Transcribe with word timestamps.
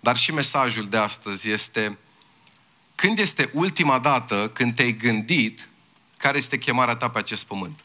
dar 0.00 0.16
și 0.16 0.32
mesajul 0.32 0.88
de 0.88 0.96
astăzi 0.96 1.50
este 1.50 1.98
când 2.94 3.18
este 3.18 3.50
ultima 3.52 3.98
dată 3.98 4.50
când 4.54 4.74
te-ai 4.74 4.92
gândit 4.92 5.68
care 6.16 6.38
este 6.38 6.58
chemarea 6.58 6.96
ta 6.96 7.10
pe 7.10 7.18
acest 7.18 7.44
pământ? 7.44 7.80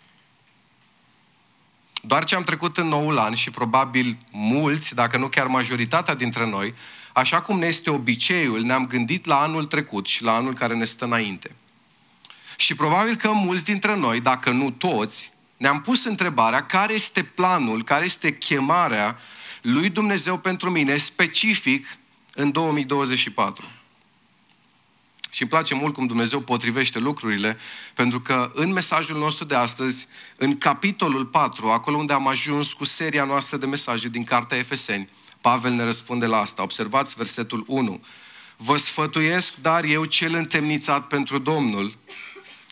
Doar 2.01 2.23
ce 2.23 2.35
am 2.35 2.43
trecut 2.43 2.77
în 2.77 2.87
noul 2.87 3.17
an 3.17 3.33
și 3.33 3.49
probabil 3.49 4.17
mulți, 4.31 4.95
dacă 4.95 5.17
nu 5.17 5.27
chiar 5.27 5.47
majoritatea 5.47 6.13
dintre 6.13 6.49
noi, 6.49 6.73
așa 7.13 7.41
cum 7.41 7.59
ne 7.59 7.65
este 7.65 7.89
obiceiul, 7.89 8.61
ne-am 8.61 8.87
gândit 8.87 9.25
la 9.25 9.39
anul 9.39 9.65
trecut 9.65 10.07
și 10.07 10.23
la 10.23 10.35
anul 10.35 10.53
care 10.53 10.75
ne 10.75 10.85
stă 10.85 11.05
înainte. 11.05 11.49
Și 12.57 12.75
probabil 12.75 13.15
că 13.15 13.31
mulți 13.31 13.63
dintre 13.63 13.95
noi, 13.95 14.19
dacă 14.19 14.49
nu 14.49 14.69
toți, 14.69 15.31
ne-am 15.57 15.81
pus 15.81 16.05
întrebarea 16.05 16.65
care 16.65 16.93
este 16.93 17.23
planul, 17.23 17.83
care 17.83 18.05
este 18.05 18.37
chemarea 18.37 19.19
lui 19.61 19.89
Dumnezeu 19.89 20.37
pentru 20.37 20.69
mine 20.69 20.95
specific 20.95 21.97
în 22.35 22.51
2024. 22.51 23.65
Și 25.29 25.41
îmi 25.41 25.49
place 25.49 25.73
mult 25.73 25.93
cum 25.93 26.05
Dumnezeu 26.05 26.39
potrivește 26.39 26.99
lucrurile, 26.99 27.57
pentru 27.93 28.21
că 28.21 28.51
în 28.53 28.71
mesajul 28.71 29.17
nostru 29.17 29.45
de 29.45 29.55
astăzi, 29.55 30.07
în 30.35 30.57
capitolul 30.57 31.25
4, 31.25 31.69
acolo 31.69 31.97
unde 31.97 32.13
am 32.13 32.27
ajuns 32.27 32.73
cu 32.73 32.83
seria 32.83 33.23
noastră 33.23 33.57
de 33.57 33.65
mesaje 33.65 34.07
din 34.07 34.23
Cartea 34.23 34.57
Efeseni, 34.57 35.09
Pavel 35.41 35.71
ne 35.71 35.83
răspunde 35.83 36.25
la 36.25 36.37
asta. 36.37 36.61
Observați 36.61 37.15
versetul 37.15 37.63
1. 37.67 38.03
Vă 38.57 38.77
sfătuiesc, 38.77 39.55
dar 39.55 39.83
eu 39.83 40.05
cel 40.05 40.35
întemnițat 40.35 41.07
pentru 41.07 41.37
Domnul, 41.37 41.97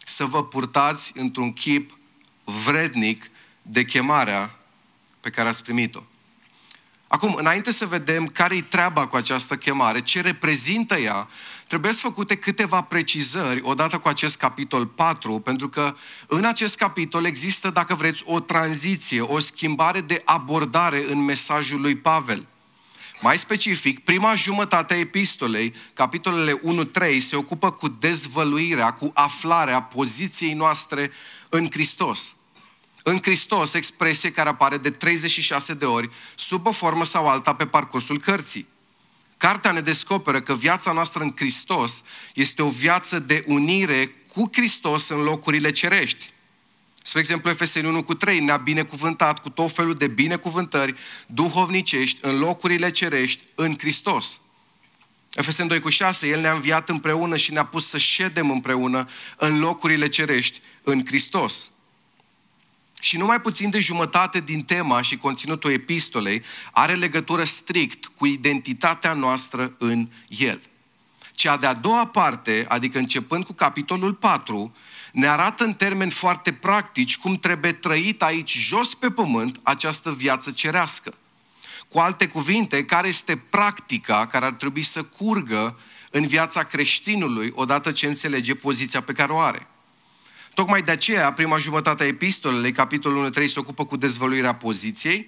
să 0.05 0.25
vă 0.25 0.43
purtați 0.43 1.11
într-un 1.15 1.53
chip 1.53 1.97
vrednic 2.43 3.29
de 3.61 3.85
chemarea 3.85 4.59
pe 5.19 5.29
care 5.29 5.47
ați 5.47 5.63
primit-o. 5.63 6.03
Acum, 7.13 7.35
înainte 7.35 7.71
să 7.71 7.85
vedem 7.85 8.27
care-i 8.27 8.61
treaba 8.61 9.07
cu 9.07 9.15
această 9.15 9.55
chemare, 9.55 10.01
ce 10.01 10.21
reprezintă 10.21 10.97
ea, 10.97 11.27
trebuie 11.67 11.91
să 11.91 11.99
făcute 11.99 12.35
câteva 12.35 12.81
precizări 12.81 13.61
odată 13.63 13.97
cu 13.97 14.07
acest 14.07 14.37
capitol 14.37 14.85
4, 14.85 15.39
pentru 15.39 15.69
că 15.69 15.95
în 16.27 16.45
acest 16.45 16.77
capitol 16.77 17.25
există, 17.25 17.69
dacă 17.69 17.95
vreți, 17.95 18.23
o 18.25 18.39
tranziție, 18.39 19.21
o 19.21 19.39
schimbare 19.39 20.01
de 20.01 20.21
abordare 20.25 21.05
în 21.09 21.23
mesajul 21.23 21.81
lui 21.81 21.95
Pavel. 21.95 22.47
Mai 23.21 23.37
specific, 23.37 24.03
prima 24.03 24.35
jumătate 24.35 24.93
a 24.93 24.99
epistolei, 24.99 25.73
capitolele 25.93 26.59
1-3, 26.59 27.17
se 27.17 27.35
ocupă 27.35 27.71
cu 27.71 27.87
dezvăluirea, 27.87 28.93
cu 28.93 29.11
aflarea 29.13 29.81
poziției 29.81 30.53
noastre 30.53 31.11
în 31.49 31.67
Hristos. 31.71 32.35
În 33.03 33.19
Hristos, 33.21 33.73
expresie 33.73 34.31
care 34.31 34.49
apare 34.49 34.77
de 34.77 34.89
36 34.89 35.73
de 35.73 35.85
ori, 35.85 36.09
sub 36.35 36.67
o 36.67 36.71
formă 36.71 37.05
sau 37.05 37.27
alta 37.27 37.55
pe 37.55 37.65
parcursul 37.65 38.19
cărții. 38.19 38.67
Cartea 39.37 39.71
ne 39.71 39.81
descoperă 39.81 40.41
că 40.41 40.53
viața 40.55 40.91
noastră 40.91 41.23
în 41.23 41.33
Hristos 41.35 42.03
este 42.33 42.61
o 42.61 42.69
viață 42.69 43.19
de 43.19 43.43
unire 43.47 44.15
cu 44.33 44.49
Hristos 44.53 45.09
în 45.09 45.21
locurile 45.21 45.71
cerești. 45.71 46.31
Spre 47.01 47.19
exemplu, 47.19 47.49
Efeseni 47.49 47.87
1 47.87 48.03
cu 48.03 48.13
3 48.13 48.39
ne-a 48.39 48.57
binecuvântat 48.57 49.41
cu 49.41 49.49
tot 49.49 49.71
felul 49.71 49.93
de 49.93 50.07
binecuvântări 50.07 50.95
duhovnicești 51.27 52.19
în 52.21 52.37
locurile 52.37 52.91
cerești 52.91 53.43
în 53.55 53.75
Hristos. 53.77 54.41
Efeseni 55.33 55.69
2 55.69 55.79
cu 55.79 55.89
6, 55.89 56.27
El 56.27 56.41
ne-a 56.41 56.53
înviat 56.53 56.89
împreună 56.89 57.37
și 57.37 57.53
ne-a 57.53 57.65
pus 57.65 57.87
să 57.87 57.97
ședem 57.97 58.51
împreună 58.51 59.09
în 59.37 59.59
locurile 59.59 60.07
cerești 60.07 60.59
în 60.83 61.05
Hristos. 61.05 61.71
Și 63.03 63.17
numai 63.17 63.41
puțin 63.41 63.69
de 63.69 63.79
jumătate 63.79 64.39
din 64.39 64.61
tema 64.61 65.01
și 65.01 65.17
conținutul 65.17 65.71
epistolei 65.71 66.43
are 66.71 66.93
legătură 66.93 67.43
strict 67.43 68.05
cu 68.05 68.25
identitatea 68.25 69.13
noastră 69.13 69.75
în 69.77 70.07
El. 70.27 70.61
Cea 71.31 71.57
de-a 71.57 71.73
doua 71.73 72.07
parte, 72.07 72.65
adică 72.69 72.97
începând 72.97 73.43
cu 73.43 73.53
capitolul 73.53 74.13
4, 74.13 74.75
ne 75.11 75.27
arată 75.27 75.63
în 75.63 75.73
termeni 75.73 76.11
foarte 76.11 76.53
practici 76.53 77.17
cum 77.17 77.35
trebuie 77.35 77.71
trăit 77.71 78.21
aici, 78.21 78.57
jos 78.57 78.93
pe 78.93 79.11
pământ, 79.11 79.59
această 79.63 80.11
viață 80.11 80.51
cerească. 80.51 81.13
Cu 81.87 81.99
alte 81.99 82.27
cuvinte, 82.27 82.85
care 82.85 83.07
este 83.07 83.37
practica 83.37 84.27
care 84.27 84.45
ar 84.45 84.53
trebui 84.53 84.83
să 84.83 85.03
curgă 85.03 85.79
în 86.11 86.27
viața 86.27 86.63
creștinului 86.63 87.51
odată 87.55 87.91
ce 87.91 88.07
înțelege 88.07 88.55
poziția 88.55 89.01
pe 89.01 89.13
care 89.13 89.31
o 89.31 89.39
are. 89.39 89.67
Tocmai 90.53 90.81
de 90.81 90.91
aceea, 90.91 91.33
prima 91.33 91.57
jumătate 91.57 92.03
a 92.03 92.07
epistolei, 92.07 92.71
capitolul 92.71 93.33
1-3, 93.33 93.45
se 93.45 93.59
ocupă 93.59 93.85
cu 93.85 93.97
dezvăluirea 93.97 94.55
poziției, 94.55 95.25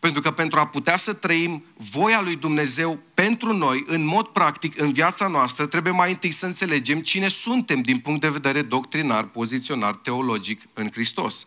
pentru 0.00 0.22
că 0.22 0.30
pentru 0.30 0.58
a 0.58 0.66
putea 0.66 0.96
să 0.96 1.12
trăim 1.12 1.64
voia 1.76 2.20
lui 2.20 2.36
Dumnezeu 2.36 2.98
pentru 3.14 3.52
noi, 3.52 3.84
în 3.86 4.04
mod 4.04 4.26
practic, 4.26 4.80
în 4.80 4.92
viața 4.92 5.26
noastră, 5.26 5.66
trebuie 5.66 5.92
mai 5.92 6.10
întâi 6.10 6.30
să 6.30 6.46
înțelegem 6.46 7.00
cine 7.00 7.28
suntem 7.28 7.80
din 7.80 7.98
punct 7.98 8.20
de 8.20 8.28
vedere 8.28 8.62
doctrinar, 8.62 9.24
poziționar, 9.24 9.94
teologic 9.94 10.62
în 10.72 10.90
Hristos. 10.92 11.46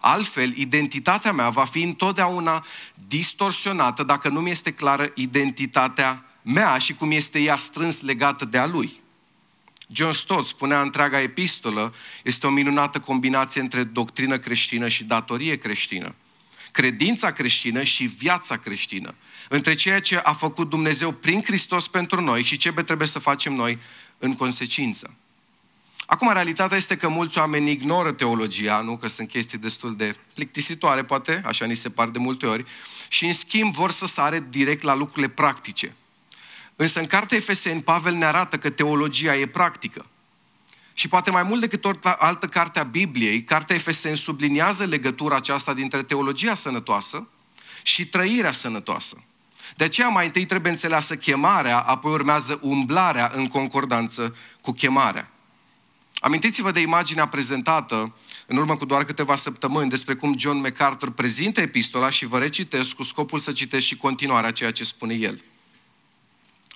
Altfel, 0.00 0.56
identitatea 0.56 1.32
mea 1.32 1.48
va 1.48 1.64
fi 1.64 1.82
întotdeauna 1.82 2.66
distorsionată 3.08 4.02
dacă 4.02 4.28
nu 4.28 4.40
mi 4.40 4.50
este 4.50 4.72
clară 4.72 5.12
identitatea 5.14 6.24
mea 6.42 6.78
și 6.78 6.94
cum 6.94 7.10
este 7.10 7.38
ea 7.40 7.56
strâns 7.56 8.00
legată 8.00 8.44
de 8.44 8.58
a 8.58 8.66
lui. 8.66 9.02
John 9.86 10.12
Stott 10.12 10.46
spunea 10.46 10.80
întreaga 10.80 11.20
epistolă, 11.20 11.94
este 12.22 12.46
o 12.46 12.50
minunată 12.50 13.00
combinație 13.00 13.60
între 13.60 13.84
doctrină 13.84 14.38
creștină 14.38 14.88
și 14.88 15.04
datorie 15.04 15.56
creștină 15.56 16.14
credința 16.74 17.32
creștină 17.32 17.82
și 17.82 18.04
viața 18.04 18.56
creștină, 18.56 19.14
între 19.48 19.74
ceea 19.74 20.00
ce 20.00 20.16
a 20.16 20.32
făcut 20.32 20.68
Dumnezeu 20.68 21.12
prin 21.12 21.42
Hristos 21.42 21.88
pentru 21.88 22.20
noi 22.20 22.42
și 22.42 22.56
ce 22.56 22.72
trebuie 22.72 23.08
să 23.08 23.18
facem 23.18 23.52
noi 23.52 23.78
în 24.18 24.34
consecință. 24.34 25.14
Acum, 26.06 26.32
realitatea 26.32 26.76
este 26.76 26.96
că 26.96 27.08
mulți 27.08 27.38
oameni 27.38 27.70
ignoră 27.70 28.12
teologia, 28.12 28.80
nu? 28.80 28.96
Că 28.96 29.08
sunt 29.08 29.28
chestii 29.28 29.58
destul 29.58 29.96
de 29.96 30.16
plictisitoare, 30.34 31.04
poate, 31.04 31.42
așa 31.44 31.64
ni 31.64 31.74
se 31.74 31.90
par 31.90 32.08
de 32.08 32.18
multe 32.18 32.46
ori, 32.46 32.64
și 33.08 33.24
în 33.26 33.32
schimb 33.32 33.72
vor 33.72 33.90
să 33.90 34.06
sare 34.06 34.46
direct 34.50 34.82
la 34.82 34.94
lucrurile 34.94 35.28
practice. 35.28 35.94
Însă 36.76 37.00
în 37.00 37.06
cartea 37.06 37.36
Efeseni, 37.36 37.82
Pavel 37.82 38.14
ne 38.14 38.24
arată 38.24 38.58
că 38.58 38.70
teologia 38.70 39.36
e 39.36 39.46
practică. 39.46 40.06
Și 40.94 41.08
poate 41.08 41.30
mai 41.30 41.42
mult 41.42 41.60
decât 41.60 41.84
orice 41.84 42.08
altă 42.08 42.46
carte 42.46 42.78
a 42.78 42.82
Bibliei, 42.82 43.42
cartea 43.42 43.76
Efeseni 43.76 44.16
subliniază 44.16 44.84
legătura 44.84 45.36
aceasta 45.36 45.74
dintre 45.74 46.02
teologia 46.02 46.54
sănătoasă 46.54 47.28
și 47.82 48.06
trăirea 48.06 48.52
sănătoasă. 48.52 49.24
De 49.76 49.84
aceea 49.84 50.08
mai 50.08 50.24
întâi 50.24 50.44
trebuie 50.44 50.72
înțeleasă 50.72 51.16
chemarea, 51.16 51.78
apoi 51.78 52.12
urmează 52.12 52.58
umblarea 52.62 53.30
în 53.34 53.46
concordanță 53.46 54.36
cu 54.60 54.72
chemarea. 54.72 55.28
Amintiți-vă 56.14 56.70
de 56.70 56.80
imaginea 56.80 57.28
prezentată 57.28 58.14
în 58.46 58.56
urmă 58.56 58.76
cu 58.76 58.84
doar 58.84 59.04
câteva 59.04 59.36
săptămâni 59.36 59.90
despre 59.90 60.14
cum 60.14 60.38
John 60.38 60.60
MacArthur 60.60 61.10
prezintă 61.10 61.60
epistola 61.60 62.10
și 62.10 62.26
vă 62.26 62.38
recitesc 62.38 62.94
cu 62.94 63.02
scopul 63.02 63.38
să 63.38 63.52
citesc 63.52 63.86
și 63.86 63.96
continuarea 63.96 64.50
ceea 64.50 64.72
ce 64.72 64.84
spune 64.84 65.14
el. 65.14 65.44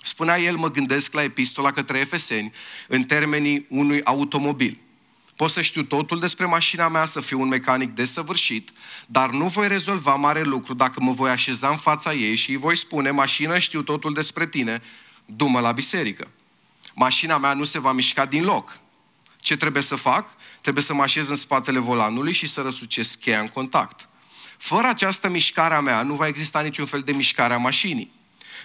Spunea 0.01 0.39
el, 0.39 0.55
mă 0.55 0.71
gândesc 0.71 1.13
la 1.13 1.23
epistola 1.23 1.71
către 1.71 1.99
Efeseni 1.99 2.51
în 2.87 3.03
termenii 3.03 3.65
unui 3.69 4.03
automobil. 4.03 4.79
Pot 5.35 5.49
să 5.49 5.61
știu 5.61 5.83
totul 5.83 6.19
despre 6.19 6.45
mașina 6.45 6.87
mea, 6.87 7.05
să 7.05 7.21
fiu 7.21 7.41
un 7.41 7.47
mecanic 7.47 7.95
desăvârșit, 7.95 8.69
dar 9.05 9.29
nu 9.29 9.47
voi 9.47 9.67
rezolva 9.67 10.15
mare 10.15 10.41
lucru 10.41 10.73
dacă 10.73 11.01
mă 11.01 11.11
voi 11.11 11.29
așeza 11.29 11.69
în 11.69 11.77
fața 11.77 12.13
ei 12.13 12.35
și 12.35 12.49
îi 12.49 12.57
voi 12.57 12.77
spune, 12.77 13.11
mașină, 13.11 13.59
știu 13.59 13.81
totul 13.81 14.13
despre 14.13 14.47
tine, 14.47 14.81
dumă 15.25 15.59
la 15.59 15.71
biserică. 15.71 16.27
Mașina 16.95 17.37
mea 17.37 17.53
nu 17.53 17.63
se 17.63 17.79
va 17.79 17.91
mișca 17.91 18.25
din 18.25 18.43
loc. 18.43 18.79
Ce 19.37 19.57
trebuie 19.57 19.83
să 19.83 19.95
fac? 19.95 20.29
Trebuie 20.61 20.83
să 20.83 20.93
mă 20.93 21.01
așez 21.01 21.29
în 21.29 21.35
spatele 21.35 21.79
volanului 21.79 22.33
și 22.33 22.47
să 22.47 22.61
răsucesc 22.61 23.19
cheia 23.19 23.39
în 23.39 23.47
contact. 23.47 24.09
Fără 24.57 24.87
această 24.87 25.29
mișcare 25.29 25.73
a 25.73 25.79
mea, 25.79 26.03
nu 26.03 26.13
va 26.13 26.27
exista 26.27 26.61
niciun 26.61 26.85
fel 26.85 27.01
de 27.01 27.11
mișcare 27.11 27.53
a 27.53 27.57
mașinii 27.57 28.17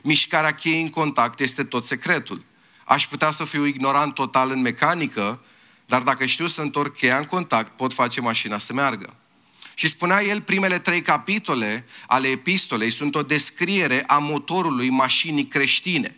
mișcarea 0.05 0.55
cheii 0.55 0.83
în 0.83 0.91
contact 0.91 1.41
este 1.41 1.65
tot 1.65 1.85
secretul. 1.85 2.45
Aș 2.85 3.07
putea 3.07 3.31
să 3.31 3.45
fiu 3.45 3.65
ignorant 3.65 4.15
total 4.15 4.51
în 4.51 4.61
mecanică, 4.61 5.41
dar 5.87 6.03
dacă 6.03 6.25
știu 6.25 6.47
să 6.47 6.61
întorc 6.61 6.97
cheia 6.97 7.19
în 7.19 7.25
contact, 7.25 7.77
pot 7.77 7.93
face 7.93 8.21
mașina 8.21 8.59
să 8.59 8.73
meargă. 8.73 9.15
Și 9.75 9.89
spunea 9.89 10.23
el, 10.23 10.41
primele 10.41 10.79
trei 10.79 11.03
capitole 11.03 11.85
ale 12.07 12.29
epistolei 12.29 12.91
sunt 12.91 13.15
o 13.15 13.23
descriere 13.23 14.05
a 14.07 14.19
motorului 14.19 14.89
mașinii 14.89 15.47
creștine. 15.47 16.17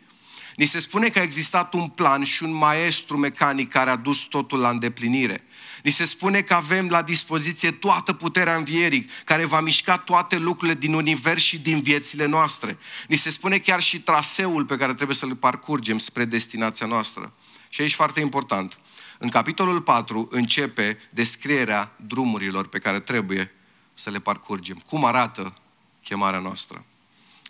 Ni 0.57 0.65
se 0.65 0.79
spune 0.79 1.09
că 1.09 1.19
a 1.19 1.23
existat 1.23 1.75
un 1.75 1.89
plan 1.89 2.25
și 2.25 2.43
un 2.43 2.53
maestru 2.53 3.17
mecanic 3.17 3.71
care 3.71 3.91
a 3.91 3.97
dus 3.97 4.21
totul 4.21 4.59
la 4.59 4.69
îndeplinire. 4.69 5.45
Ni 5.87 5.93
se 5.93 6.05
spune 6.05 6.43
că 6.43 6.55
avem 6.55 6.89
la 6.89 7.03
dispoziție 7.03 7.71
toată 7.71 8.13
puterea 8.13 8.57
învierii, 8.57 9.11
care 9.25 9.45
va 9.45 9.61
mișca 9.61 9.97
toate 9.97 10.37
lucrurile 10.37 10.79
din 10.79 10.95
univers 10.95 11.43
și 11.43 11.59
din 11.59 11.81
viețile 11.81 12.27
noastre. 12.27 12.79
Ni 13.09 13.17
se 13.17 13.31
spune 13.31 13.59
chiar 13.59 13.83
și 13.83 14.01
traseul 14.01 14.65
pe 14.65 14.77
care 14.77 14.95
trebuie 14.95 15.17
să-l 15.17 15.37
parcurgem 15.37 15.99
spre 15.99 16.25
destinația 16.25 16.87
noastră. 16.87 17.33
Și 17.69 17.81
aici 17.81 17.95
foarte 17.95 18.21
important. 18.21 18.79
În 19.19 19.29
capitolul 19.29 19.81
4 19.81 20.29
începe 20.31 20.99
descrierea 21.11 21.93
drumurilor 21.97 22.69
pe 22.69 22.79
care 22.79 23.01
trebuie 23.01 23.55
să 23.95 24.11
le 24.11 24.19
parcurgem. 24.19 24.83
Cum 24.87 25.05
arată 25.05 25.55
chemarea 26.03 26.41
noastră. 26.41 26.85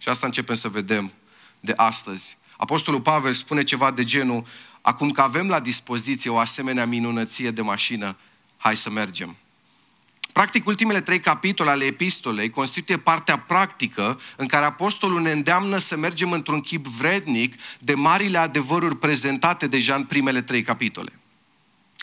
Și 0.01 0.09
asta 0.09 0.27
începem 0.27 0.55
să 0.55 0.69
vedem 0.69 1.13
de 1.61 1.73
astăzi. 1.77 2.39
Apostolul 2.57 3.01
Pavel 3.01 3.33
spune 3.33 3.63
ceva 3.63 3.91
de 3.91 4.05
genul, 4.05 4.47
acum 4.87 5.11
că 5.11 5.21
avem 5.21 5.49
la 5.49 5.61
dispoziție 5.61 6.31
o 6.31 6.39
asemenea 6.39 6.87
minunăție 6.87 7.51
de 7.51 7.61
mașină, 7.61 8.17
hai 8.57 8.77
să 8.77 8.91
mergem. 8.91 9.37
Practic, 10.33 10.67
ultimele 10.67 11.01
trei 11.01 11.21
capitole 11.21 11.71
ale 11.71 11.85
epistolei 11.85 12.51
constituie 12.51 12.99
partea 12.99 13.39
practică 13.39 14.21
în 14.37 14.47
care 14.47 14.65
apostolul 14.65 15.21
ne 15.21 15.31
îndeamnă 15.31 15.79
să 15.79 15.97
mergem 15.97 16.33
într-un 16.33 16.61
chip 16.61 16.87
vrednic 16.87 17.55
de 17.79 17.95
marile 17.95 18.39
adevăruri 18.39 18.97
prezentate 18.97 19.67
deja 19.67 19.95
în 19.95 20.05
primele 20.05 20.43
trei 20.43 20.63
capitole. 20.63 21.13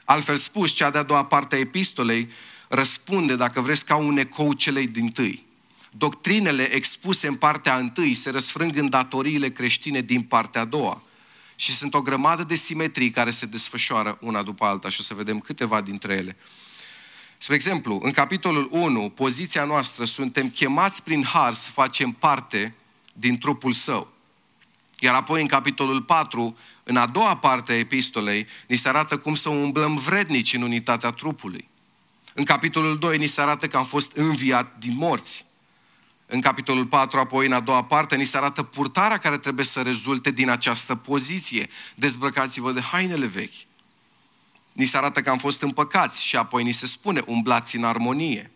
Altfel 0.05 0.37
spus, 0.37 0.71
cea 0.71 0.89
de-a 0.89 1.03
doua 1.03 1.25
parte 1.25 1.55
a 1.55 1.59
epistolei 1.59 2.27
răspunde, 2.67 3.35
dacă 3.35 3.61
vreți, 3.61 3.85
ca 3.85 3.95
un 3.95 4.17
ecou 4.17 4.53
celei 4.53 4.87
din 4.87 5.09
tâi. 5.09 5.45
Doctrinele 5.91 6.73
expuse 6.73 7.27
în 7.27 7.35
partea 7.35 7.77
întâi 7.77 8.13
se 8.13 8.29
răsfrâng 8.29 8.77
în 8.77 8.89
datoriile 8.89 9.49
creștine 9.49 10.01
din 10.01 10.21
partea 10.21 10.61
a 10.61 10.65
doua. 10.65 11.01
Și 11.55 11.71
sunt 11.71 11.93
o 11.93 12.01
grămadă 12.01 12.43
de 12.43 12.55
simetrii 12.55 13.11
care 13.11 13.29
se 13.29 13.45
desfășoară 13.45 14.17
una 14.21 14.41
după 14.43 14.65
alta 14.65 14.89
și 14.89 14.99
o 14.99 15.03
să 15.03 15.13
vedem 15.13 15.39
câteva 15.39 15.81
dintre 15.81 16.13
ele. 16.13 16.37
Spre 17.37 17.55
exemplu, 17.55 17.99
în 18.03 18.11
capitolul 18.11 18.67
1, 18.71 19.09
poziția 19.09 19.63
noastră, 19.63 20.05
suntem 20.05 20.49
chemați 20.49 21.03
prin 21.03 21.23
har 21.23 21.53
să 21.53 21.69
facem 21.69 22.11
parte 22.11 22.75
din 23.13 23.37
trupul 23.37 23.71
său. 23.71 24.13
Iar 24.99 25.15
apoi 25.15 25.41
în 25.41 25.47
capitolul 25.47 26.01
4, 26.01 26.57
în 26.83 26.97
a 26.97 27.05
doua 27.05 27.37
parte 27.37 27.71
a 27.71 27.77
epistolei, 27.77 28.47
ni 28.67 28.75
se 28.75 28.87
arată 28.87 29.17
cum 29.17 29.35
să 29.35 29.49
umblăm 29.49 29.95
vrednici 29.95 30.53
în 30.53 30.61
unitatea 30.61 31.11
trupului. 31.11 31.69
În 32.33 32.43
capitolul 32.43 32.97
2 32.97 33.17
ni 33.17 33.27
se 33.27 33.41
arată 33.41 33.67
că 33.67 33.77
am 33.77 33.85
fost 33.85 34.15
înviat 34.15 34.77
din 34.79 34.95
morți. 34.95 35.45
În 36.33 36.41
capitolul 36.41 36.85
4, 36.85 37.19
apoi 37.19 37.45
în 37.45 37.51
a 37.51 37.59
doua 37.59 37.83
parte, 37.83 38.15
ni 38.15 38.23
se 38.23 38.37
arată 38.37 38.63
purtarea 38.63 39.17
care 39.17 39.37
trebuie 39.37 39.65
să 39.65 39.81
rezulte 39.81 40.31
din 40.31 40.49
această 40.49 40.95
poziție. 40.95 41.69
Dezbrăcați-vă 41.95 42.71
de 42.71 42.81
hainele 42.81 43.25
vechi. 43.25 43.53
Ni 44.71 44.85
se 44.85 44.97
arată 44.97 45.21
că 45.21 45.29
am 45.29 45.37
fost 45.37 45.61
împăcați 45.61 46.25
și 46.25 46.35
apoi 46.35 46.63
ni 46.63 46.71
se 46.71 46.87
spune 46.87 47.23
umblați 47.25 47.75
în 47.75 47.83
armonie. 47.83 48.51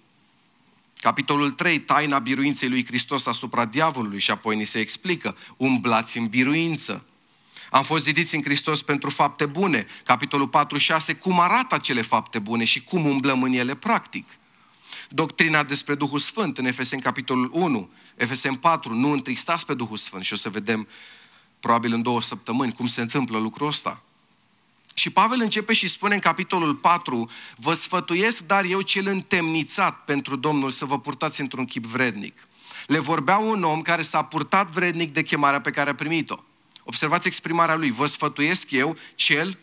Capitolul 0.95 1.51
3, 1.51 1.79
taina 1.79 2.19
biruinței 2.19 2.69
lui 2.69 2.85
Hristos 2.85 3.25
asupra 3.25 3.65
diavolului 3.65 4.19
și 4.19 4.31
apoi 4.31 4.55
ni 4.55 4.65
se 4.65 4.79
explică 4.79 5.37
umblați 5.57 6.17
în 6.17 6.27
biruință. 6.27 7.05
Am 7.71 7.83
fost 7.83 8.03
zidiți 8.03 8.35
în 8.35 8.43
Hristos 8.43 8.81
pentru 8.81 9.09
fapte 9.09 9.45
bune. 9.45 9.87
Capitolul 10.03 10.47
4, 10.47 10.77
6, 10.77 11.15
cum 11.15 11.39
arată 11.39 11.75
acele 11.75 12.01
fapte 12.01 12.39
bune 12.39 12.63
și 12.63 12.83
cum 12.83 13.05
umblăm 13.05 13.43
în 13.43 13.53
ele 13.53 13.75
practic. 13.75 14.27
Doctrina 15.09 15.63
despre 15.63 15.95
Duhul 15.95 16.19
Sfânt 16.19 16.57
în 16.57 16.65
Efeseni 16.65 17.01
capitolul 17.01 17.49
1, 17.53 17.89
Efeseni 18.15 18.57
4, 18.57 18.93
nu 18.93 19.11
întristați 19.11 19.65
pe 19.65 19.73
Duhul 19.73 19.97
Sfânt 19.97 20.23
și 20.23 20.33
o 20.33 20.35
să 20.35 20.49
vedem 20.49 20.87
probabil 21.59 21.93
în 21.93 22.01
două 22.01 22.21
săptămâni 22.21 22.73
cum 22.73 22.87
se 22.87 23.01
întâmplă 23.01 23.37
lucrul 23.37 23.67
ăsta. 23.67 24.01
Și 24.93 25.09
Pavel 25.09 25.41
începe 25.41 25.73
și 25.73 25.87
spune 25.87 26.13
în 26.13 26.19
capitolul 26.19 26.75
4, 26.75 27.29
vă 27.55 27.73
sfătuiesc, 27.73 28.45
dar 28.45 28.63
eu 28.63 28.81
cel 28.81 29.07
întemnițat 29.07 30.03
pentru 30.05 30.35
Domnul 30.35 30.71
să 30.71 30.85
vă 30.85 30.99
purtați 30.99 31.41
într-un 31.41 31.65
chip 31.65 31.85
vrednic. 31.85 32.47
Le 32.87 32.99
vorbea 32.99 33.37
un 33.37 33.63
om 33.63 33.81
care 33.81 34.01
s-a 34.01 34.23
purtat 34.23 34.69
vrednic 34.69 35.13
de 35.13 35.23
chemarea 35.23 35.61
pe 35.61 35.71
care 35.71 35.89
a 35.89 35.95
primit-o. 35.95 36.35
Observați 36.83 37.27
exprimarea 37.27 37.75
lui, 37.75 37.91
vă 37.91 38.05
sfătuiesc 38.05 38.71
eu 38.71 38.97
cel 39.15 39.57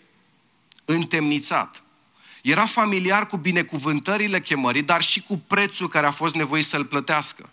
întemnițat. 0.84 1.83
Era 2.44 2.64
familiar 2.64 3.26
cu 3.26 3.36
binecuvântările 3.36 4.40
chemării, 4.40 4.82
dar 4.82 5.02
și 5.02 5.22
cu 5.22 5.38
prețul 5.38 5.88
care 5.88 6.06
a 6.06 6.10
fost 6.10 6.34
nevoit 6.34 6.64
să-l 6.64 6.84
plătească. 6.84 7.50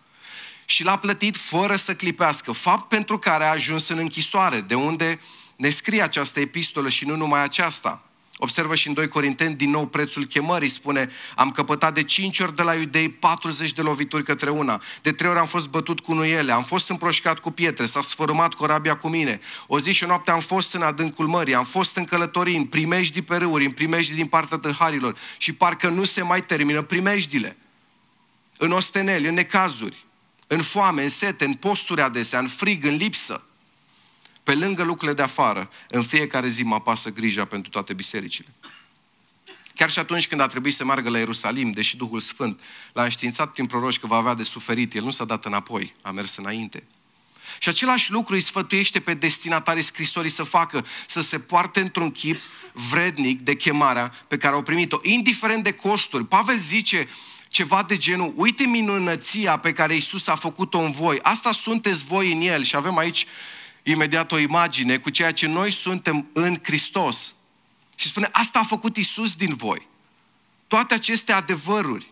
Și 0.65 0.83
l-a 0.83 0.97
plătit 0.97 1.37
fără 1.37 1.75
să 1.75 1.95
clipească, 1.95 2.51
fapt 2.51 2.87
pentru 2.87 3.19
care 3.19 3.43
a 3.43 3.49
ajuns 3.49 3.87
în 3.87 3.97
închisoare, 3.97 4.61
de 4.61 4.75
unde 4.75 5.19
ne 5.55 5.69
scrie 5.69 6.01
această 6.01 6.39
epistolă 6.39 6.89
și 6.89 7.05
nu 7.05 7.15
numai 7.15 7.43
aceasta. 7.43 8.03
Observă 8.43 8.75
și 8.75 8.87
în 8.87 8.93
2 8.93 9.07
Corinteni 9.07 9.55
din 9.55 9.69
nou 9.69 9.87
prețul 9.87 10.25
chemării, 10.25 10.67
spune, 10.67 11.09
am 11.35 11.51
căpătat 11.51 11.93
de 11.93 12.03
5 12.03 12.39
ori 12.39 12.55
de 12.55 12.61
la 12.61 12.73
iudei 12.73 13.09
40 13.09 13.73
de 13.73 13.81
lovituri 13.81 14.23
către 14.23 14.49
una, 14.49 14.81
de 15.01 15.11
3 15.11 15.29
ori 15.29 15.39
am 15.39 15.45
fost 15.45 15.69
bătut 15.69 15.99
cu 15.99 16.13
nuiele, 16.13 16.51
am 16.51 16.63
fost 16.63 16.89
împroșcat 16.89 17.39
cu 17.39 17.51
pietre, 17.51 17.85
s-a 17.85 18.01
sfărâmat 18.01 18.53
corabia 18.53 18.95
cu 18.95 19.07
mine, 19.07 19.39
o 19.67 19.79
zi 19.79 19.91
și 19.91 20.03
o 20.03 20.07
noapte 20.07 20.31
am 20.31 20.39
fost 20.39 20.73
în 20.73 20.81
adâncul 20.81 21.27
mării, 21.27 21.55
am 21.55 21.65
fost 21.65 21.95
în 21.95 22.05
călătorii, 22.05 22.57
în 22.57 22.65
primejdi 22.65 23.21
pe 23.21 23.35
râuri, 23.35 23.65
în 23.65 23.71
primejdi 23.71 24.13
din 24.13 24.27
partea 24.27 24.57
tâlharilor 24.57 25.17
și 25.37 25.53
parcă 25.53 25.87
nu 25.87 26.03
se 26.03 26.21
mai 26.21 26.41
termină 26.41 26.81
primejdile. 26.81 27.57
În 28.57 28.71
osteneli, 28.71 29.27
în 29.27 29.33
necazuri, 29.33 30.05
în 30.47 30.61
foame, 30.61 31.03
în 31.03 31.09
sete, 31.09 31.45
în 31.45 31.53
posturi 31.53 32.01
adesea, 32.01 32.39
în 32.39 32.47
frig, 32.47 32.85
în 32.85 32.95
lipsă. 32.95 33.43
Pe 34.43 34.53
lângă 34.53 34.83
lucrurile 34.83 35.15
de 35.15 35.21
afară, 35.21 35.69
în 35.87 36.03
fiecare 36.03 36.47
zi 36.47 36.63
mă 36.63 36.75
apasă 36.75 37.09
grija 37.09 37.45
pentru 37.45 37.71
toate 37.71 37.93
bisericile. 37.93 38.47
Chiar 39.75 39.89
și 39.89 39.99
atunci 39.99 40.27
când 40.27 40.41
a 40.41 40.47
trebuit 40.47 40.73
să 40.73 40.85
meargă 40.85 41.09
la 41.09 41.17
Ierusalim, 41.17 41.71
deși 41.71 41.97
Duhul 41.97 42.19
Sfânt 42.19 42.59
l-a 42.93 43.03
înștiințat 43.03 43.51
prin 43.51 43.65
proroci 43.65 43.99
că 43.99 44.07
va 44.07 44.15
avea 44.15 44.33
de 44.33 44.43
suferit, 44.43 44.93
el 44.93 45.03
nu 45.03 45.11
s-a 45.11 45.25
dat 45.25 45.45
înapoi, 45.45 45.93
a 46.01 46.11
mers 46.11 46.35
înainte. 46.35 46.83
Și 47.59 47.69
același 47.69 48.11
lucru 48.11 48.33
îi 48.33 48.39
sfătuiește 48.39 48.99
pe 48.99 49.13
destinatarii 49.13 49.81
scrisorii 49.81 50.29
să 50.29 50.43
facă, 50.43 50.85
să 51.07 51.21
se 51.21 51.39
poarte 51.39 51.79
într-un 51.79 52.11
chip 52.11 52.41
vrednic 52.73 53.41
de 53.41 53.55
chemarea 53.55 54.13
pe 54.27 54.37
care 54.37 54.55
au 54.55 54.61
primit-o, 54.61 54.99
indiferent 55.01 55.63
de 55.63 55.71
costuri. 55.71 56.25
Pavel 56.25 56.57
zice 56.57 57.07
ceva 57.47 57.83
de 57.83 57.97
genul, 57.97 58.33
uite 58.35 58.63
minunăția 58.63 59.57
pe 59.57 59.73
care 59.73 59.95
Isus 59.95 60.27
a 60.27 60.35
făcut-o 60.35 60.79
în 60.79 60.91
voi, 60.91 61.19
asta 61.21 61.51
sunteți 61.51 62.03
voi 62.03 62.31
în 62.31 62.41
El 62.41 62.63
și 62.63 62.75
avem 62.75 62.97
aici 62.97 63.25
imediat 63.83 64.31
o 64.31 64.37
imagine 64.37 64.97
cu 64.97 65.09
ceea 65.09 65.31
ce 65.31 65.47
noi 65.47 65.71
suntem 65.71 66.29
în 66.33 66.59
Hristos. 66.63 67.33
Și 67.95 68.07
spune, 68.07 68.29
asta 68.31 68.59
a 68.59 68.63
făcut 68.63 68.97
Isus 68.97 69.35
din 69.35 69.53
voi. 69.53 69.87
Toate 70.67 70.93
aceste 70.93 71.31
adevăruri 71.31 72.11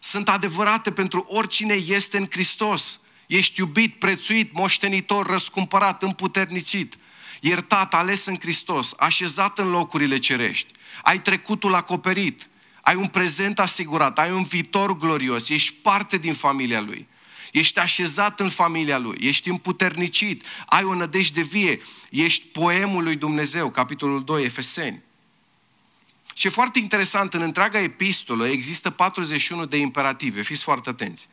sunt 0.00 0.28
adevărate 0.28 0.92
pentru 0.92 1.26
oricine 1.28 1.74
este 1.74 2.16
în 2.16 2.26
Hristos. 2.30 3.00
Ești 3.26 3.60
iubit, 3.60 3.98
prețuit, 3.98 4.52
moștenitor, 4.52 5.26
răscumpărat, 5.26 6.02
împuternicit, 6.02 6.98
iertat, 7.40 7.94
ales 7.94 8.26
în 8.26 8.36
Hristos, 8.40 8.94
așezat 8.98 9.58
în 9.58 9.70
locurile 9.70 10.18
cerești. 10.18 10.72
Ai 11.02 11.22
trecutul 11.22 11.74
acoperit, 11.74 12.48
ai 12.80 12.94
un 12.94 13.06
prezent 13.06 13.58
asigurat, 13.58 14.18
ai 14.18 14.32
un 14.32 14.42
viitor 14.42 14.96
glorios, 14.96 15.48
ești 15.48 15.72
parte 15.72 16.16
din 16.16 16.34
familia 16.34 16.80
Lui 16.80 17.08
ești 17.52 17.78
așezat 17.78 18.40
în 18.40 18.48
familia 18.48 18.98
Lui, 18.98 19.18
ești 19.20 19.48
împuternicit, 19.48 20.44
ai 20.66 20.84
o 20.84 20.94
nădejde 20.94 21.42
vie, 21.42 21.80
ești 22.10 22.46
poemul 22.46 23.02
lui 23.02 23.16
Dumnezeu, 23.16 23.70
capitolul 23.70 24.24
2, 24.24 24.44
Efeseni. 24.44 25.02
Și 26.34 26.46
e 26.46 26.50
foarte 26.50 26.78
interesant, 26.78 27.34
în 27.34 27.40
întreaga 27.40 27.80
epistolă 27.80 28.48
există 28.48 28.90
41 28.90 29.64
de 29.64 29.76
imperative, 29.76 30.42
fiți 30.42 30.62
foarte 30.62 30.88
atenți. 30.88 31.28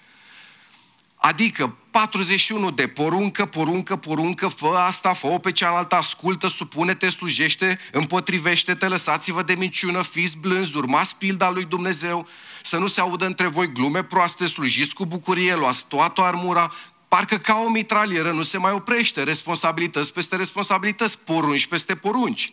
Adică 1.16 1.76
41 1.92 2.72
de 2.72 2.88
poruncă, 2.88 3.46
poruncă, 3.46 3.96
poruncă, 3.96 4.48
fă 4.48 4.68
asta, 4.68 5.14
fă 5.14 5.28
pe 5.28 5.52
cealaltă, 5.52 5.96
ascultă, 5.96 6.48
supune-te, 6.48 7.10
slujește, 7.10 7.80
împotrivește-te, 7.92 8.88
lăsați-vă 8.88 9.44
de 9.44 9.54
minciună, 9.54 10.02
fiți 10.02 10.38
blânzi, 10.38 10.78
urmați 10.78 11.16
pilda 11.16 11.50
lui 11.50 11.66
Dumnezeu, 11.66 12.28
să 12.68 12.78
nu 12.78 12.88
se 12.88 13.00
audă 13.00 13.26
între 13.26 13.48
voi 13.48 13.72
glume 13.72 14.04
proaste, 14.04 14.48
slujiți 14.48 14.94
cu 14.94 15.06
bucurie, 15.06 15.56
luați 15.56 15.86
toată 15.86 16.22
armura, 16.22 16.74
parcă 17.08 17.38
ca 17.38 17.56
o 17.56 17.70
mitralieră 17.70 18.32
nu 18.32 18.44
se 18.44 18.58
mai 18.58 18.72
oprește, 18.72 19.24
responsabilități 19.24 20.14
peste 20.14 20.36
responsabilități, 20.36 21.20
porunci 21.20 21.68
peste 21.68 21.96
porunci. 21.96 22.52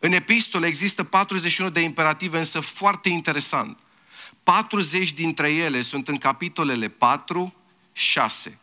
În 0.00 0.12
epistole 0.12 0.66
există 0.66 1.04
41 1.04 1.70
de 1.70 1.80
imperative, 1.80 2.38
însă 2.38 2.60
foarte 2.60 3.08
interesant. 3.08 3.78
40 4.42 5.12
dintre 5.12 5.52
ele 5.52 5.80
sunt 5.80 6.08
în 6.08 6.16
capitolele 6.16 6.88
4, 6.88 7.54
6. 7.92 8.58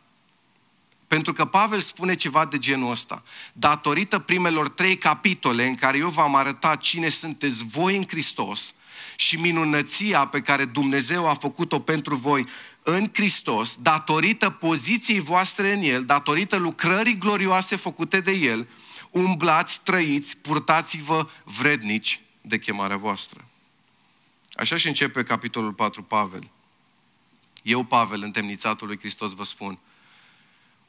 Pentru 1.06 1.32
că 1.32 1.44
Pavel 1.44 1.80
spune 1.80 2.14
ceva 2.14 2.44
de 2.44 2.58
genul 2.58 2.90
ăsta. 2.90 3.22
Datorită 3.52 4.18
primelor 4.18 4.68
trei 4.68 4.98
capitole 4.98 5.66
în 5.66 5.74
care 5.74 5.98
eu 5.98 6.08
v-am 6.08 6.34
arătat 6.34 6.80
cine 6.80 7.08
sunteți 7.08 7.64
voi 7.64 7.96
în 7.96 8.04
Hristos, 8.08 8.74
și 9.20 9.36
minunăția 9.36 10.26
pe 10.26 10.40
care 10.40 10.64
Dumnezeu 10.64 11.28
a 11.28 11.34
făcut-o 11.34 11.80
pentru 11.80 12.16
voi 12.16 12.46
în 12.82 13.10
Hristos, 13.12 13.76
datorită 13.80 14.50
poziției 14.50 15.20
voastre 15.20 15.72
în 15.72 15.82
El, 15.82 16.04
datorită 16.04 16.56
lucrării 16.56 17.18
glorioase 17.18 17.76
făcute 17.76 18.20
de 18.20 18.30
El, 18.30 18.68
umblați, 19.10 19.80
trăiți, 19.82 20.36
purtați-vă 20.36 21.28
vrednici 21.44 22.20
de 22.40 22.58
chemarea 22.58 22.96
voastră. 22.96 23.44
Așa 24.52 24.76
și 24.76 24.86
începe 24.86 25.22
capitolul 25.22 25.72
4 25.72 26.02
Pavel. 26.02 26.50
Eu, 27.62 27.84
Pavel, 27.84 28.22
întemnițatul 28.22 28.86
lui 28.86 28.98
Hristos, 28.98 29.32
vă 29.32 29.44
spun, 29.44 29.78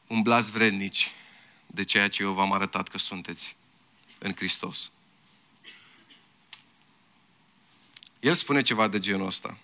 umblați 0.08 0.52
vrednici 0.52 1.12
de 1.66 1.84
ceea 1.84 2.08
ce 2.08 2.24
eu 2.24 2.32
v-am 2.32 2.54
arătat 2.54 2.88
că 2.88 2.98
sunteți 2.98 3.56
în 4.18 4.34
Hristos. 4.36 4.92
El 8.20 8.34
spune 8.34 8.62
ceva 8.62 8.88
de 8.88 9.00
genul 9.00 9.28
ăsta. 9.28 9.58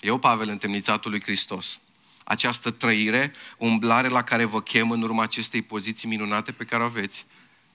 Eu, 0.00 0.18
Pavel, 0.18 0.48
întemnițatul 0.48 1.10
lui 1.10 1.22
Hristos, 1.22 1.80
această 2.24 2.70
trăire, 2.70 3.32
umblare 3.58 4.08
la 4.08 4.22
care 4.22 4.44
vă 4.44 4.62
chem 4.62 4.90
în 4.90 5.02
urma 5.02 5.22
acestei 5.22 5.62
poziții 5.62 6.08
minunate 6.08 6.52
pe 6.52 6.64
care 6.64 6.82
o 6.82 6.86
aveți, 6.86 7.26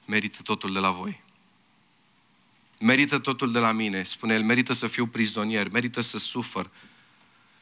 merită 0.06 0.42
totul 0.42 0.74
de 0.74 0.80
la 0.80 0.92
voi. 0.92 1.22
Merită 2.80 3.20
totul 3.20 3.52
de 3.52 3.60
la 3.60 3.72
mine. 3.72 4.04
Spune 4.04 4.34
el, 4.34 4.44
merită 4.44 4.74
să 4.74 4.88
fiu 4.88 5.08
prizonier, 5.08 5.70
merită 5.70 6.02
să 6.02 6.18
sufăr. 6.18 6.70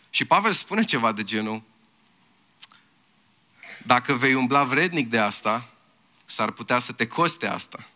Și 0.09 0.25
Pavel 0.25 0.51
spune 0.51 0.83
ceva 0.83 1.11
de 1.11 1.23
genul, 1.23 1.63
dacă 3.83 4.13
vei 4.13 4.33
umbla 4.33 4.63
vrednic 4.63 5.09
de 5.09 5.19
asta, 5.19 5.69
s-ar 6.25 6.51
putea 6.51 6.79
să 6.79 6.91
te 6.91 7.07
coste 7.07 7.47
asta. 7.47 7.87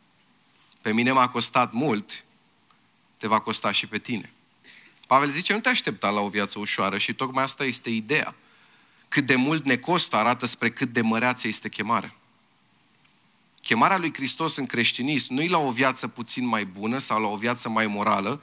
Pe 0.81 0.93
mine 0.93 1.11
m-a 1.11 1.29
costat 1.29 1.71
mult, 1.71 2.23
te 3.17 3.27
va 3.27 3.39
costa 3.39 3.71
și 3.71 3.87
pe 3.87 3.97
tine. 3.97 4.33
Pavel 5.11 5.29
zice, 5.29 5.53
nu 5.53 5.59
te 5.59 5.69
aștepta 5.69 6.09
la 6.09 6.19
o 6.19 6.27
viață 6.27 6.59
ușoară 6.59 6.97
și 6.97 7.13
tocmai 7.13 7.43
asta 7.43 7.65
este 7.65 7.89
ideea. 7.89 8.35
Cât 9.07 9.25
de 9.25 9.35
mult 9.35 9.65
ne 9.65 9.75
costă 9.75 10.15
arată 10.15 10.45
spre 10.45 10.71
cât 10.71 10.93
de 10.93 11.01
măreață 11.01 11.47
este 11.47 11.69
chemarea. 11.69 12.15
Chemarea 13.61 13.97
lui 13.97 14.13
Hristos 14.13 14.55
în 14.55 14.65
creștinism 14.65 15.33
nu 15.33 15.41
e 15.41 15.47
la 15.47 15.57
o 15.57 15.71
viață 15.71 16.07
puțin 16.07 16.45
mai 16.45 16.65
bună 16.65 16.97
sau 16.97 17.21
la 17.21 17.27
o 17.27 17.35
viață 17.35 17.69
mai 17.69 17.87
morală 17.87 18.41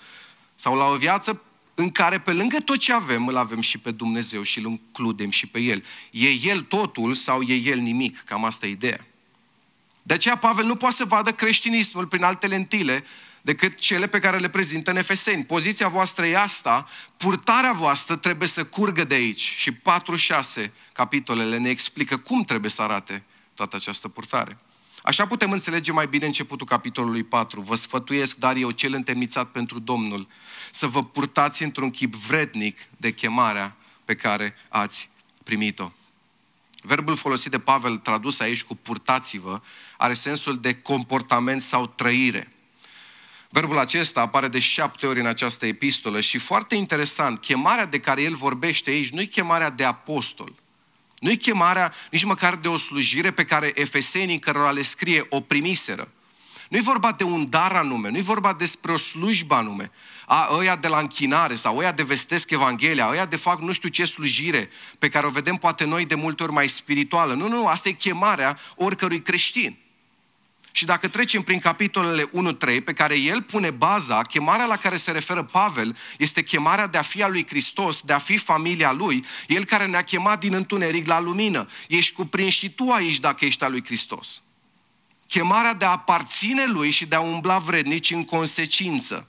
sau 0.54 0.76
la 0.76 0.84
o 0.84 0.96
viață 0.96 1.42
în 1.74 1.90
care 1.90 2.20
pe 2.20 2.32
lângă 2.32 2.58
tot 2.60 2.78
ce 2.78 2.92
avem, 2.92 3.28
îl 3.28 3.36
avem 3.36 3.60
și 3.60 3.78
pe 3.78 3.90
Dumnezeu 3.90 4.42
și 4.42 4.58
îl 4.58 4.64
includem 4.64 5.30
și 5.30 5.46
pe 5.46 5.58
El. 5.58 5.84
E 6.10 6.28
El 6.28 6.60
totul 6.60 7.14
sau 7.14 7.42
e 7.42 7.54
El 7.54 7.78
nimic? 7.78 8.22
Cam 8.24 8.44
asta 8.44 8.66
e 8.66 8.70
ideea. 8.70 9.06
De 10.02 10.14
aceea 10.14 10.36
Pavel 10.36 10.64
nu 10.64 10.76
poate 10.76 10.94
să 10.94 11.04
vadă 11.04 11.32
creștinismul 11.32 12.06
prin 12.06 12.22
alte 12.22 12.46
lentile 12.46 13.04
decât 13.48 13.78
cele 13.78 14.06
pe 14.06 14.18
care 14.18 14.38
le 14.38 14.48
prezintă 14.48 14.90
în 14.90 14.96
Efeseni. 14.96 15.44
Poziția 15.44 15.88
voastră 15.88 16.26
e 16.26 16.38
asta, 16.38 16.88
purtarea 17.16 17.72
voastră 17.72 18.16
trebuie 18.16 18.48
să 18.48 18.64
curgă 18.64 19.04
de 19.04 19.14
aici. 19.14 19.40
Și 19.40 19.72
4-6 19.72 20.70
capitolele 20.92 21.58
ne 21.58 21.68
explică 21.68 22.16
cum 22.16 22.42
trebuie 22.42 22.70
să 22.70 22.82
arate 22.82 23.24
toată 23.54 23.76
această 23.76 24.08
purtare. 24.08 24.58
Așa 25.02 25.26
putem 25.26 25.50
înțelege 25.52 25.92
mai 25.92 26.06
bine 26.06 26.26
începutul 26.26 26.66
capitolului 26.66 27.22
4. 27.22 27.60
Vă 27.60 27.74
sfătuiesc, 27.74 28.36
dar 28.36 28.56
eu 28.56 28.70
cel 28.70 28.94
întemnițat 28.94 29.50
pentru 29.50 29.78
Domnul, 29.78 30.28
să 30.72 30.86
vă 30.86 31.04
purtați 31.04 31.62
într-un 31.62 31.90
chip 31.90 32.14
vrednic 32.14 32.78
de 32.96 33.12
chemarea 33.12 33.76
pe 34.04 34.14
care 34.14 34.54
ați 34.68 35.10
primit-o. 35.44 35.92
Verbul 36.82 37.16
folosit 37.16 37.50
de 37.50 37.58
Pavel, 37.58 37.96
tradus 37.96 38.40
aici 38.40 38.62
cu 38.62 38.74
purtați-vă, 38.74 39.60
are 39.96 40.14
sensul 40.14 40.60
de 40.60 40.74
comportament 40.74 41.62
sau 41.62 41.86
trăire. 41.86 42.52
Verbul 43.50 43.78
acesta 43.78 44.20
apare 44.20 44.48
de 44.48 44.58
șapte 44.58 45.06
ori 45.06 45.20
în 45.20 45.26
această 45.26 45.66
epistolă 45.66 46.20
și 46.20 46.38
foarte 46.38 46.74
interesant, 46.74 47.40
chemarea 47.40 47.86
de 47.86 48.00
care 48.00 48.22
el 48.22 48.34
vorbește 48.34 48.90
aici 48.90 49.10
nu 49.10 49.20
e 49.20 49.24
chemarea 49.24 49.70
de 49.70 49.84
apostol, 49.84 50.52
nu 51.18 51.30
e 51.30 51.34
chemarea 51.34 51.94
nici 52.10 52.24
măcar 52.24 52.56
de 52.56 52.68
o 52.68 52.76
slujire 52.76 53.30
pe 53.30 53.44
care 53.44 53.72
efesenii 53.74 54.38
cărora 54.38 54.70
le 54.70 54.82
scrie 54.82 55.26
o 55.28 55.40
primiseră. 55.40 56.08
Nu 56.68 56.76
e 56.76 56.80
vorba 56.80 57.12
de 57.12 57.24
un 57.24 57.48
dar 57.48 57.72
anume, 57.72 58.10
nu 58.10 58.16
e 58.16 58.20
vorba 58.20 58.52
despre 58.52 58.92
o 58.92 58.96
slujbă 58.96 59.54
anume. 59.54 59.90
A, 60.26 60.48
ăia 60.52 60.76
de 60.76 60.88
la 60.88 60.98
închinare 60.98 61.54
sau 61.54 61.76
ăia 61.76 61.92
de 61.92 62.02
vestesc 62.02 62.50
Evanghelia, 62.50 63.08
ăia 63.08 63.26
de 63.26 63.36
fac 63.36 63.60
nu 63.60 63.72
știu 63.72 63.88
ce 63.88 64.04
slujire 64.04 64.70
pe 64.98 65.08
care 65.08 65.26
o 65.26 65.30
vedem 65.30 65.56
poate 65.56 65.84
noi 65.84 66.04
de 66.04 66.14
multe 66.14 66.42
ori 66.42 66.52
mai 66.52 66.68
spirituală. 66.68 67.34
Nu, 67.34 67.48
nu, 67.48 67.66
asta 67.66 67.88
e 67.88 67.92
chemarea 67.92 68.58
oricărui 68.76 69.22
creștin. 69.22 69.76
Și 70.72 70.84
dacă 70.84 71.08
trecem 71.08 71.42
prin 71.42 71.58
capitolele 71.58 72.30
1-3, 72.78 72.84
pe 72.84 72.92
care 72.92 73.18
el 73.18 73.42
pune 73.42 73.70
baza, 73.70 74.22
chemarea 74.22 74.66
la 74.66 74.76
care 74.76 74.96
se 74.96 75.10
referă 75.10 75.42
Pavel 75.42 75.96
este 76.18 76.42
chemarea 76.42 76.86
de 76.86 76.98
a 76.98 77.02
fi 77.02 77.22
a 77.22 77.28
lui 77.28 77.46
Hristos, 77.46 78.00
de 78.00 78.12
a 78.12 78.18
fi 78.18 78.36
familia 78.36 78.92
lui, 78.92 79.24
el 79.46 79.64
care 79.64 79.86
ne-a 79.86 80.02
chemat 80.02 80.40
din 80.40 80.54
întuneric 80.54 81.06
la 81.06 81.20
lumină. 81.20 81.68
Ești 81.88 82.14
cuprins 82.14 82.54
și 82.54 82.70
tu 82.70 82.90
aici 82.90 83.18
dacă 83.18 83.44
ești 83.44 83.64
a 83.64 83.68
lui 83.68 83.84
Hristos. 83.84 84.42
Chemarea 85.26 85.74
de 85.74 85.84
a 85.84 85.90
aparține 85.90 86.66
lui 86.66 86.90
și 86.90 87.06
de 87.06 87.14
a 87.14 87.20
umbla 87.20 87.58
vrednici 87.58 88.10
în 88.10 88.24
consecință. 88.24 89.26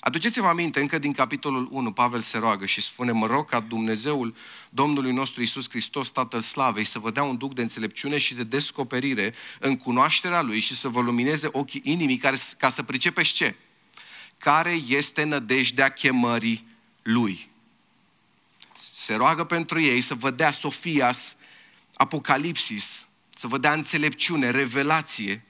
Aduceți-vă 0.00 0.46
aminte, 0.46 0.80
încă 0.80 0.98
din 0.98 1.12
capitolul 1.12 1.68
1, 1.70 1.92
Pavel 1.92 2.20
se 2.20 2.38
roagă 2.38 2.66
și 2.66 2.80
spune, 2.80 3.12
mă 3.12 3.26
rog 3.26 3.48
ca 3.48 3.60
Dumnezeul 3.60 4.34
Domnului 4.70 5.12
nostru 5.12 5.42
Isus 5.42 5.68
Hristos, 5.68 6.10
Tatăl 6.10 6.40
Slavei, 6.40 6.84
să 6.84 6.98
vă 6.98 7.10
dea 7.10 7.22
un 7.22 7.36
duc 7.36 7.54
de 7.54 7.62
înțelepciune 7.62 8.18
și 8.18 8.34
de 8.34 8.44
descoperire 8.44 9.34
în 9.58 9.76
cunoașterea 9.76 10.42
Lui 10.42 10.60
și 10.60 10.76
să 10.76 10.88
vă 10.88 11.00
lumineze 11.00 11.48
ochii 11.52 11.80
inimii 11.84 12.16
care, 12.16 12.36
ca 12.58 12.68
să 12.68 12.82
pricepeți 12.82 13.32
ce? 13.32 13.54
Care 14.38 14.80
este 14.86 15.22
nădejdea 15.22 15.88
chemării 15.88 16.66
Lui. 17.02 17.48
Se 18.78 19.14
roagă 19.14 19.44
pentru 19.44 19.80
ei 19.80 20.00
să 20.00 20.14
vă 20.14 20.30
dea 20.30 20.50
Sofias, 20.50 21.36
Apocalipsis, 21.94 23.04
să 23.28 23.46
vă 23.46 23.58
dea 23.58 23.72
înțelepciune, 23.72 24.50
revelație 24.50 25.44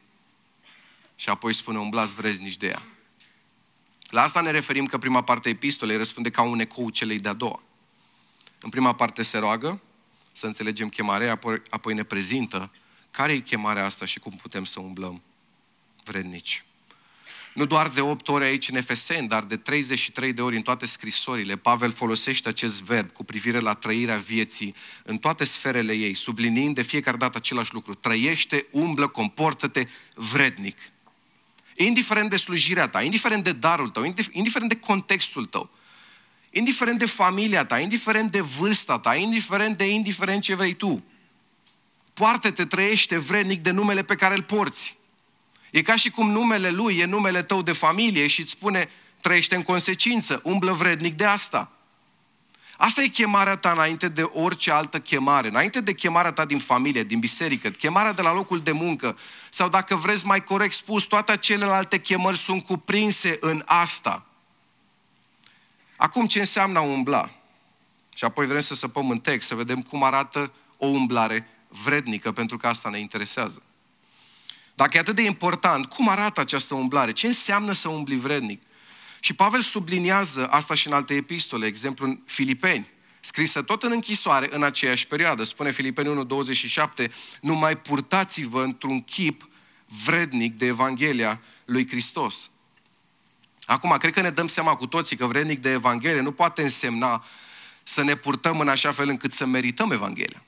și 1.16 1.28
apoi 1.28 1.52
spune 1.52 1.78
umblați 1.78 2.14
vreznici 2.14 2.56
de 2.56 2.66
ea. 2.66 2.82
La 4.10 4.22
asta 4.22 4.40
ne 4.40 4.50
referim 4.50 4.86
că 4.86 4.98
prima 4.98 5.22
parte 5.22 5.48
a 5.48 5.50
epistolei 5.50 5.96
răspunde 5.96 6.30
ca 6.30 6.42
un 6.42 6.60
ecou 6.60 6.90
celei 6.90 7.18
de-a 7.18 7.32
doua. 7.32 7.62
În 8.60 8.70
prima 8.70 8.94
parte 8.94 9.22
se 9.22 9.38
roagă 9.38 9.80
să 10.32 10.46
înțelegem 10.46 10.88
chemarea, 10.88 11.32
apoi, 11.32 11.62
apoi 11.70 11.94
ne 11.94 12.02
prezintă 12.02 12.70
care 13.10 13.32
e 13.32 13.38
chemarea 13.38 13.84
asta 13.84 14.04
și 14.04 14.18
cum 14.18 14.32
putem 14.32 14.64
să 14.64 14.80
umblăm 14.80 15.22
vrednici. 16.04 16.64
Nu 17.54 17.64
doar 17.64 17.88
de 17.88 18.00
8 18.00 18.28
ori 18.28 18.44
aici 18.44 18.68
în 18.68 18.76
Efeseni, 18.76 19.28
dar 19.28 19.44
de 19.44 19.56
33 19.56 20.32
de 20.32 20.42
ori 20.42 20.56
în 20.56 20.62
toate 20.62 20.86
scrisorile, 20.86 21.56
Pavel 21.56 21.92
folosește 21.92 22.48
acest 22.48 22.82
verb 22.82 23.12
cu 23.12 23.24
privire 23.24 23.58
la 23.58 23.74
trăirea 23.74 24.16
vieții 24.16 24.74
în 25.02 25.18
toate 25.18 25.44
sferele 25.44 25.92
ei, 25.92 26.14
subliniind 26.14 26.74
de 26.74 26.82
fiecare 26.82 27.16
dată 27.16 27.36
același 27.36 27.74
lucru. 27.74 27.94
Trăiește, 27.94 28.66
umblă, 28.70 29.08
comportă-te 29.08 29.84
vrednic. 30.14 30.76
Indiferent 31.84 32.30
de 32.30 32.36
slujirea 32.36 32.88
ta, 32.88 33.02
indiferent 33.02 33.44
de 33.44 33.52
darul 33.52 33.88
tău, 33.88 34.14
indiferent 34.30 34.68
de 34.68 34.78
contextul 34.78 35.46
tău, 35.46 35.70
indiferent 36.50 36.98
de 36.98 37.06
familia 37.06 37.64
ta, 37.64 37.78
indiferent 37.78 38.30
de 38.30 38.40
vârsta 38.40 38.98
ta, 38.98 39.14
indiferent 39.14 39.76
de 39.76 39.84
indiferent 39.84 40.42
ce 40.42 40.54
vrei 40.54 40.74
tu. 40.74 41.04
Poartă-te, 42.14 42.64
trăiește 42.64 43.18
vrednic 43.18 43.62
de 43.62 43.70
numele 43.70 44.02
pe 44.02 44.14
care 44.14 44.34
îl 44.34 44.42
porți. 44.42 44.96
E 45.70 45.82
ca 45.82 45.96
și 45.96 46.10
cum 46.10 46.30
numele 46.30 46.70
lui 46.70 46.98
e 46.98 47.04
numele 47.04 47.42
tău 47.42 47.62
de 47.62 47.72
familie 47.72 48.26
și 48.26 48.40
îți 48.40 48.50
spune 48.50 48.88
trăiește 49.20 49.54
în 49.54 49.62
consecință, 49.62 50.40
umblă 50.44 50.72
vrednic 50.72 51.14
de 51.14 51.24
asta. 51.24 51.72
Asta 52.82 53.02
e 53.02 53.06
chemarea 53.06 53.56
ta 53.56 53.70
înainte 53.70 54.08
de 54.08 54.22
orice 54.22 54.70
altă 54.70 55.00
chemare, 55.00 55.48
înainte 55.48 55.80
de 55.80 55.92
chemarea 55.92 56.32
ta 56.32 56.44
din 56.44 56.58
familie, 56.58 57.02
din 57.02 57.18
biserică, 57.18 57.70
chemarea 57.70 58.12
de 58.12 58.22
la 58.22 58.32
locul 58.32 58.60
de 58.60 58.72
muncă, 58.72 59.18
sau 59.50 59.68
dacă 59.68 59.96
vreți 59.96 60.26
mai 60.26 60.44
corect 60.44 60.74
spus, 60.74 61.04
toate 61.04 61.36
celelalte 61.36 61.98
chemări 61.98 62.36
sunt 62.36 62.64
cuprinse 62.64 63.38
în 63.40 63.62
asta. 63.66 64.26
Acum, 65.96 66.26
ce 66.26 66.38
înseamnă 66.38 66.78
a 66.78 66.82
umbla? 66.82 67.30
Și 68.14 68.24
apoi 68.24 68.46
vrem 68.46 68.60
să 68.60 68.74
săpăm 68.74 69.10
în 69.10 69.18
text, 69.18 69.48
să 69.48 69.54
vedem 69.54 69.82
cum 69.82 70.02
arată 70.02 70.52
o 70.76 70.86
umblare 70.86 71.48
vrednică, 71.68 72.32
pentru 72.32 72.56
că 72.56 72.66
asta 72.66 72.88
ne 72.88 72.98
interesează. 72.98 73.62
Dacă 74.74 74.96
e 74.96 75.00
atât 75.00 75.14
de 75.14 75.22
important, 75.22 75.86
cum 75.86 76.08
arată 76.08 76.40
această 76.40 76.74
umblare? 76.74 77.12
Ce 77.12 77.26
înseamnă 77.26 77.72
să 77.72 77.88
umbli 77.88 78.16
vrednic? 78.16 78.62
Și 79.20 79.32
Pavel 79.32 79.60
subliniază 79.60 80.48
asta 80.48 80.74
și 80.74 80.86
în 80.86 80.92
alte 80.92 81.14
epistole, 81.14 81.66
exemplu 81.66 82.06
în 82.06 82.20
Filipeni, 82.24 82.88
scrisă 83.20 83.62
tot 83.62 83.82
în 83.82 83.92
închisoare 83.92 84.48
în 84.50 84.62
aceeași 84.62 85.06
perioadă. 85.06 85.44
Spune 85.44 85.70
Filipeni 85.70 86.26
1.27, 87.04 87.10
nu 87.40 87.54
mai 87.54 87.76
purtați-vă 87.76 88.62
într-un 88.62 89.02
chip 89.02 89.48
vrednic 90.04 90.56
de 90.56 90.66
Evanghelia 90.66 91.40
lui 91.64 91.88
Hristos. 91.88 92.50
Acum, 93.64 93.96
cred 93.98 94.12
că 94.12 94.20
ne 94.20 94.30
dăm 94.30 94.46
seama 94.46 94.74
cu 94.74 94.86
toții 94.86 95.16
că 95.16 95.26
vrednic 95.26 95.60
de 95.60 95.70
Evanghelie 95.70 96.20
nu 96.20 96.32
poate 96.32 96.62
însemna 96.62 97.24
să 97.82 98.02
ne 98.02 98.14
purtăm 98.14 98.60
în 98.60 98.68
așa 98.68 98.92
fel 98.92 99.08
încât 99.08 99.32
să 99.32 99.46
merităm 99.46 99.90
Evanghelia. 99.90 100.42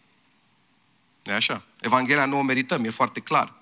Nu 1.23 1.33
e 1.33 1.35
așa? 1.35 1.65
Evanghelia 1.81 2.25
nu 2.25 2.39
o 2.39 2.43
merităm, 2.43 2.85
e 2.85 2.91
foarte 2.91 3.21
clar. 3.21 3.55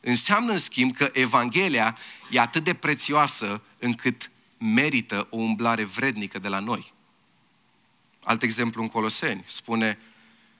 Înseamnă, 0.00 0.52
în 0.52 0.58
schimb, 0.58 0.96
că 0.96 1.10
Evanghelia 1.12 1.98
e 2.30 2.40
atât 2.40 2.64
de 2.64 2.74
prețioasă 2.74 3.62
încât 3.78 4.30
merită 4.60 5.26
o 5.30 5.36
umblare 5.36 5.84
vrednică 5.84 6.38
de 6.38 6.48
la 6.48 6.58
noi. 6.58 6.92
Alt 8.22 8.42
exemplu 8.42 8.82
în 8.82 8.88
Coloseni 8.88 9.44
spune, 9.46 9.98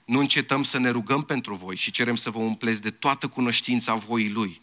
nu 0.05 0.19
încetăm 0.19 0.63
să 0.63 0.77
ne 0.77 0.89
rugăm 0.89 1.23
pentru 1.23 1.55
voi 1.55 1.75
și 1.75 1.91
cerem 1.91 2.15
să 2.15 2.29
vă 2.29 2.39
umpleți 2.39 2.81
de 2.81 2.89
toată 2.89 3.27
cunoștința 3.27 3.95
voii 3.95 4.29
Lui, 4.29 4.61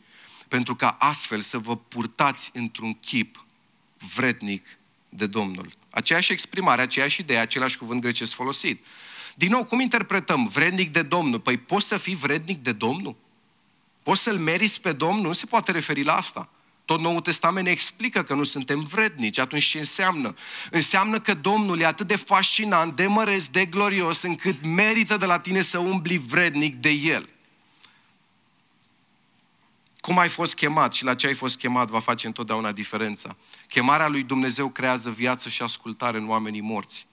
pentru 0.49 0.77
ca 0.77 0.89
astfel 0.89 1.41
să 1.41 1.59
vă 1.59 1.77
purtați 1.77 2.51
într-un 2.55 2.95
chip 2.95 3.45
vrednic 4.15 4.79
de 5.09 5.27
Domnul. 5.27 5.73
Aceeași 5.91 6.33
exprimare, 6.33 6.83
aceeași 6.83 7.21
idee, 7.21 7.39
același 7.39 7.79
cuvânt 7.79 8.01
grecesc 8.01 8.35
folosit. 8.35 8.85
Din 9.35 9.51
nou, 9.51 9.65
cum 9.65 9.81
interpretăm 9.81 10.47
vrednic 10.47 10.93
de 10.93 11.03
Domnul? 11.03 11.41
Păi 11.41 11.57
poți 11.57 11.87
să 11.87 11.97
fii 11.97 12.15
vrednic 12.15 12.63
de 12.63 12.73
Domnul? 12.73 13.17
Poți 14.03 14.23
să-L 14.23 14.39
meriți 14.39 14.81
pe 14.81 14.93
Domnul? 14.93 15.27
Nu 15.27 15.33
se 15.33 15.47
poate 15.47 15.73
referi 15.73 16.03
la 16.03 16.17
asta. 16.17 16.51
Tot 16.89 17.01
Noul 17.01 17.21
Testament 17.21 17.67
ne 17.67 17.73
explică 17.73 18.23
că 18.23 18.35
nu 18.35 18.45
suntem 18.45 18.81
vrednici. 18.81 19.39
Atunci 19.39 19.65
ce 19.65 19.79
înseamnă? 19.79 20.35
Înseamnă 20.71 21.21
că 21.21 21.35
Domnul 21.35 21.81
e 21.81 21.85
atât 21.85 22.07
de 22.07 22.17
fascinant, 22.17 22.97
de 22.97 23.07
măreț, 23.07 23.45
de 23.45 23.65
glorios, 23.65 24.23
încât 24.23 24.65
merită 24.65 25.17
de 25.17 25.27
la 25.27 25.39
tine 25.39 25.63
să 25.63 25.79
umbli 25.79 26.17
vrednic 26.17 26.75
de 26.75 26.91
El. 26.91 27.29
Cum 30.01 30.19
ai 30.19 30.29
fost 30.29 30.55
chemat 30.55 30.95
și 30.95 31.05
la 31.05 31.15
ce 31.15 31.27
ai 31.27 31.35
fost 31.35 31.59
chemat 31.59 31.89
va 31.89 32.01
face 32.01 32.27
întotdeauna 32.27 32.73
diferența. 32.73 33.37
Chemarea 33.69 34.09
lui 34.09 34.23
Dumnezeu 34.23 34.69
creează 34.69 35.11
viață 35.11 35.49
și 35.49 35.63
ascultare 35.63 36.19
în 36.19 36.29
oamenii 36.29 36.61
morți. 36.61 37.07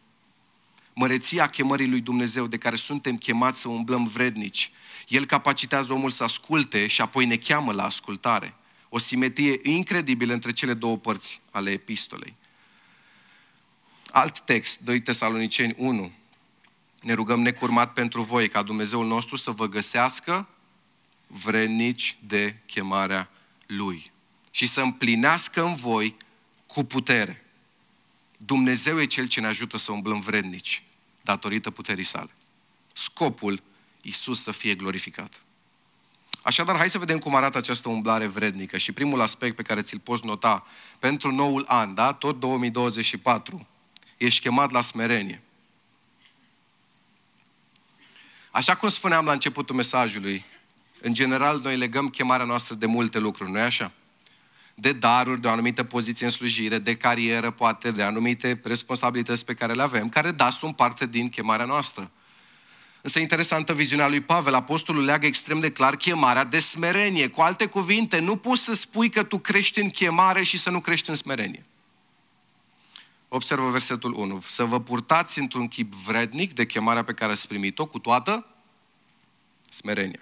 Măreția 0.94 1.48
chemării 1.48 1.89
lui 1.89 2.01
Dumnezeu 2.01 2.48
de 2.48 2.58
care 2.58 2.75
suntem 2.75 3.17
chemați 3.17 3.60
să 3.60 3.70
umblăm 3.70 4.08
vrednici. 4.08 4.72
El 5.08 5.25
capacitează 5.25 5.94
omul 5.94 6.12
să 6.12 6.24
asculte 6.24 6.88
și 6.88 7.01
apoi 7.01 7.25
ne 7.25 7.38
cheamă 7.38 7.72
la 7.72 7.86
ascultare. 7.86 8.55
O 8.96 8.98
simetrie 8.98 9.60
incredibilă 9.64 10.34
între 10.34 10.52
cele 10.52 10.74
două 10.74 10.98
părți 10.98 11.42
ale 11.52 11.72
epistolei. 11.72 12.36
Alt 14.12 14.40
text, 14.40 14.80
2 14.80 15.02
Tesaloniceni 15.02 15.74
1. 15.78 16.12
Ne 17.02 17.14
rugăm 17.14 17.40
necurmat 17.40 17.94
pentru 17.94 18.22
voi 18.22 18.50
ca 18.50 18.62
Dumnezeul 18.62 19.06
nostru 19.06 19.36
să 19.36 19.52
vă 19.52 19.68
găsească 19.68 20.48
vrednici 21.28 22.18
de 22.28 22.58
chemarea 22.66 23.30
Lui 23.66 24.12
și 24.52 24.68
să 24.68 24.82
împlinească 24.82 25.64
în 25.64 25.75
voi 25.75 26.16
cu 26.66 26.84
putere. 26.84 27.46
Dumnezeu 28.38 29.02
e 29.02 29.06
Cel 29.06 29.28
ce 29.28 29.40
ne 29.40 29.48
ajută 29.48 29.78
să 29.78 29.92
umblăm 29.92 30.20
vrednici 30.20 30.84
datorită 31.22 31.72
puterii 31.72 32.04
sale. 32.04 32.32
Scopul, 32.94 33.62
Isus 34.02 34.42
să 34.42 34.52
fie 34.52 34.75
glorificat. 34.75 35.45
Așadar, 36.46 36.78
hai 36.78 36.90
să 36.90 36.98
vedem 36.98 37.18
cum 37.18 37.36
arată 37.36 37.58
această 37.58 37.90
umblare 37.90 38.28
vrednică. 38.28 38.78
Și 38.78 38.92
primul 38.92 39.22
aspect 39.22 39.56
pe 39.56 39.62
care 39.62 39.82
ți-l 39.82 40.00
poți 40.00 40.25
nota 40.25 40.66
pentru 41.00 41.32
noul 41.32 41.66
an, 41.68 41.94
da? 41.94 42.14
tot 42.14 42.40
2024, 42.40 43.68
ești 44.18 44.42
chemat 44.42 44.72
la 44.72 44.82
smerenie. 44.82 45.42
Așa 48.52 48.75
cum 48.75 48.90
spuneam 48.90 49.25
la 49.25 49.32
începutul 49.32 49.75
mesajului, 49.75 50.46
în 51.02 51.14
general, 51.14 51.60
noi 51.64 51.78
legăm 51.78 52.10
chemarea 52.10 52.46
noastră 52.46 52.75
de 52.75 52.86
multe 52.86 53.20
lucruri, 53.20 53.52
nu-i 53.52 53.62
așa? 53.62 53.92
De 54.75 54.92
daruri, 54.92 55.42
de 55.42 55.48
o 55.48 55.52
anumită 55.52 55.84
poziție 55.84 56.25
în 56.25 56.32
slujire, 56.32 56.78
de 56.78 56.98
carieră, 56.98 57.52
poate, 57.52 57.92
de 57.92 58.04
anumite 58.04 58.62
responsabilități 58.64 59.46
pe 59.46 59.54
care 59.54 59.74
le 59.74 59.82
avem, 59.82 60.10
care, 60.10 60.32
da, 60.32 60.50
sunt 60.50 60.75
parte 60.75 61.06
din 61.06 61.30
chemarea 61.30 61.66
noastră. 61.66 62.12
Însă 63.06 63.20
interesantă 63.20 63.74
viziunea 63.74 64.08
lui 64.08 64.22
Pavel. 64.22 64.54
Apostolul 64.54 65.04
leagă 65.04 65.26
extrem 65.26 65.60
de 65.60 65.72
clar 65.72 65.96
chemarea 65.96 66.44
de 66.44 66.60
smerenie. 66.60 67.28
Cu 67.28 67.42
alte 67.42 67.66
cuvinte, 67.66 68.20
nu 68.20 68.36
poți 68.36 68.64
să 68.64 68.74
spui 68.74 69.10
că 69.10 69.24
tu 69.24 69.38
crești 69.40 69.80
în 69.80 69.90
chemare 69.90 70.44
și 70.44 70.58
să 70.58 70.70
nu 70.70 70.80
crești 70.80 71.10
în 71.10 71.16
smerenie. 71.16 71.66
Observă 73.28 73.70
versetul 73.70 74.14
1. 74.14 74.44
Să 74.50 74.64
vă 74.64 74.80
purtați 74.80 75.40
într-un 75.40 75.68
chip 75.68 75.94
vrednic 75.94 76.54
de 76.54 76.66
chemarea 76.66 77.04
pe 77.04 77.14
care 77.14 77.32
ați 77.32 77.48
primit-o 77.48 77.86
cu 77.86 78.00
toată 78.00 78.46
smerenia. 79.70 80.22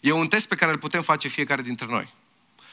E 0.00 0.12
un 0.12 0.28
test 0.28 0.48
pe 0.48 0.54
care 0.54 0.72
îl 0.72 0.78
putem 0.78 1.02
face 1.02 1.28
fiecare 1.28 1.62
dintre 1.62 1.86
noi. 1.86 2.14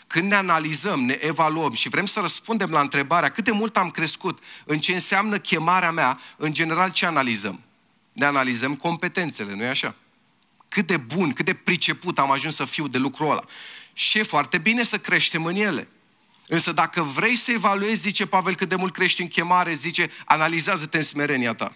Când 0.08 0.30
ne 0.30 0.36
analizăm, 0.36 1.00
ne 1.00 1.18
evaluăm 1.22 1.74
și 1.74 1.90
vrem 1.90 2.06
să 2.06 2.20
răspundem 2.20 2.70
la 2.72 2.80
întrebarea 2.80 3.32
cât 3.32 3.44
de 3.44 3.52
mult 3.52 3.78
am 3.78 3.90
crescut 3.90 4.40
în 4.66 4.80
ce 4.80 4.94
înseamnă 4.94 5.40
chemarea 5.40 5.92
mea, 5.92 6.20
în 6.38 6.54
general 6.54 6.92
ce 6.92 7.06
analizăm? 7.06 7.60
Ne 8.12 8.26
analizăm 8.26 8.76
competențele, 8.76 9.56
nu-i 9.56 9.68
așa? 9.68 9.96
Cât 10.70 10.88
de 10.88 10.98
bun, 10.98 11.34
cât 11.34 11.46
de 11.46 11.54
priceput 11.54 12.20
am 12.20 12.32
ajuns 12.32 12.56
să 12.56 12.66
fiu 12.66 12.88
de 12.88 12.98
lucrul 12.98 13.32
ăla. 13.32 13.44
Și 13.94 14.18
e 14.18 14.24
foarte 14.24 14.58
bine 14.58 14.84
să 14.84 14.98
creștem 14.98 15.46
în 15.46 15.56
ele. 15.56 15.88
Însă 16.48 16.72
dacă 16.72 17.02
vrei 17.02 17.36
să 17.36 17.52
evaluezi, 17.52 18.02
zice 18.02 18.26
Pavel, 18.26 18.56
cât 18.56 18.70
de 18.70 18.76
mult 18.76 18.94
crești 18.94 19.22
în 19.22 19.28
chemare, 19.28 19.74
zice, 19.74 20.12
analizează-te 20.26 20.98
în 20.98 21.04
smerenia 21.04 21.54
ta. 21.54 21.76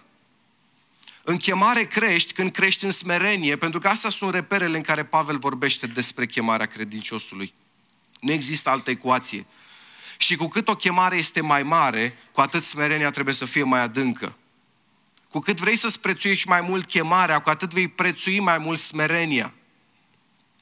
În 1.22 1.36
chemare 1.36 1.84
crești 1.84 2.32
când 2.32 2.50
crești 2.50 2.84
în 2.84 2.90
smerenie, 2.90 3.56
pentru 3.56 3.78
că 3.78 3.88
astea 3.88 4.10
sunt 4.10 4.34
reperele 4.34 4.76
în 4.76 4.82
care 4.82 5.04
Pavel 5.04 5.38
vorbește 5.38 5.86
despre 5.86 6.26
chemarea 6.26 6.66
credinciosului. 6.66 7.54
Nu 8.20 8.32
există 8.32 8.70
altă 8.70 8.90
ecuație. 8.90 9.46
Și 10.16 10.36
cu 10.36 10.48
cât 10.48 10.68
o 10.68 10.76
chemare 10.76 11.16
este 11.16 11.40
mai 11.40 11.62
mare, 11.62 12.18
cu 12.32 12.40
atât 12.40 12.62
smerenia 12.62 13.10
trebuie 13.10 13.34
să 13.34 13.44
fie 13.44 13.62
mai 13.62 13.80
adâncă. 13.80 14.36
Cu 15.36 15.42
cât 15.42 15.60
vrei 15.60 15.76
să-ți 15.76 16.00
prețuiești 16.00 16.48
mai 16.48 16.60
mult 16.60 16.86
chemarea, 16.86 17.38
cu 17.38 17.50
atât 17.50 17.72
vei 17.72 17.88
prețui 17.88 18.40
mai 18.40 18.58
mult 18.58 18.78
smerenia. 18.78 19.54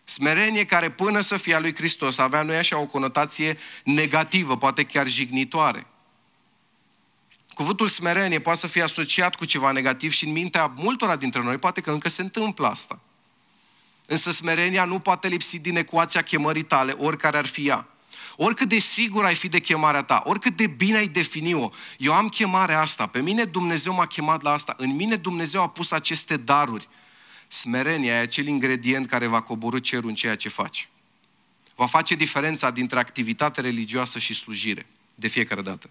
Smerenie 0.04 0.64
care 0.64 0.90
până 0.90 1.20
să 1.20 1.36
fie 1.36 1.54
a 1.54 1.60
lui 1.60 1.74
Hristos 1.74 2.18
avea 2.18 2.42
nu 2.42 2.52
așa 2.52 2.78
o 2.78 2.86
conotație 2.86 3.58
negativă, 3.84 4.56
poate 4.56 4.84
chiar 4.84 5.06
jignitoare. 5.06 5.86
Cuvântul 7.48 7.88
smerenie 7.88 8.40
poate 8.40 8.58
să 8.58 8.66
fie 8.66 8.82
asociat 8.82 9.34
cu 9.34 9.44
ceva 9.44 9.70
negativ 9.70 10.12
și 10.12 10.24
în 10.24 10.32
mintea 10.32 10.72
multora 10.76 11.16
dintre 11.16 11.42
noi 11.42 11.58
poate 11.58 11.80
că 11.80 11.90
încă 11.90 12.08
se 12.08 12.22
întâmplă 12.22 12.66
asta. 12.66 13.00
Însă 14.06 14.30
smerenia 14.30 14.84
nu 14.84 14.98
poate 14.98 15.28
lipsi 15.28 15.58
din 15.58 15.76
ecuația 15.76 16.22
chemării 16.22 16.62
tale, 16.62 16.92
oricare 16.92 17.36
ar 17.36 17.46
fi 17.46 17.66
ea. 17.66 17.88
Oricât 18.36 18.68
de 18.68 18.78
sigur 18.78 19.24
ai 19.24 19.34
fi 19.34 19.48
de 19.48 19.60
chemarea 19.60 20.02
ta, 20.02 20.22
oricât 20.24 20.56
de 20.56 20.66
bine 20.66 20.96
ai 20.96 21.08
defini-o, 21.08 21.70
eu 21.98 22.12
am 22.12 22.28
chemarea 22.28 22.80
asta, 22.80 23.06
pe 23.06 23.20
mine 23.20 23.44
Dumnezeu 23.44 23.94
m-a 23.94 24.06
chemat 24.06 24.42
la 24.42 24.52
asta, 24.52 24.74
în 24.78 24.94
mine 24.94 25.16
Dumnezeu 25.16 25.62
a 25.62 25.68
pus 25.68 25.90
aceste 25.90 26.36
daruri. 26.36 26.88
Smerenia 27.48 28.12
e 28.12 28.18
acel 28.18 28.46
ingredient 28.46 29.06
care 29.06 29.26
va 29.26 29.40
coborâ 29.40 29.78
cerul 29.78 30.08
în 30.08 30.14
ceea 30.14 30.36
ce 30.36 30.48
faci. 30.48 30.88
Va 31.74 31.86
face 31.86 32.14
diferența 32.14 32.70
dintre 32.70 32.98
activitate 32.98 33.60
religioasă 33.60 34.18
și 34.18 34.34
slujire, 34.34 34.86
de 35.14 35.28
fiecare 35.28 35.62
dată. 35.62 35.90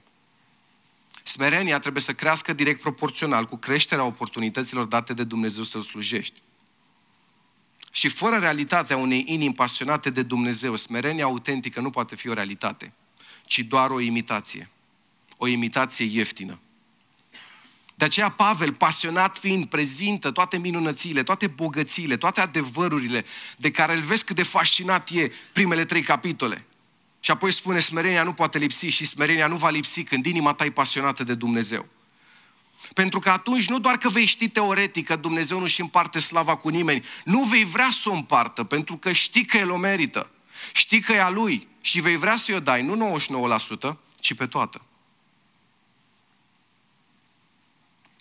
Smerenia 1.23 1.79
trebuie 1.79 2.01
să 2.01 2.13
crească 2.13 2.53
direct 2.53 2.81
proporțional 2.81 3.45
cu 3.45 3.57
creșterea 3.57 4.03
oportunităților 4.03 4.85
date 4.85 5.13
de 5.13 5.23
Dumnezeu 5.23 5.63
să-L 5.63 5.81
slujești. 5.81 6.41
Și 7.95 8.07
fără 8.07 8.37
realitatea 8.37 8.97
unei 8.97 9.23
inimi 9.27 9.53
pasionate 9.53 10.09
de 10.09 10.21
Dumnezeu, 10.23 10.75
smerenia 10.75 11.23
autentică 11.23 11.79
nu 11.79 11.89
poate 11.89 12.15
fi 12.15 12.29
o 12.29 12.33
realitate, 12.33 12.93
ci 13.45 13.59
doar 13.59 13.89
o 13.89 13.99
imitație. 13.99 14.69
O 15.37 15.47
imitație 15.47 16.05
ieftină. 16.05 16.59
De 17.95 18.05
aceea 18.05 18.29
Pavel, 18.29 18.73
pasionat 18.73 19.37
fiind, 19.37 19.65
prezintă 19.65 20.31
toate 20.31 20.57
minunățile, 20.57 21.23
toate 21.23 21.47
bogățiile, 21.47 22.17
toate 22.17 22.41
adevărurile 22.41 23.25
de 23.57 23.71
care 23.71 23.93
îl 23.93 24.01
vezi 24.01 24.23
cât 24.23 24.35
de 24.35 24.43
fascinat 24.43 25.09
e 25.09 25.31
primele 25.51 25.85
trei 25.85 26.01
capitole. 26.01 26.65
Și 27.19 27.31
apoi 27.31 27.51
spune, 27.51 27.79
smerenia 27.79 28.23
nu 28.23 28.33
poate 28.33 28.57
lipsi 28.57 28.87
și 28.87 29.05
smerenia 29.05 29.47
nu 29.47 29.55
va 29.55 29.69
lipsi 29.69 30.03
când 30.03 30.25
inima 30.25 30.53
ta 30.53 30.65
e 30.65 30.71
pasionată 30.71 31.23
de 31.23 31.35
Dumnezeu. 31.35 31.85
Pentru 32.93 33.19
că 33.19 33.29
atunci 33.29 33.67
nu 33.67 33.79
doar 33.79 33.97
că 33.97 34.09
vei 34.09 34.25
ști 34.25 34.49
teoretic 34.49 35.05
că 35.05 35.15
Dumnezeu 35.15 35.59
nu-și 35.59 35.81
împarte 35.81 36.19
slava 36.19 36.55
cu 36.55 36.69
nimeni, 36.69 37.05
nu 37.23 37.43
vei 37.43 37.63
vrea 37.63 37.89
să 37.91 38.09
o 38.09 38.13
împartă, 38.13 38.63
pentru 38.63 38.97
că 38.97 39.11
știi 39.11 39.45
că 39.45 39.57
El 39.57 39.69
o 39.69 39.77
merită. 39.77 40.29
Știi 40.73 40.99
că 40.99 41.11
e 41.11 41.21
a 41.21 41.29
Lui 41.29 41.67
și 41.81 41.99
vei 41.99 42.15
vrea 42.15 42.35
să-i 42.35 42.55
o 42.55 42.59
dai, 42.59 42.81
nu 42.81 43.17
99%, 43.93 43.97
ci 44.19 44.33
pe 44.33 44.47
toată. 44.47 44.81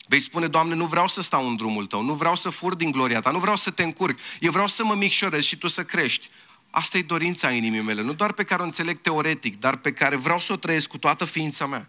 Vei 0.06 0.20
spune, 0.20 0.46
Doamne, 0.46 0.74
nu 0.74 0.86
vreau 0.86 1.08
să 1.08 1.22
stau 1.22 1.48
în 1.48 1.56
drumul 1.56 1.86
Tău, 1.86 2.02
nu 2.02 2.14
vreau 2.14 2.36
să 2.36 2.50
fur 2.50 2.74
din 2.74 2.90
gloria 2.90 3.20
Ta, 3.20 3.30
nu 3.30 3.38
vreau 3.38 3.56
să 3.56 3.70
te 3.70 3.82
încurc, 3.82 4.18
eu 4.40 4.50
vreau 4.50 4.66
să 4.66 4.84
mă 4.84 4.94
micșorez 4.94 5.44
și 5.44 5.56
Tu 5.56 5.68
să 5.68 5.84
crești. 5.84 6.28
Asta 6.70 6.98
e 6.98 7.02
dorința 7.02 7.50
inimii 7.50 7.80
mele, 7.80 8.02
nu 8.02 8.12
doar 8.12 8.32
pe 8.32 8.44
care 8.44 8.62
o 8.62 8.64
înțeleg 8.64 9.00
teoretic, 9.00 9.60
dar 9.60 9.76
pe 9.76 9.92
care 9.92 10.16
vreau 10.16 10.38
să 10.38 10.52
o 10.52 10.56
trăiesc 10.56 10.88
cu 10.88 10.98
toată 10.98 11.24
ființa 11.24 11.66
mea. 11.66 11.88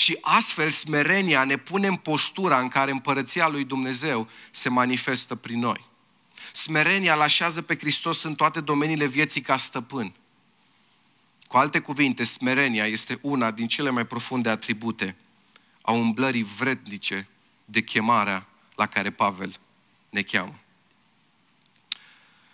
Și 0.00 0.18
astfel 0.20 0.70
smerenia 0.70 1.44
ne 1.44 1.56
pune 1.56 1.86
în 1.86 1.96
postura 1.96 2.58
în 2.58 2.68
care 2.68 2.90
împărăția 2.90 3.48
lui 3.48 3.64
Dumnezeu 3.64 4.28
se 4.50 4.68
manifestă 4.68 5.34
prin 5.34 5.58
noi. 5.58 5.84
Smerenia 6.52 7.14
îl 7.14 7.20
așează 7.20 7.62
pe 7.62 7.78
Hristos 7.78 8.22
în 8.22 8.34
toate 8.34 8.60
domeniile 8.60 9.06
vieții 9.06 9.40
ca 9.40 9.56
stăpân. 9.56 10.12
Cu 11.46 11.56
alte 11.56 11.80
cuvinte, 11.80 12.24
smerenia 12.24 12.86
este 12.86 13.18
una 13.22 13.50
din 13.50 13.66
cele 13.66 13.90
mai 13.90 14.06
profunde 14.06 14.48
atribute 14.48 15.16
a 15.82 15.92
umblării 15.92 16.42
vrednice 16.42 17.28
de 17.64 17.82
chemarea 17.82 18.46
la 18.76 18.86
care 18.86 19.10
Pavel 19.10 19.56
ne 20.10 20.22
cheamă. 20.22 20.58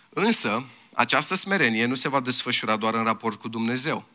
Însă, 0.09 0.65
această 0.93 1.35
smerenie 1.35 1.85
nu 1.85 1.95
se 1.95 2.09
va 2.09 2.19
desfășura 2.19 2.75
doar 2.75 2.93
în 2.93 3.03
raport 3.03 3.39
cu 3.39 3.47
Dumnezeu. 3.47 4.05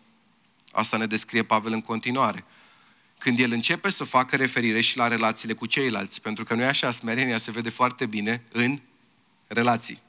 Asta 0.72 0.96
ne 0.96 1.06
descrie 1.06 1.42
Pavel 1.42 1.72
în 1.72 1.80
continuare 1.80 2.44
când 3.22 3.38
el 3.38 3.52
începe 3.52 3.88
să 3.88 4.04
facă 4.04 4.36
referire 4.36 4.80
și 4.80 4.96
la 4.96 5.08
relațiile 5.08 5.54
cu 5.54 5.66
ceilalți. 5.66 6.20
Pentru 6.20 6.44
că 6.44 6.54
nu 6.54 6.62
e 6.62 6.66
așa, 6.66 6.90
smerenia 6.90 7.38
se 7.38 7.50
vede 7.50 7.68
foarte 7.68 8.06
bine 8.06 8.42
în 8.52 8.80
relații. 9.46 10.00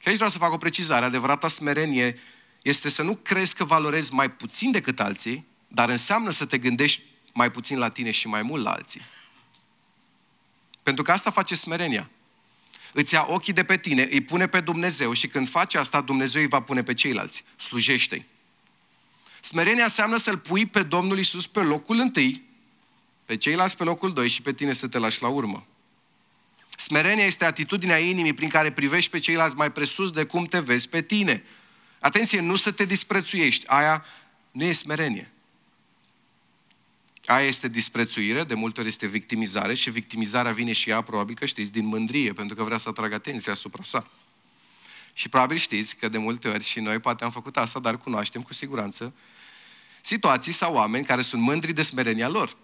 Și 0.00 0.08
aici 0.08 0.16
vreau 0.16 0.30
să 0.30 0.38
fac 0.38 0.52
o 0.52 0.56
precizare. 0.56 1.04
Adevărata 1.04 1.48
smerenie 1.48 2.18
este 2.62 2.88
să 2.88 3.02
nu 3.02 3.14
crezi 3.14 3.54
că 3.54 3.64
valorezi 3.64 4.12
mai 4.12 4.30
puțin 4.30 4.70
decât 4.70 5.00
alții, 5.00 5.46
dar 5.68 5.88
înseamnă 5.88 6.30
să 6.30 6.44
te 6.44 6.58
gândești 6.58 7.02
mai 7.34 7.50
puțin 7.50 7.78
la 7.78 7.88
tine 7.88 8.10
și 8.10 8.28
mai 8.28 8.42
mult 8.42 8.62
la 8.62 8.70
alții. 8.70 9.02
Pentru 10.82 11.02
că 11.02 11.12
asta 11.12 11.30
face 11.30 11.54
smerenia. 11.54 12.10
îți 12.92 13.14
ia 13.14 13.26
ochii 13.28 13.52
de 13.52 13.64
pe 13.64 13.76
tine, 13.76 14.08
îi 14.10 14.20
pune 14.20 14.46
pe 14.46 14.60
Dumnezeu 14.60 15.12
și 15.12 15.26
când 15.26 15.48
faci 15.48 15.74
asta, 15.74 16.00
Dumnezeu 16.00 16.42
îi 16.42 16.48
va 16.48 16.62
pune 16.62 16.82
pe 16.82 16.94
ceilalți. 16.94 17.44
Slujește-i. 17.56 18.26
Smerenia 19.40 19.84
înseamnă 19.84 20.16
să-L 20.16 20.38
pui 20.38 20.66
pe 20.66 20.82
Domnul 20.82 21.18
Isus 21.18 21.46
pe 21.46 21.60
locul 21.60 21.98
întâi, 21.98 22.42
pe 23.24 23.36
ceilalți 23.36 23.76
pe 23.76 23.84
locul 23.84 24.12
doi 24.12 24.28
și 24.28 24.42
pe 24.42 24.52
tine 24.52 24.72
să 24.72 24.88
te 24.88 24.98
lași 24.98 25.22
la 25.22 25.28
urmă. 25.28 25.66
Smerenia 26.76 27.24
este 27.24 27.44
atitudinea 27.44 27.98
inimii 27.98 28.32
prin 28.32 28.48
care 28.48 28.72
privești 28.72 29.10
pe 29.10 29.18
ceilalți 29.18 29.56
mai 29.56 29.72
presus 29.72 30.10
de 30.10 30.24
cum 30.24 30.44
te 30.44 30.58
vezi 30.58 30.88
pe 30.88 31.02
tine. 31.02 31.44
Atenție, 32.00 32.40
nu 32.40 32.56
să 32.56 32.70
te 32.70 32.84
disprețuiești. 32.84 33.66
Aia 33.66 34.04
nu 34.50 34.64
e 34.64 34.72
smerenie. 34.72 35.30
Aia 37.26 37.46
este 37.46 37.68
disprețuire, 37.68 38.44
de 38.44 38.54
multe 38.54 38.80
ori 38.80 38.88
este 38.88 39.06
victimizare 39.06 39.74
și 39.74 39.90
victimizarea 39.90 40.52
vine 40.52 40.72
și 40.72 40.90
ea, 40.90 41.00
probabil 41.00 41.34
că 41.34 41.46
știți, 41.46 41.72
din 41.72 41.86
mândrie, 41.86 42.32
pentru 42.32 42.56
că 42.56 42.62
vrea 42.62 42.78
să 42.78 42.88
atragă 42.88 43.14
atenția 43.14 43.52
asupra 43.52 43.82
sa. 43.82 44.10
Și 45.18 45.28
probabil 45.28 45.56
știți 45.56 45.96
că 45.96 46.08
de 46.08 46.18
multe 46.18 46.48
ori 46.48 46.64
și 46.64 46.80
noi 46.80 46.98
poate 46.98 47.24
am 47.24 47.30
făcut 47.30 47.56
asta, 47.56 47.78
dar 47.78 47.98
cunoaștem 47.98 48.42
cu 48.42 48.54
siguranță 48.54 49.14
situații 50.00 50.52
sau 50.52 50.74
oameni 50.74 51.04
care 51.04 51.22
sunt 51.22 51.42
mândri 51.42 51.72
de 51.72 51.82
smerenia 51.82 52.28
lor. 52.28 52.56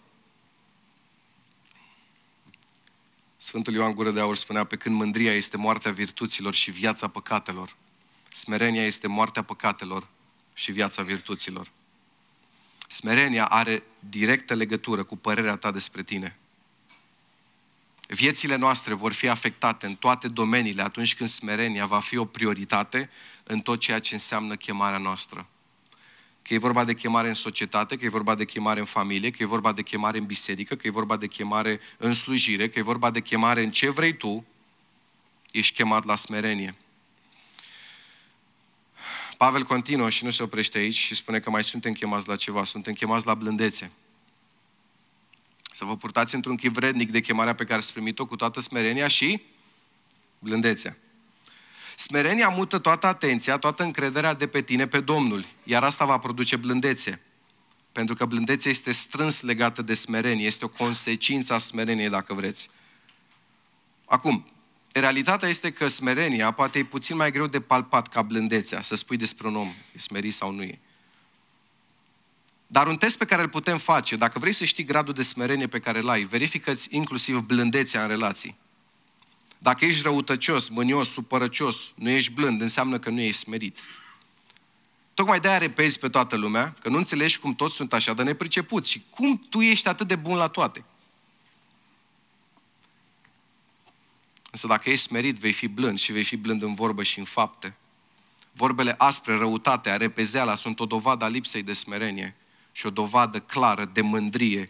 Sfântul 3.37 3.75
Ioan 3.75 3.95
Gură 3.95 4.11
de 4.11 4.21
Aur 4.21 4.37
spunea, 4.37 4.65
pe 4.65 4.77
când 4.77 4.95
mândria 4.95 5.35
este 5.35 5.57
moartea 5.57 5.93
virtuților 5.93 6.55
și 6.55 6.71
viața 6.71 7.09
păcatelor, 7.09 7.77
smerenia 8.33 8.87
este 8.87 9.07
moartea 9.07 9.43
păcatelor 9.43 10.09
și 10.53 10.73
viața 10.73 11.03
virtuților. 11.03 11.71
Smerenia 12.89 13.45
are 13.47 13.83
directă 13.99 14.55
legătură 14.55 15.05
cu 15.05 15.17
părerea 15.17 15.57
ta 15.57 15.71
despre 15.71 16.03
tine. 16.03 16.39
Viețile 18.07 18.57
noastre 18.57 18.95
vor 18.95 19.13
fi 19.13 19.29
afectate 19.29 19.87
în 19.87 19.95
toate 19.95 20.29
domeniile 20.29 20.83
atunci 20.83 21.15
când 21.15 21.29
smerenia 21.29 21.87
va 21.87 22.01
fi 22.01 22.17
o 22.17 22.25
prioritate 22.25 23.11
în 23.45 23.61
tot 23.61 23.81
ceea 23.81 23.99
ce 23.99 24.15
înseamnă 24.15 24.57
chemarea 24.57 24.99
noastră. 24.99 25.49
Că 26.43 26.55
e 26.55 26.59
vorba 26.59 26.85
de 26.85 26.95
chemare 26.95 27.29
în 27.29 27.35
societate, 27.35 27.97
că 27.97 28.05
e 28.05 28.09
vorba 28.09 28.35
de 28.35 28.45
chemare 28.45 28.81
în 28.81 28.87
familie, 28.87 29.31
că 29.31 29.43
e 29.43 29.47
vorba 29.47 29.73
de 29.73 29.83
chemare 29.83 30.19
în 30.19 30.25
biserică, 30.25 30.75
că 30.75 30.87
e 30.87 30.91
vorba 30.91 31.17
de 31.17 31.27
chemare 31.27 31.81
în 31.97 32.15
slujire, 32.15 32.69
că 32.69 32.79
e 32.79 32.83
vorba 32.83 33.11
de 33.11 33.21
chemare 33.21 33.63
în 33.63 33.71
ce 33.71 33.91
vrei 33.91 34.17
tu, 34.17 34.45
ești 35.51 35.75
chemat 35.75 36.05
la 36.05 36.17
smerenie. 36.17 36.75
Pavel 39.37 39.63
continuă 39.63 40.11
și 40.11 40.25
nu 40.25 40.31
se 40.31 40.43
oprește 40.43 40.79
aici 40.79 40.97
și 40.97 41.15
spune 41.15 41.41
că 41.41 41.51
mai 41.51 41.65
suntem 41.65 41.93
chemați 41.93 42.29
la 42.29 42.37
ceva, 42.37 42.65
suntem 42.65 42.93
chemați 42.93 43.27
la 43.27 43.35
blândețe. 43.35 43.91
Să 45.77 45.85
vă 45.85 45.97
purtați 45.97 46.35
într-un 46.35 46.57
chip 46.57 46.73
vrednic 46.73 47.11
de 47.11 47.21
chemarea 47.21 47.55
pe 47.55 47.65
care 47.65 47.79
ați 47.79 47.93
primit-o 47.93 48.27
cu 48.27 48.37
toată 48.37 48.61
smerenia 48.61 49.09
și 49.09 49.43
blândețea. 50.39 50.97
Smerenia 51.97 52.49
mută 52.49 52.79
toată 52.79 53.07
atenția, 53.07 53.59
toată 53.59 53.83
încrederea 53.83 54.35
de 54.35 54.47
pe 54.47 54.63
tine 54.63 54.87
pe 54.87 55.01
Domnul, 55.01 55.47
iar 55.65 55.83
asta 55.83 56.05
va 56.05 56.19
produce 56.19 56.57
blândețe. 56.57 57.21
Pentru 57.93 58.15
că 58.15 58.25
blândețea 58.25 58.71
este 58.71 58.93
strâns 58.93 59.41
legată 59.41 59.83
de 59.83 59.95
smerenie, 59.95 60.47
este 60.47 60.65
o 60.65 60.69
consecință 60.69 61.55
a 61.55 61.59
smereniei, 61.59 62.09
dacă 62.09 62.35
vreți. 62.35 62.69
Acum, 64.05 64.47
realitatea 64.93 65.49
este 65.49 65.73
că 65.73 65.89
smerenia 65.89 66.51
poate 66.51 66.79
e 66.79 66.85
puțin 66.85 67.17
mai 67.17 67.31
greu 67.31 67.47
de 67.47 67.61
palpat 67.61 68.09
ca 68.09 68.23
blândețea, 68.23 68.83
să 68.83 68.95
spui 68.95 69.17
despre 69.17 69.47
un 69.47 69.57
om, 69.57 69.75
e 69.95 69.99
smerit 69.99 70.35
sau 70.35 70.53
nu 70.53 70.63
e. 70.63 70.79
Dar 72.75 72.87
un 72.87 72.97
test 72.97 73.19
pe 73.19 73.25
care 73.25 73.43
îl 73.43 73.49
putem 73.49 73.79
face, 73.79 74.17
dacă 74.17 74.39
vrei 74.39 74.53
să 74.53 74.65
știi 74.65 74.85
gradul 74.85 75.15
de 75.15 75.23
smerenie 75.23 75.67
pe 75.67 75.79
care 75.79 75.99
îl 75.99 76.09
ai, 76.09 76.23
verifică-ți 76.23 76.89
inclusiv 76.91 77.39
blândețea 77.39 78.03
în 78.03 78.09
relații. 78.09 78.57
Dacă 79.59 79.85
ești 79.85 80.03
răutăcios, 80.03 80.69
mânios, 80.69 81.11
supărăcios, 81.11 81.93
nu 81.95 82.09
ești 82.09 82.33
blând, 82.33 82.61
înseamnă 82.61 82.99
că 82.99 83.11
nu 83.11 83.21
ești 83.21 83.41
smerit. 83.41 83.79
Tocmai 85.15 85.41
de-aia 85.41 85.59
repezi 85.59 85.99
pe 85.99 86.09
toată 86.09 86.37
lumea, 86.37 86.75
că 86.81 86.89
nu 86.89 86.97
înțelegi 86.97 87.39
cum 87.39 87.55
toți 87.55 87.75
sunt 87.75 87.93
așa 87.93 88.15
de 88.15 88.23
nepricepuți 88.23 88.91
și 88.91 89.05
cum 89.11 89.47
tu 89.51 89.61
ești 89.61 89.89
atât 89.89 90.09
de 90.09 90.17
bun 90.17 90.37
la 90.37 90.49
toate. 90.49 90.85
Însă 94.51 94.67
dacă 94.67 94.91
ești 94.91 95.07
smerit, 95.07 95.37
vei 95.37 95.53
fi 95.53 95.69
blând 95.69 95.99
și 95.99 96.13
vei 96.13 96.25
fi 96.25 96.37
blând 96.37 96.63
în 96.63 96.75
vorbă 96.75 97.03
și 97.03 97.19
în 97.19 97.25
fapte. 97.25 97.77
Vorbele 98.53 98.95
aspre, 98.99 99.37
răutatea, 99.37 99.97
repezeala 99.97 100.55
sunt 100.55 100.81
o 100.81 100.85
dovadă 100.85 101.25
a 101.25 101.29
lipsei 101.29 101.63
de 101.63 101.73
smerenie 101.73 102.37
și 102.77 102.87
o 102.87 102.91
dovadă 102.91 103.41
clară 103.41 103.85
de 103.85 104.01
mândrie. 104.01 104.65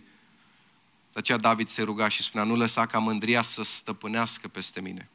De 1.13 1.19
aceea 1.19 1.39
David 1.39 1.69
se 1.69 1.83
ruga 1.83 2.09
și 2.09 2.23
spunea, 2.23 2.47
nu 2.47 2.57
lăsa 2.57 2.87
ca 2.87 2.99
mândria 2.99 3.43
să 3.43 3.63
stăpânească 3.63 4.49
peste 4.49 4.81
mine. 4.81 5.09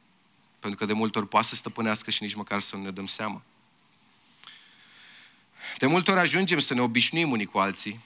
Pentru 0.58 0.78
că 0.78 0.84
de 0.84 0.92
multe 0.92 1.18
ori 1.18 1.28
poate 1.28 1.46
să 1.46 1.54
stăpânească 1.54 2.10
și 2.10 2.22
nici 2.22 2.34
măcar 2.34 2.60
să 2.60 2.76
nu 2.76 2.82
ne 2.82 2.90
dăm 2.90 3.06
seama. 3.06 3.42
De 5.78 5.86
multe 5.86 6.10
ori 6.10 6.20
ajungem 6.20 6.58
să 6.58 6.74
ne 6.74 6.80
obișnuim 6.80 7.30
unii 7.30 7.46
cu 7.46 7.58
alții, 7.58 8.00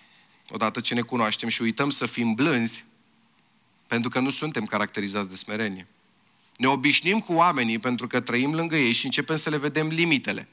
odată 0.51 0.81
ce 0.81 0.95
ne 0.95 1.01
cunoaștem 1.01 1.49
și 1.49 1.63
uităm 1.63 1.91
să 1.91 2.07
fim 2.07 2.35
blânzi, 2.35 2.85
pentru 3.89 4.11
că 4.11 4.19
nu 4.19 4.31
suntem 4.31 4.67
caracterizați 4.67 5.29
de 5.29 5.37
smerenie. 5.37 5.87
Ne 6.57 6.67
obișnim 6.67 7.21
cu 7.21 7.33
oamenii 7.33 7.79
pentru 7.79 8.07
că 8.07 8.21
trăim 8.21 8.55
lângă 8.55 8.77
ei 8.77 8.93
și 8.93 9.05
începem 9.05 9.37
să 9.37 9.51
le 9.51 9.57
vedem 9.57 9.89
limitele. 9.89 10.49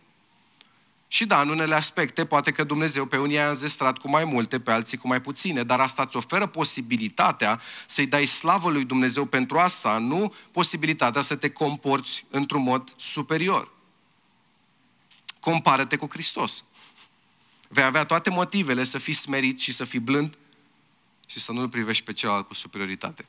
Și 1.14 1.26
da, 1.26 1.42
în 1.42 1.50
unele 1.50 1.76
aspecte, 1.76 2.26
poate 2.26 2.52
că 2.52 2.64
Dumnezeu 2.64 3.06
pe 3.06 3.18
unii 3.18 3.40
a 3.40 3.50
înzestrat 3.50 3.98
cu 3.98 4.10
mai 4.10 4.26
multe, 4.26 4.60
pe 4.60 4.72
alții 4.72 4.98
cu 4.98 5.08
mai 5.08 5.22
puține, 5.22 5.64
dar 5.64 5.80
asta 5.80 6.02
îți 6.02 6.16
oferă 6.16 6.46
posibilitatea 6.46 7.62
să-i 7.88 8.06
dai 8.06 8.26
slavă 8.26 8.70
lui 8.70 8.86
Dumnezeu 8.86 9.26
pentru 9.26 9.58
asta, 9.58 9.98
nu 9.98 10.34
posibilitatea 10.52 11.22
să 11.22 11.36
te 11.36 11.50
comporți 11.50 12.26
într-un 12.30 12.62
mod 12.62 12.94
superior. 12.96 13.72
Compară-te 15.40 15.96
cu 15.96 16.08
Hristos. 16.10 16.64
Vei 17.68 17.84
avea 17.84 18.06
toate 18.06 18.30
motivele 18.30 18.84
să 18.84 18.98
fii 18.98 19.14
smerit 19.14 19.60
și 19.60 19.74
să 19.74 19.84
fii 19.84 20.00
blând 20.00 20.38
și 21.26 21.40
să 21.40 21.52
nu-l 21.52 21.70
privești 21.70 22.04
pe 22.04 22.14
celălalt 22.14 22.48
cu 22.48 22.54
superioritate. 22.54 23.26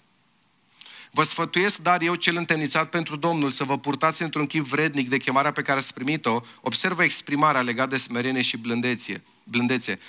Vă 1.14 1.22
sfătuiesc, 1.22 1.78
dar 1.78 2.02
eu 2.02 2.14
cel 2.14 2.36
întemnițat 2.36 2.88
pentru 2.88 3.16
Domnul, 3.16 3.50
să 3.50 3.64
vă 3.64 3.78
purtați 3.78 4.22
într-un 4.22 4.46
chip 4.46 4.66
vrednic 4.66 5.08
de 5.08 5.16
chemarea 5.16 5.52
pe 5.52 5.62
care 5.62 5.78
ați 5.78 5.94
primit-o. 5.94 6.40
Observă 6.60 7.02
exprimarea 7.02 7.60
legată 7.60 7.88
de 7.88 7.96
smerenie 7.96 8.42
și 8.42 8.56
blândețe. 8.56 9.22
blândețe. 9.44 10.00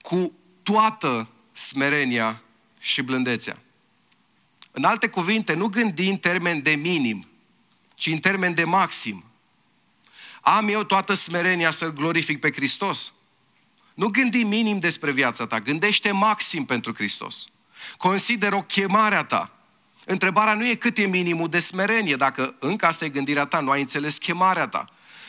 Cu 0.00 0.32
toată 0.62 1.28
smerenia 1.52 2.42
și 2.78 3.02
blândețea. 3.02 3.58
În 4.70 4.84
alte 4.84 5.08
cuvinte, 5.08 5.54
nu 5.54 5.66
gândi 5.66 6.08
în 6.08 6.16
termen 6.16 6.62
de 6.62 6.70
minim, 6.70 7.28
ci 7.94 8.06
în 8.06 8.18
termen 8.18 8.54
de 8.54 8.64
maxim. 8.64 9.24
Am 10.40 10.68
eu 10.68 10.82
toată 10.82 11.14
smerenia 11.14 11.70
să-L 11.70 11.92
glorific 11.92 12.40
pe 12.40 12.52
Hristos? 12.52 13.12
Nu 13.94 14.08
gândi 14.08 14.42
minim 14.42 14.78
despre 14.78 15.10
viața 15.10 15.46
ta, 15.46 15.58
gândește 15.58 16.10
maxim 16.10 16.64
pentru 16.64 16.94
Hristos. 16.94 17.46
Consider 17.96 18.52
o 18.52 18.62
chemarea 18.62 19.24
ta. 19.24 19.53
Întrebarea 20.06 20.54
nu 20.54 20.66
e 20.66 20.74
cât 20.74 20.98
e 20.98 21.06
minimul 21.06 21.48
de 21.48 21.58
smerenie, 21.58 22.16
dacă 22.16 22.54
încă 22.58 22.86
asta 22.86 23.04
e 23.04 23.08
gândirea 23.08 23.44
ta, 23.44 23.60
nu 23.60 23.70
ai 23.70 23.80
înțeles 23.80 24.18
chemarea 24.18 24.68
ta. 24.68 24.84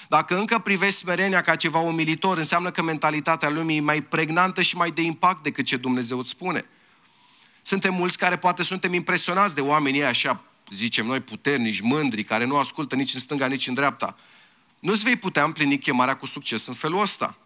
Dacă 0.08 0.38
încă 0.38 0.60
privești 0.60 1.00
smerenia 1.00 1.42
ca 1.42 1.56
ceva 1.56 1.80
umilitor, 1.80 2.38
înseamnă 2.38 2.72
că 2.72 2.82
mentalitatea 2.82 3.50
lumii 3.50 3.78
e 3.78 3.82
mai 3.82 4.02
pregnantă 4.02 4.62
și 4.62 4.76
mai 4.76 4.92
de 4.92 5.02
impact 5.02 5.44
decât 5.44 5.66
ce 5.66 5.78
Dumnezeu 5.78 6.20
îți 6.20 6.30
spune. 6.30 6.66
Suntem 7.62 7.94
mulți 7.94 8.18
care 8.18 8.38
poate 8.38 8.64
suntem 8.64 8.94
impresionați 8.94 9.56
de 9.56 9.62
oamenii 9.62 10.04
așa, 10.04 10.42
zicem 10.72 11.06
noi, 11.06 11.20
puternici, 11.20 11.80
mândri, 11.80 12.24
care 12.24 12.46
nu 12.46 12.58
ascultă 12.58 12.96
nici 12.96 13.14
în 13.14 13.20
stânga, 13.20 13.48
nici 13.48 13.68
în 13.68 13.74
dreapta. 13.74 14.16
Nu-ți 14.80 15.04
vei 15.04 15.16
putea 15.16 15.44
împlini 15.44 15.80
chemarea 15.80 16.16
cu 16.16 16.26
succes 16.26 16.66
în 16.66 16.74
felul 16.74 17.02
ăsta. 17.02 17.38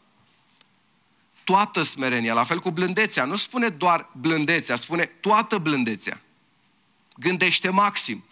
Toată 1.43 1.81
smerenia, 1.81 2.33
la 2.33 2.43
fel 2.43 2.59
cu 2.59 2.71
blândețea. 2.71 3.25
Nu 3.25 3.35
spune 3.35 3.69
doar 3.69 4.09
blândețea, 4.13 4.75
spune 4.75 5.05
toată 5.05 5.57
blândețea 5.57 6.21
gândește 7.19 7.69
maxim. 7.69 8.23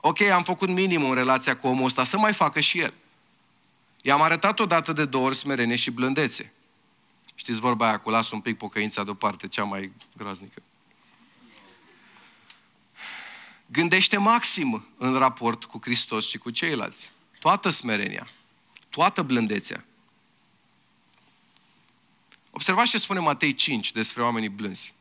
Ok, 0.00 0.20
am 0.20 0.42
făcut 0.42 0.68
minimum 0.68 1.08
în 1.08 1.14
relația 1.14 1.56
cu 1.56 1.66
omul 1.66 1.84
ăsta, 1.84 2.04
să 2.04 2.18
mai 2.18 2.32
facă 2.32 2.60
și 2.60 2.78
el. 2.78 2.94
I-am 4.02 4.22
arătat 4.22 4.58
odată 4.58 4.92
de 4.92 5.04
două 5.04 5.26
ori 5.26 5.36
smerenie 5.36 5.76
și 5.76 5.90
blândețe. 5.90 6.52
Știți 7.34 7.60
vorba 7.60 7.86
aia 7.86 7.98
cu 7.98 8.10
las 8.10 8.30
un 8.30 8.40
pic 8.40 8.58
pocăința 8.58 9.04
deoparte, 9.04 9.48
cea 9.48 9.64
mai 9.64 9.92
groaznică. 10.16 10.62
Gândește 13.66 14.16
maxim 14.16 14.86
în 14.98 15.14
raport 15.18 15.64
cu 15.64 15.78
Hristos 15.82 16.28
și 16.28 16.38
cu 16.38 16.50
ceilalți. 16.50 17.10
Toată 17.38 17.68
smerenia, 17.68 18.28
toată 18.90 19.22
blândețea. 19.22 19.84
Observați 22.50 22.90
ce 22.90 22.98
spune 22.98 23.18
Matei 23.18 23.54
5 23.54 23.92
despre 23.92 24.22
oamenii 24.22 24.48
blânzi. 24.48 24.94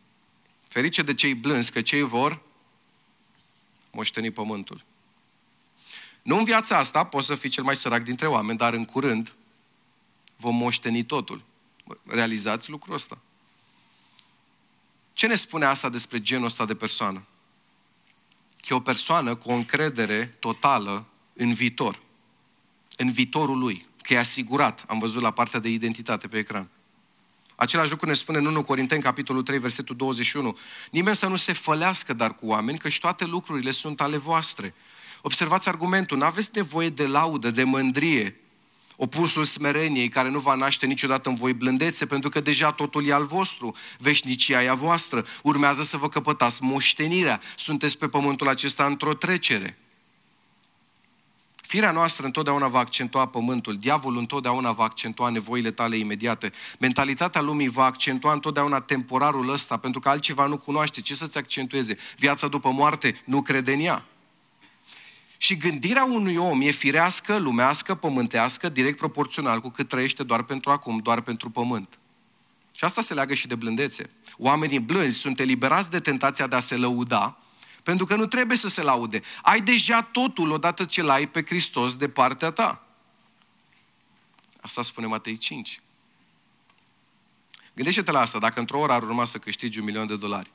Ferice 0.74 1.02
de 1.02 1.14
cei 1.14 1.34
blânzi, 1.34 1.72
că 1.72 1.82
cei 1.82 2.02
vor 2.02 2.42
moșteni 3.92 4.32
pământul. 4.32 4.84
Nu 6.22 6.38
în 6.38 6.44
viața 6.44 6.78
asta 6.78 7.06
poți 7.06 7.28
să 7.28 7.36
fii 7.36 7.50
cel 7.50 7.64
mai 7.64 7.76
sărac 7.76 8.04
dintre 8.04 8.28
oameni, 8.28 8.58
dar 8.58 8.74
în 8.74 8.86
curând 8.86 9.34
vom 10.36 10.56
moșteni 10.56 11.04
totul. 11.04 11.44
Realizați 12.06 12.70
lucrul 12.70 12.94
ăsta. 12.94 13.18
Ce 15.14 15.28
ne 15.28 15.36
spune 15.36 15.66
asta 15.66 15.90
despre 15.90 16.22
genul 16.22 16.46
ăsta 16.46 16.66
de 16.66 16.76
persoană? 16.76 17.26
că 18.58 18.68
e 18.70 18.76
o 18.76 18.80
persoană 18.80 19.36
cu 19.36 19.50
o 19.50 19.54
încredere 19.54 20.26
totală 20.26 21.06
în 21.34 21.54
viitor. 21.54 22.00
În 22.98 23.12
viitorul 23.12 23.58
lui. 23.58 23.88
Că 24.02 24.14
e 24.14 24.18
asigurat. 24.18 24.84
Am 24.88 25.00
văzut 25.00 25.22
la 25.22 25.32
partea 25.32 25.60
de 25.60 25.70
identitate 25.70 26.28
pe 26.28 26.38
ecran. 26.38 26.70
Același 27.56 27.90
lucru 27.90 28.06
ne 28.06 28.14
spune 28.14 28.38
în 28.38 28.46
1 28.46 28.64
Corinteni, 28.64 29.02
capitolul 29.02 29.44
3, 29.44 29.60
versetul 29.60 29.96
21. 29.96 30.58
Nimeni 30.92 31.16
să 31.16 31.28
nu 31.28 31.36
se 31.36 31.54
fălească 31.54 32.14
dar 32.14 32.36
cu 32.36 32.48
oameni, 32.48 32.78
că 32.78 32.90
și 32.90 33.00
toate 33.00 33.26
lucrurile 33.26 33.72
sunt 33.72 34.02
ale 34.02 34.18
voastre. 34.18 34.74
Observați 35.22 35.70
argumentul, 35.70 36.18
nu 36.18 36.26
aveți 36.26 36.50
nevoie 36.54 36.90
de 36.90 37.06
laudă, 37.06 37.52
de 37.52 37.64
mândrie, 37.64 38.36
opusul 38.96 39.44
smereniei, 39.44 40.10
care 40.10 40.30
nu 40.30 40.40
va 40.40 40.56
naște 40.56 40.86
niciodată 40.86 41.30
în 41.30 41.36
voi 41.36 41.54
blândețe, 41.54 42.06
pentru 42.06 42.30
că 42.30 42.40
deja 42.40 42.72
totul 42.72 43.08
e 43.08 43.14
al 43.14 43.26
vostru, 43.26 43.76
veșnicia 44.00 44.64
e 44.64 44.70
a 44.70 44.74
voastră, 44.74 45.26
urmează 45.42 45.84
să 45.84 45.98
vă 45.98 46.10
căpătați 46.10 46.64
moștenirea, 46.64 47.42
sunteți 47.58 47.98
pe 47.98 48.08
pământul 48.08 48.48
acesta 48.48 48.86
într-o 48.86 49.14
trecere. 49.14 49.78
Firea 51.74 51.92
noastră 51.92 52.26
întotdeauna 52.26 52.68
va 52.68 52.80
accentua 52.80 53.26
pământul, 53.26 53.78
diavolul 53.78 54.20
întotdeauna 54.20 54.72
va 54.72 54.84
accentua 54.84 55.30
nevoile 55.30 55.72
tale 55.72 55.98
imediate, 55.98 56.52
mentalitatea 56.80 57.42
lumii 57.42 57.68
va 57.68 57.84
accentua 57.84 58.34
întotdeauna 58.34 58.82
temporarul 58.82 59.50
ăsta, 59.50 59.78
pentru 59.78 60.00
că 60.00 60.10
altceva 60.10 60.46
nu 60.46 60.58
cunoaște, 60.58 61.02
ce 61.02 61.16
să-ți 61.16 61.38
accentueze? 61.38 61.98
Viața 62.18 62.48
după 62.48 62.72
moarte 62.72 63.22
nu 63.26 63.42
crede 63.42 63.74
în 63.74 63.80
ea. 63.80 64.06
Și 65.38 65.58
gândirea 65.58 66.04
unui 66.04 66.36
om 66.36 66.62
e 66.62 66.72
firească, 66.72 67.38
lumească, 67.38 67.96
pământească, 67.96 68.70
direct 68.70 68.98
proporțional 68.98 69.62
cu 69.62 69.70
cât 69.70 69.88
trăiește 69.88 70.24
doar 70.24 70.44
pentru 70.44 70.72
acum, 70.72 70.98
doar 70.98 71.22
pentru 71.22 71.50
pământ. 71.50 71.98
Și 72.76 72.86
asta 72.86 73.02
se 73.02 73.14
leagă 73.14 73.34
și 73.34 73.48
de 73.48 73.56
blândețe. 73.56 74.10
Oamenii 74.38 74.80
blânzi 74.80 75.18
sunt 75.18 75.40
eliberați 75.40 75.90
de 75.90 76.00
tentația 76.00 76.48
de 76.48 76.56
a 76.56 76.60
se 76.60 76.76
lăuda, 76.76 77.38
pentru 77.84 78.06
că 78.06 78.16
nu 78.16 78.26
trebuie 78.26 78.58
să 78.58 78.68
se 78.68 78.82
laude. 78.82 79.22
Ai 79.42 79.62
deja 79.62 80.02
totul 80.02 80.52
odată 80.52 80.86
ce 80.86 81.02
l-ai 81.02 81.28
pe 81.28 81.44
Hristos 81.46 81.96
de 81.96 82.10
partea 82.10 82.52
ta. 82.52 82.88
Asta 84.62 84.82
spune 84.82 85.08
Matei 85.08 85.38
5. 85.38 85.80
Gândește-te 87.74 88.12
la 88.12 88.20
asta, 88.20 88.40
dacă 88.40 88.60
într-o 88.60 88.80
oră 88.80 88.92
ar 88.92 89.04
urma 89.04 89.26
să 89.26 89.38
câștigi 89.38 89.80
un 89.80 89.86
milion 89.86 90.08
de 90.08 90.18
dolari. 90.18 90.52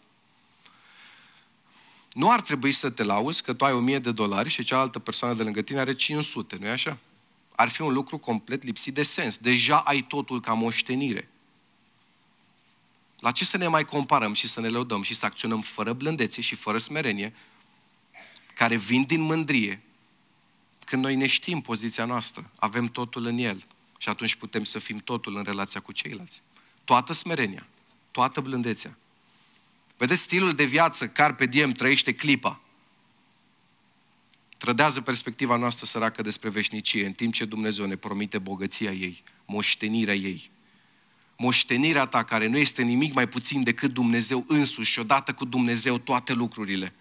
Nu 2.13 2.31
ar 2.31 2.41
trebui 2.41 2.73
să 2.73 2.91
te 2.91 3.03
lauzi 3.03 3.43
că 3.43 3.53
tu 3.53 3.65
ai 3.65 3.73
1000 3.73 3.99
de 3.99 4.13
dolari 4.13 4.49
și 4.49 4.65
cealaltă 4.65 4.99
persoană 4.99 5.35
de 5.35 5.43
lângă 5.43 5.63
tine 5.63 5.81
are 5.81 5.95
500, 5.95 6.57
nu-i 6.61 6.71
așa? 6.71 6.99
Ar 7.55 7.69
fi 7.69 7.81
un 7.81 7.93
lucru 7.93 8.19
complet 8.19 8.63
lipsit 8.63 8.95
de 8.95 9.03
sens. 9.03 9.37
Deja 9.37 9.79
ai 9.79 10.03
totul 10.03 10.41
ca 10.41 10.53
moștenire. 10.53 11.29
La 13.19 13.31
ce 13.31 13.45
să 13.45 13.57
ne 13.57 13.67
mai 13.67 13.85
comparăm 13.85 14.33
și 14.33 14.49
să 14.49 14.61
ne 14.61 14.69
lăudăm 14.69 15.03
și 15.03 15.15
să 15.15 15.27
acționăm 15.27 15.61
fără 15.61 15.93
blândețe 15.93 16.41
și 16.41 16.55
fără 16.55 16.79
smerenie, 16.79 17.35
care 18.55 18.77
vin 18.77 19.03
din 19.03 19.21
mândrie, 19.21 19.83
când 20.85 21.03
noi 21.03 21.15
ne 21.15 21.27
știm 21.27 21.61
poziția 21.61 22.05
noastră, 22.05 22.51
avem 22.57 22.87
totul 22.87 23.27
în 23.27 23.39
El 23.39 23.67
și 23.99 24.09
atunci 24.09 24.35
putem 24.35 24.65
să 24.65 24.79
fim 24.79 24.99
totul 24.99 25.37
în 25.37 25.43
relația 25.43 25.81
cu 25.81 25.93
ceilalți. 25.93 26.43
Toată 26.85 27.13
smerenia, 27.13 27.67
toată 28.11 28.41
blândețea. 28.41 28.99
Vedeți, 29.97 30.21
stilul 30.21 30.53
de 30.55 30.65
viață, 30.65 31.09
carpe 31.09 31.47
diem, 31.47 31.73
trăiește 31.73 32.15
clipa. 32.15 32.61
Trădează 34.59 35.01
perspectiva 35.01 35.57
noastră 35.57 35.87
săracă 35.87 36.23
despre 36.23 36.49
veșnicie, 36.49 37.07
în 37.07 37.13
timp 37.13 37.33
ce 37.33 37.45
Dumnezeu 37.45 37.87
ne 37.87 37.97
promite 37.97 38.39
bogăția 38.39 38.91
ei, 38.91 39.23
moștenirea 39.47 40.15
ei. 40.15 40.51
Moștenirea 41.41 42.05
ta, 42.05 42.25
care 42.25 42.47
nu 42.47 42.57
este 42.57 42.83
nimic 42.83 43.15
mai 43.15 43.29
puțin 43.29 43.63
decât 43.63 43.93
Dumnezeu 43.93 44.45
însuși 44.49 44.93
și 44.93 44.99
odată 44.99 45.33
cu 45.33 45.45
Dumnezeu 45.45 45.99
toate 45.99 46.33
lucrurile. 46.33 46.93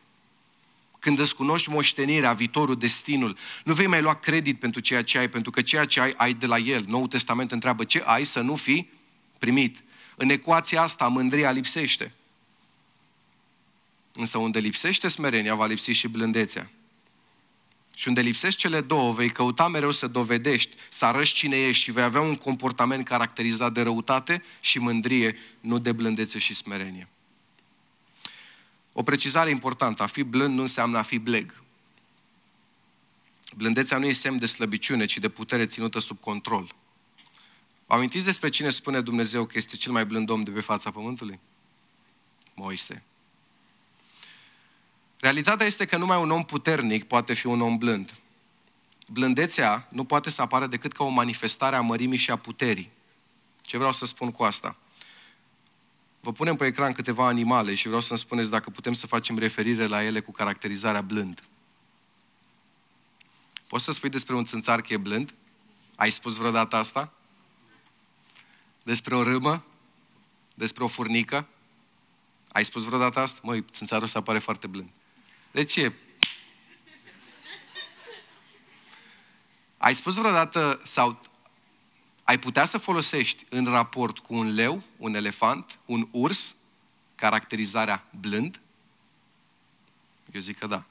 Când 1.00 1.20
îți 1.20 1.36
cunoști 1.36 1.70
moștenirea, 1.70 2.34
viitorul, 2.34 2.78
destinul, 2.78 3.38
nu 3.64 3.74
vei 3.74 3.88
mai 3.88 4.02
lua 4.02 4.14
credit 4.14 4.60
pentru 4.60 4.80
ceea 4.80 5.04
ce 5.04 5.18
ai, 5.18 5.30
pentru 5.30 5.52
că 5.52 5.62
ceea 5.62 5.86
ce 5.86 6.00
ai, 6.00 6.14
ai 6.18 6.34
de 6.34 6.46
la 6.46 6.58
El. 6.58 6.86
Noul 6.88 7.08
Testament 7.08 7.52
întreabă 7.52 7.84
ce 7.84 8.04
ai 8.06 8.24
să 8.24 8.42
nu 8.42 8.56
fi 8.56 8.88
primit. 9.40 9.84
În 10.16 10.30
ecuația 10.30 10.82
asta, 10.82 11.08
mândria 11.08 11.52
lipsește. 11.52 12.14
Însă 14.14 14.38
unde 14.38 14.60
lipsește 14.60 15.08
smerenia, 15.08 15.56
va 15.56 15.66
lipsi 15.66 15.92
și 15.92 16.08
blândețea. 16.08 16.70
Și 17.98 18.08
unde 18.08 18.22
lipsești 18.22 18.60
cele 18.60 18.82
două, 18.82 19.14
vei 19.14 19.30
căuta 19.30 19.68
mereu 19.68 19.92
să 19.92 20.08
dovedești, 20.08 20.76
să 20.90 21.06
arăți 21.06 21.34
cine 21.34 21.58
ești 21.58 21.84
și 21.84 21.92
vei 21.92 22.04
avea 22.04 22.22
un 22.22 22.36
comportament 22.36 23.06
caracterizat 23.06 23.74
de 23.74 23.82
răutate 23.82 24.44
și 24.60 24.80
mândrie, 24.80 25.38
nu 25.60 25.78
de 25.78 25.92
blândețe 25.92 26.40
și 26.40 26.54
smerenie. 26.54 27.08
O 28.94 29.04
precizare 29.04 29.50
importantă, 29.50 30.04
a 30.04 30.06
fi 30.06 30.24
blând 30.24 30.56
nu 30.56 30.62
înseamnă 30.62 30.98
a 30.98 31.02
fi 31.02 31.20
bleg. 31.20 31.64
Blândețea 33.56 33.98
nu 33.98 34.06
e 34.06 34.12
semn 34.12 34.38
de 34.38 34.46
slăbiciune, 34.46 35.06
ci 35.06 35.18
de 35.18 35.30
putere 35.30 35.66
ținută 35.66 36.00
sub 36.00 36.20
control. 36.20 36.76
Vă 37.86 37.94
amintiți 37.94 38.26
despre 38.26 38.50
cine 38.50 38.70
spune 38.70 39.02
Dumnezeu 39.02 39.46
că 39.46 39.58
este 39.58 39.76
cel 39.76 39.92
mai 39.92 40.06
blând 40.06 40.30
om 40.30 40.44
de 40.44 40.52
pe 40.52 40.62
fața 40.62 40.92
pământului? 40.92 41.40
Moise. 42.56 43.04
Realitatea 45.20 45.66
este 45.66 45.86
că 45.86 45.98
numai 45.98 46.22
un 46.22 46.32
om 46.32 46.44
puternic 46.44 47.04
poate 47.04 47.34
fi 47.34 47.48
un 47.48 47.62
om 47.62 47.78
blând. 47.78 48.16
Blândețea 49.08 49.88
nu 49.90 50.04
poate 50.04 50.30
să 50.30 50.42
apară 50.42 50.68
decât 50.68 50.92
ca 50.92 51.04
o 51.04 51.10
manifestare 51.10 51.76
a 51.76 51.82
mărimii 51.82 52.18
și 52.18 52.32
a 52.32 52.36
puterii. 52.36 52.92
Ce 53.62 53.78
vreau 53.78 53.94
să 53.94 54.06
spun 54.06 54.32
cu 54.32 54.44
asta? 54.44 54.76
Vă 56.20 56.32
punem 56.32 56.56
pe 56.56 56.66
ecran 56.66 56.94
câteva 56.94 57.28
animale 57.28 57.76
și 57.76 57.86
vreau 57.86 58.02
să-mi 58.02 58.20
spuneți 58.20 58.50
dacă 58.50 58.70
putem 58.70 58.94
să 58.94 59.08
facem 59.08 59.38
referire 59.38 59.86
la 59.86 60.04
ele 60.04 60.20
cu 60.20 60.32
caracterizarea 60.32 61.02
blând. 61.02 61.44
Poți 63.68 63.84
să 63.84 63.92
spui 63.92 64.10
despre 64.10 64.36
un 64.36 64.46
țânțar 64.46 64.82
că 64.82 64.94
e 64.94 64.98
blând? 64.98 65.34
Ai 65.96 66.12
spus 66.12 66.36
vreodată 66.36 66.76
asta? 66.76 67.12
Despre 68.84 69.16
o 69.16 69.24
râmă? 69.24 69.66
Despre 70.54 70.84
o 70.84 70.88
furnică? 70.88 71.48
Ai 72.52 72.66
spus 72.66 72.84
vreodată 72.84 73.20
asta? 73.20 73.40
Măi, 73.44 73.66
țânțarul 73.72 74.04
ăsta 74.04 74.22
pare 74.22 74.40
foarte 74.40 74.68
blând. 74.68 74.90
De 75.52 75.64
ce? 75.64 75.94
Ai 79.78 79.96
spus 79.96 80.16
vreodată 80.16 80.82
sau 80.86 81.22
ai 82.24 82.40
putea 82.40 82.66
să 82.66 82.78
folosești 82.78 83.46
în 83.50 83.66
raport 83.66 84.20
cu 84.20 84.34
un 84.34 84.54
leu, 84.54 84.84
un 84.98 85.16
elefant, 85.16 85.80
un 85.86 86.08
urs, 86.12 86.56
caracterizarea 87.16 88.08
blând? 88.20 88.60
Eu 90.32 90.42
zic 90.42 90.58
că 90.58 90.68
da. 90.68 90.84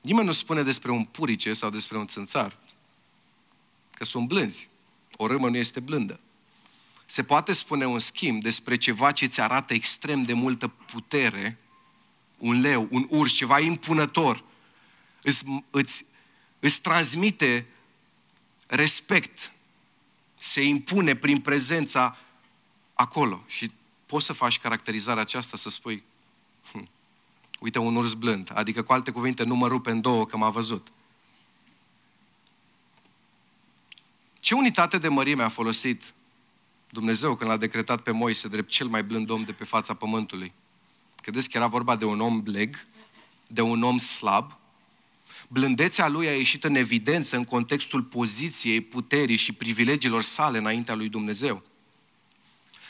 Nimeni 0.00 0.26
nu 0.26 0.32
spune 0.32 0.62
despre 0.62 0.90
un 0.90 1.04
purice 1.04 1.52
sau 1.52 1.70
despre 1.70 1.98
un 1.98 2.06
țânțar 2.06 2.58
că 3.94 4.04
sunt 4.04 4.28
blânzi. 4.28 4.68
O 5.16 5.26
râmă 5.26 5.48
nu 5.48 5.56
este 5.56 5.80
blândă. 5.80 6.20
Se 7.12 7.22
poate 7.22 7.52
spune 7.52 7.86
un 7.86 7.98
schimb 7.98 8.42
despre 8.42 8.76
ceva 8.76 9.12
ce 9.12 9.26
ți 9.26 9.40
arată 9.40 9.74
extrem 9.74 10.22
de 10.22 10.32
multă 10.32 10.68
putere, 10.68 11.58
un 12.38 12.60
leu, 12.60 12.88
un 12.90 13.06
urs, 13.10 13.32
ceva 13.32 13.60
impunător, 13.60 14.44
îți, 15.22 15.44
îți, 15.70 16.04
îți 16.60 16.80
transmite 16.80 17.66
respect, 18.66 19.52
se 20.38 20.62
impune 20.62 21.16
prin 21.16 21.40
prezența 21.40 22.18
acolo. 22.94 23.44
Și 23.46 23.72
poți 24.06 24.26
să 24.26 24.32
faci 24.32 24.58
caracterizarea 24.58 25.22
aceasta, 25.22 25.56
să 25.56 25.70
spui, 25.70 26.02
hm, 26.72 26.88
uite 27.60 27.78
un 27.78 27.96
urs 27.96 28.12
blând, 28.12 28.50
adică 28.54 28.82
cu 28.82 28.92
alte 28.92 29.10
cuvinte, 29.10 29.44
nu 29.44 29.54
mă 29.54 29.66
rupe 29.66 29.90
în 29.90 30.00
două 30.00 30.26
că 30.26 30.36
m-a 30.36 30.50
văzut. 30.50 30.92
Ce 34.40 34.54
unitate 34.54 34.98
de 34.98 35.08
mărime 35.08 35.42
a 35.42 35.48
folosit 35.48 36.14
Dumnezeu 36.92 37.34
când 37.34 37.50
l-a 37.50 37.56
decretat 37.56 38.00
pe 38.00 38.10
Moise 38.10 38.48
drept 38.48 38.68
cel 38.68 38.86
mai 38.86 39.04
blând 39.04 39.30
om 39.30 39.42
de 39.42 39.52
pe 39.52 39.64
fața 39.64 39.94
pământului. 39.94 40.52
Credeți 41.16 41.48
că 41.48 41.56
era 41.56 41.66
vorba 41.66 41.96
de 41.96 42.04
un 42.04 42.20
om 42.20 42.42
bleg, 42.42 42.86
de 43.46 43.60
un 43.60 43.82
om 43.82 43.98
slab? 43.98 44.58
Blândețea 45.48 46.08
lui 46.08 46.28
a 46.28 46.36
ieșit 46.36 46.64
în 46.64 46.74
evidență 46.74 47.36
în 47.36 47.44
contextul 47.44 48.02
poziției, 48.02 48.80
puterii 48.80 49.36
și 49.36 49.52
privilegiilor 49.52 50.22
sale 50.22 50.58
înaintea 50.58 50.94
lui 50.94 51.08
Dumnezeu. 51.08 51.62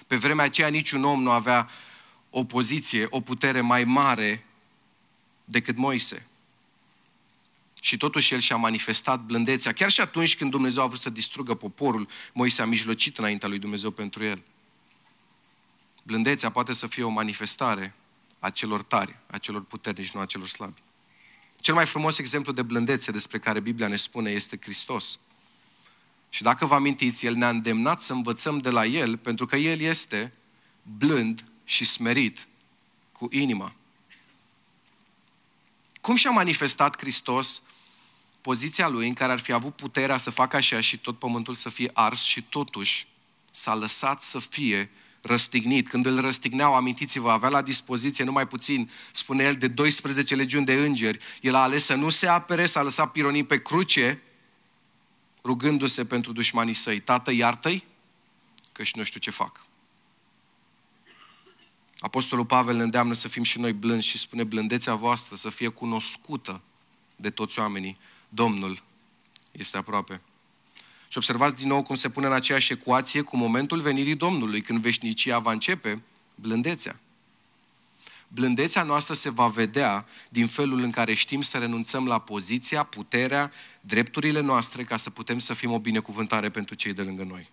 Pe 0.07 0.17
vremea 0.17 0.45
aceea 0.45 0.69
niciun 0.69 1.05
om 1.05 1.23
nu 1.23 1.31
avea 1.31 1.69
o 2.31 2.45
poziție, 2.45 3.07
o 3.11 3.21
putere 3.21 3.61
mai 3.61 3.85
mare 3.85 4.47
decât 5.45 5.77
Moise. 5.77 6.27
Și 7.85 7.97
totuși 7.97 8.35
el 8.35 8.41
și-a 8.41 8.57
manifestat 8.57 9.21
blândețea. 9.21 9.73
Chiar 9.73 9.91
și 9.91 10.01
atunci 10.01 10.37
când 10.37 10.51
Dumnezeu 10.51 10.83
a 10.83 10.87
vrut 10.87 11.01
să 11.01 11.11
distrugă 11.11 11.55
poporul, 11.55 12.09
Moise 12.33 12.63
a 12.63 12.67
mijlocit 12.67 13.19
înaintea 13.19 13.49
lui 13.49 13.59
Dumnezeu 13.59 13.91
pentru 13.91 14.25
el. 14.25 14.43
Blândețea 16.03 16.51
poate 16.51 16.73
să 16.73 16.87
fie 16.87 17.03
o 17.03 17.09
manifestare 17.09 17.95
a 18.39 18.51
celor 18.51 18.83
tari, 18.83 19.17
a 19.27 19.39
celor 19.39 19.65
puternici, 19.65 20.11
nu 20.11 20.21
a 20.21 20.27
celor 20.27 20.49
slabi. 20.49 20.83
Cel 21.61 21.75
mai 21.75 21.87
frumos 21.87 22.19
exemplu 22.19 22.53
de 22.53 22.63
blândețe 22.63 23.11
despre 23.11 23.39
care 23.39 23.61
Biblia 23.61 23.89
ne 23.89 23.97
spune 23.97 24.31
este 24.31 24.59
Hristos. 24.61 25.19
Și 26.29 26.43
dacă 26.43 26.67
vă 26.67 26.75
amintiți, 26.75 27.27
El 27.27 27.35
ne-a 27.35 27.49
îndemnat 27.49 28.03
să 28.03 28.13
învățăm 28.13 28.59
de 28.59 28.71
la 28.71 28.87
El, 28.87 29.17
pentru 29.17 29.47
că 29.47 29.57
El 29.57 29.81
este 29.81 30.33
blând 30.99 31.45
și 31.65 31.85
smerit 31.85 32.49
cu 33.13 33.29
inima. 33.31 33.75
Cum 36.03 36.15
și-a 36.15 36.31
manifestat 36.31 36.99
Hristos 36.99 37.63
poziția 38.41 38.89
lui 38.89 39.09
în 39.09 39.15
care 39.15 39.33
ar 39.33 39.39
fi 39.39 39.53
avut 39.53 39.77
puterea 39.77 40.17
să 40.17 40.31
facă 40.31 40.57
așa 40.57 40.81
și 40.81 40.99
tot 40.99 41.19
pământul 41.19 41.55
să 41.55 41.69
fie 41.69 41.91
ars 41.93 42.23
și 42.23 42.43
totuși 42.43 43.07
s-a 43.51 43.75
lăsat 43.75 44.23
să 44.23 44.39
fie 44.39 44.91
răstignit. 45.21 45.89
Când 45.89 46.07
îl 46.07 46.21
răstigneau, 46.21 46.75
amintiți-vă, 46.75 47.31
avea 47.31 47.49
la 47.49 47.63
dispoziție 47.63 48.25
numai 48.25 48.47
puțin, 48.47 48.91
spune 49.13 49.45
el, 49.45 49.55
de 49.55 49.69
12 49.69 50.35
legiuni 50.35 50.65
de 50.65 50.75
îngeri. 50.75 51.19
El 51.41 51.55
a 51.55 51.63
ales 51.63 51.85
să 51.85 51.95
nu 51.95 52.09
se 52.09 52.27
apere, 52.27 52.67
s-a 52.67 52.83
lăsat 52.83 53.13
pironii 53.13 53.45
pe 53.45 53.63
cruce, 53.63 54.23
rugându-se 55.45 56.05
pentru 56.05 56.33
dușmanii 56.33 56.75
săi. 56.75 57.01
Tată, 57.01 57.33
iartă-i, 57.33 57.85
că 58.73 58.83
și 58.83 58.97
nu 58.97 59.05
știu 59.05 59.21
ce 59.21 59.31
fac. 59.31 59.61
Apostolul 62.03 62.45
Pavel 62.45 62.77
ne 62.77 62.83
îndeamnă 62.83 63.15
să 63.15 63.29
fim 63.29 63.43
și 63.43 63.59
noi 63.59 63.73
blânzi 63.73 64.07
și 64.07 64.19
spune 64.19 64.45
blândețea 64.45 64.95
voastră 64.95 65.37
să 65.37 65.51
fie 65.51 65.69
cunoscută 65.69 66.61
de 67.17 67.31
toți 67.31 67.59
oamenii. 67.59 67.99
Domnul 68.29 68.83
este 69.53 69.77
aproape. 69.77 70.21
Și 71.09 71.17
observați 71.19 71.55
din 71.55 71.69
nou 71.69 71.83
cum 71.83 71.97
se 71.97 72.11
pune 72.11 72.27
în 72.27 72.33
aceeași 72.33 72.73
ecuație 72.73 73.21
cu 73.21 73.37
momentul 73.37 73.81
venirii 73.81 74.15
Domnului, 74.15 74.61
când 74.61 74.81
veșnicia 74.81 75.39
va 75.39 75.53
începe, 75.53 76.03
blândețea. 76.35 77.01
Blândețea 78.29 78.83
noastră 78.83 79.15
se 79.15 79.31
va 79.31 79.47
vedea 79.47 80.07
din 80.29 80.47
felul 80.47 80.83
în 80.83 80.91
care 80.91 81.15
știm 81.15 81.43
să 81.43 81.59
renunțăm 81.59 82.07
la 82.07 82.19
poziția, 82.19 82.83
puterea, 82.83 83.53
drepturile 83.81 84.41
noastre 84.41 84.85
ca 84.85 84.97
să 84.97 85.11
putem 85.11 85.39
să 85.39 85.55
fim 85.55 85.73
o 85.73 85.79
binecuvântare 85.79 86.51
pentru 86.51 86.75
cei 86.75 86.93
de 86.93 87.03
lângă 87.03 87.23
noi. 87.23 87.51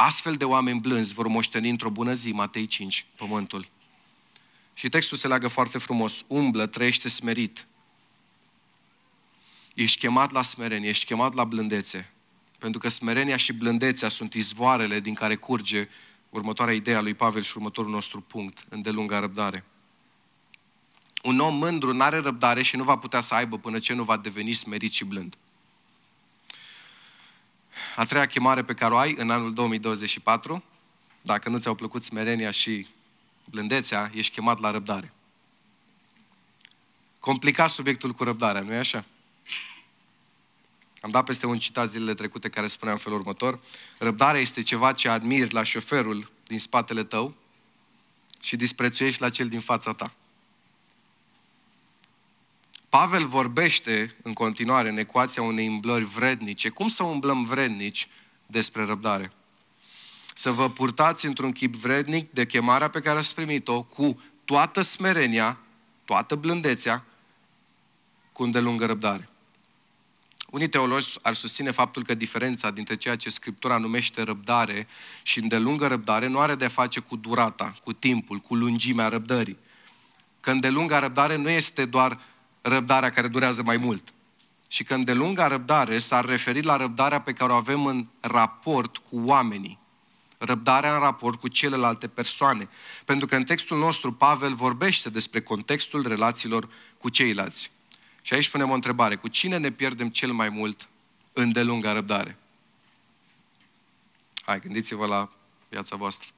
Astfel 0.00 0.34
de 0.34 0.44
oameni 0.44 0.80
blânzi 0.80 1.14
vor 1.14 1.26
moșteni 1.26 1.68
într-o 1.68 1.90
bună 1.90 2.12
zi, 2.12 2.32
Matei 2.32 2.66
5, 2.66 3.06
pământul. 3.16 3.68
Și 4.74 4.88
textul 4.88 5.16
se 5.16 5.26
leagă 5.26 5.48
foarte 5.48 5.78
frumos. 5.78 6.24
Umblă, 6.26 6.66
trăiește 6.66 7.08
smerit. 7.08 7.66
Ești 9.74 9.98
chemat 9.98 10.32
la 10.32 10.42
smerenie, 10.42 10.88
ești 10.88 11.04
chemat 11.04 11.34
la 11.34 11.44
blândețe. 11.44 12.12
Pentru 12.58 12.80
că 12.80 12.88
smerenia 12.88 13.36
și 13.36 13.52
blândețea 13.52 14.08
sunt 14.08 14.34
izvoarele 14.34 15.00
din 15.00 15.14
care 15.14 15.34
curge 15.34 15.88
următoarea 16.30 16.74
idee 16.74 16.94
a 16.94 17.00
lui 17.00 17.14
Pavel 17.14 17.42
și 17.42 17.56
următorul 17.56 17.90
nostru 17.90 18.20
punct, 18.20 18.64
îndelunga 18.68 19.18
răbdare. 19.18 19.64
Un 21.22 21.38
om 21.38 21.54
mândru 21.54 21.92
nu 21.92 22.02
are 22.02 22.18
răbdare 22.18 22.62
și 22.62 22.76
nu 22.76 22.84
va 22.84 22.98
putea 22.98 23.20
să 23.20 23.34
aibă 23.34 23.58
până 23.58 23.78
ce 23.78 23.94
nu 23.94 24.02
va 24.02 24.16
deveni 24.16 24.52
smerit 24.52 24.92
și 24.92 25.04
blând. 25.04 25.36
A 27.98 28.04
treia 28.04 28.26
chemare 28.26 28.64
pe 28.64 28.74
care 28.74 28.94
o 28.94 28.96
ai 28.96 29.14
în 29.16 29.30
anul 29.30 29.52
2024, 29.52 30.64
dacă 31.22 31.48
nu 31.48 31.58
ți-au 31.58 31.74
plăcut 31.74 32.02
smerenia 32.02 32.50
și 32.50 32.86
blândețea, 33.44 34.10
ești 34.14 34.32
chemat 34.32 34.60
la 34.60 34.70
răbdare. 34.70 35.12
Complicat 37.18 37.70
subiectul 37.70 38.12
cu 38.12 38.24
răbdarea, 38.24 38.60
nu 38.60 38.72
e 38.72 38.76
așa? 38.76 39.04
Am 41.00 41.10
dat 41.10 41.24
peste 41.24 41.46
un 41.46 41.58
citat 41.58 41.88
zilele 41.88 42.14
trecute 42.14 42.48
care 42.48 42.66
spunea 42.66 42.94
în 42.94 43.00
felul 43.00 43.18
următor. 43.18 43.60
Răbdarea 43.98 44.40
este 44.40 44.62
ceva 44.62 44.92
ce 44.92 45.08
admiri 45.08 45.52
la 45.52 45.62
șoferul 45.62 46.30
din 46.46 46.58
spatele 46.58 47.04
tău 47.04 47.34
și 48.40 48.56
disprețuiești 48.56 49.20
la 49.20 49.30
cel 49.30 49.48
din 49.48 49.60
fața 49.60 49.92
ta. 49.92 50.12
Pavel 52.88 53.26
vorbește 53.26 54.16
în 54.22 54.32
continuare 54.32 54.88
în 54.88 54.98
ecuația 54.98 55.42
unei 55.42 55.68
umblări 55.68 56.04
vrednice. 56.04 56.68
Cum 56.68 56.88
să 56.88 57.02
umblăm 57.02 57.44
vrednici 57.44 58.08
despre 58.46 58.84
răbdare? 58.84 59.32
Să 60.34 60.50
vă 60.50 60.70
purtați 60.70 61.26
într-un 61.26 61.52
chip 61.52 61.74
vrednic 61.74 62.32
de 62.32 62.46
chemarea 62.46 62.88
pe 62.88 63.00
care 63.00 63.18
ați 63.18 63.34
primit-o 63.34 63.82
cu 63.82 64.22
toată 64.44 64.80
smerenia, 64.80 65.58
toată 66.04 66.34
blândețea, 66.34 67.04
cu 68.32 68.42
îndelungă 68.42 68.86
răbdare. 68.86 69.28
Unii 70.50 70.68
teologi 70.68 71.18
ar 71.22 71.34
susține 71.34 71.70
faptul 71.70 72.04
că 72.04 72.14
diferența 72.14 72.70
dintre 72.70 72.96
ceea 72.96 73.16
ce 73.16 73.30
Scriptura 73.30 73.78
numește 73.78 74.22
răbdare 74.22 74.86
și 75.22 75.38
îndelungă 75.38 75.86
răbdare 75.86 76.26
nu 76.26 76.38
are 76.38 76.54
de 76.54 76.64
a 76.64 76.68
face 76.68 77.00
cu 77.00 77.16
durata, 77.16 77.74
cu 77.84 77.92
timpul, 77.92 78.38
cu 78.38 78.54
lungimea 78.54 79.08
răbdării. 79.08 79.58
Că 80.40 80.50
îndelunga 80.50 80.98
răbdare 80.98 81.36
nu 81.36 81.48
este 81.48 81.84
doar 81.84 82.20
răbdarea 82.60 83.10
care 83.10 83.28
durează 83.28 83.62
mai 83.62 83.76
mult. 83.76 84.12
Și 84.68 84.84
că 84.84 84.94
îndelunga 84.94 85.46
răbdare 85.46 85.98
s-ar 85.98 86.24
referi 86.24 86.62
la 86.62 86.76
răbdarea 86.76 87.20
pe 87.20 87.32
care 87.32 87.52
o 87.52 87.56
avem 87.56 87.86
în 87.86 88.06
raport 88.20 88.96
cu 88.96 89.22
oamenii. 89.24 89.78
Răbdarea 90.38 90.94
în 90.94 91.00
raport 91.00 91.40
cu 91.40 91.48
celelalte 91.48 92.08
persoane. 92.08 92.68
Pentru 93.04 93.26
că 93.26 93.36
în 93.36 93.44
textul 93.44 93.78
nostru 93.78 94.12
Pavel 94.12 94.54
vorbește 94.54 95.10
despre 95.10 95.40
contextul 95.40 96.08
relațiilor 96.08 96.68
cu 96.98 97.08
ceilalți. 97.08 97.70
Și 98.22 98.34
aici 98.34 98.48
punem 98.48 98.70
o 98.70 98.74
întrebare. 98.74 99.16
Cu 99.16 99.28
cine 99.28 99.56
ne 99.58 99.70
pierdem 99.70 100.08
cel 100.08 100.32
mai 100.32 100.48
mult 100.48 100.88
în 101.32 101.52
delunga 101.52 101.92
răbdare? 101.92 102.38
Hai, 104.44 104.60
gândiți-vă 104.60 105.06
la 105.06 105.30
viața 105.68 105.96
voastră. 105.96 106.28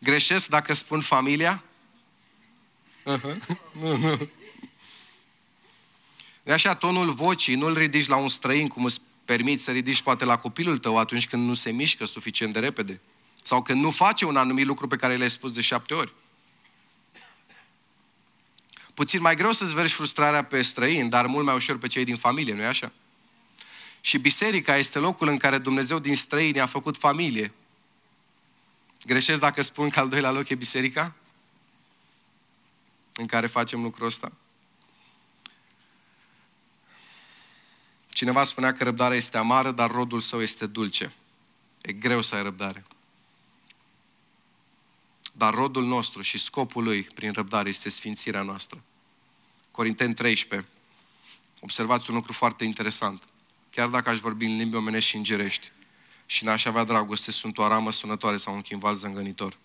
Greșesc 0.00 0.48
dacă 0.48 0.74
spun 0.74 1.00
familia? 1.00 1.64
Uh-huh. 3.06 3.36
nu, 3.80 3.96
nu. 3.96 4.28
De 6.48 6.54
așa, 6.54 6.74
tonul 6.74 7.12
vocii 7.12 7.54
nu-l 7.54 7.76
ridici 7.76 8.06
la 8.06 8.16
un 8.16 8.28
străin, 8.28 8.68
cum 8.68 8.84
îți 8.84 9.00
permiți 9.24 9.64
să 9.64 9.70
ridici 9.70 10.02
poate 10.02 10.24
la 10.24 10.36
copilul 10.36 10.78
tău 10.78 10.98
atunci 10.98 11.28
când 11.28 11.46
nu 11.46 11.54
se 11.54 11.70
mișcă 11.70 12.04
suficient 12.04 12.52
de 12.52 12.58
repede. 12.58 13.00
Sau 13.42 13.62
când 13.62 13.82
nu 13.82 13.90
face 13.90 14.24
un 14.24 14.36
anumit 14.36 14.66
lucru 14.66 14.86
pe 14.86 14.96
care 14.96 15.16
le-ai 15.16 15.30
spus 15.30 15.52
de 15.52 15.60
șapte 15.60 15.94
ori 15.94 16.12
puțin 18.94 19.20
mai 19.20 19.36
greu 19.36 19.52
să-ți 19.52 19.74
vergi 19.74 19.92
frustrarea 19.92 20.44
pe 20.44 20.62
străini, 20.62 21.08
dar 21.08 21.26
mult 21.26 21.44
mai 21.44 21.54
ușor 21.54 21.78
pe 21.78 21.86
cei 21.86 22.04
din 22.04 22.16
familie, 22.16 22.54
nu-i 22.54 22.64
așa? 22.64 22.92
Și 24.00 24.18
biserica 24.18 24.76
este 24.76 24.98
locul 24.98 25.28
în 25.28 25.36
care 25.36 25.58
Dumnezeu 25.58 25.98
din 25.98 26.16
străini 26.16 26.60
a 26.60 26.66
făcut 26.66 26.96
familie. 26.96 27.52
Greșesc 29.06 29.40
dacă 29.40 29.62
spun 29.62 29.88
că 29.88 30.00
al 30.00 30.08
doilea 30.08 30.30
loc 30.30 30.48
e 30.48 30.54
biserica? 30.54 31.14
În 33.14 33.26
care 33.26 33.46
facem 33.46 33.82
lucrul 33.82 34.06
ăsta? 34.06 34.32
Cineva 38.18 38.44
spunea 38.44 38.72
că 38.72 38.84
răbdarea 38.84 39.16
este 39.16 39.36
amară, 39.36 39.70
dar 39.70 39.90
rodul 39.90 40.20
său 40.20 40.42
este 40.42 40.66
dulce. 40.66 41.12
E 41.80 41.92
greu 41.92 42.22
să 42.22 42.34
ai 42.34 42.42
răbdare. 42.42 42.86
Dar 45.32 45.54
rodul 45.54 45.84
nostru 45.84 46.22
și 46.22 46.38
scopul 46.38 46.82
lui 46.82 47.02
prin 47.02 47.32
răbdare 47.32 47.68
este 47.68 47.88
sfințirea 47.88 48.42
noastră. 48.42 48.82
Corinteni 49.70 50.14
13. 50.14 50.68
Observați 51.60 52.10
un 52.10 52.16
lucru 52.16 52.32
foarte 52.32 52.64
interesant. 52.64 53.22
Chiar 53.70 53.88
dacă 53.88 54.08
aș 54.08 54.18
vorbi 54.18 54.44
în 54.44 54.56
limbi 54.56 54.76
omenești 54.76 55.10
și 55.10 55.16
îngerești 55.16 55.72
și 56.26 56.44
n-aș 56.44 56.64
avea 56.64 56.84
dragoste, 56.84 57.30
sunt 57.30 57.58
o 57.58 57.62
aramă 57.62 57.90
sunătoare 57.92 58.36
sau 58.36 58.54
un 58.54 58.62
chimval 58.62 58.94
zângănitor. 58.94 59.56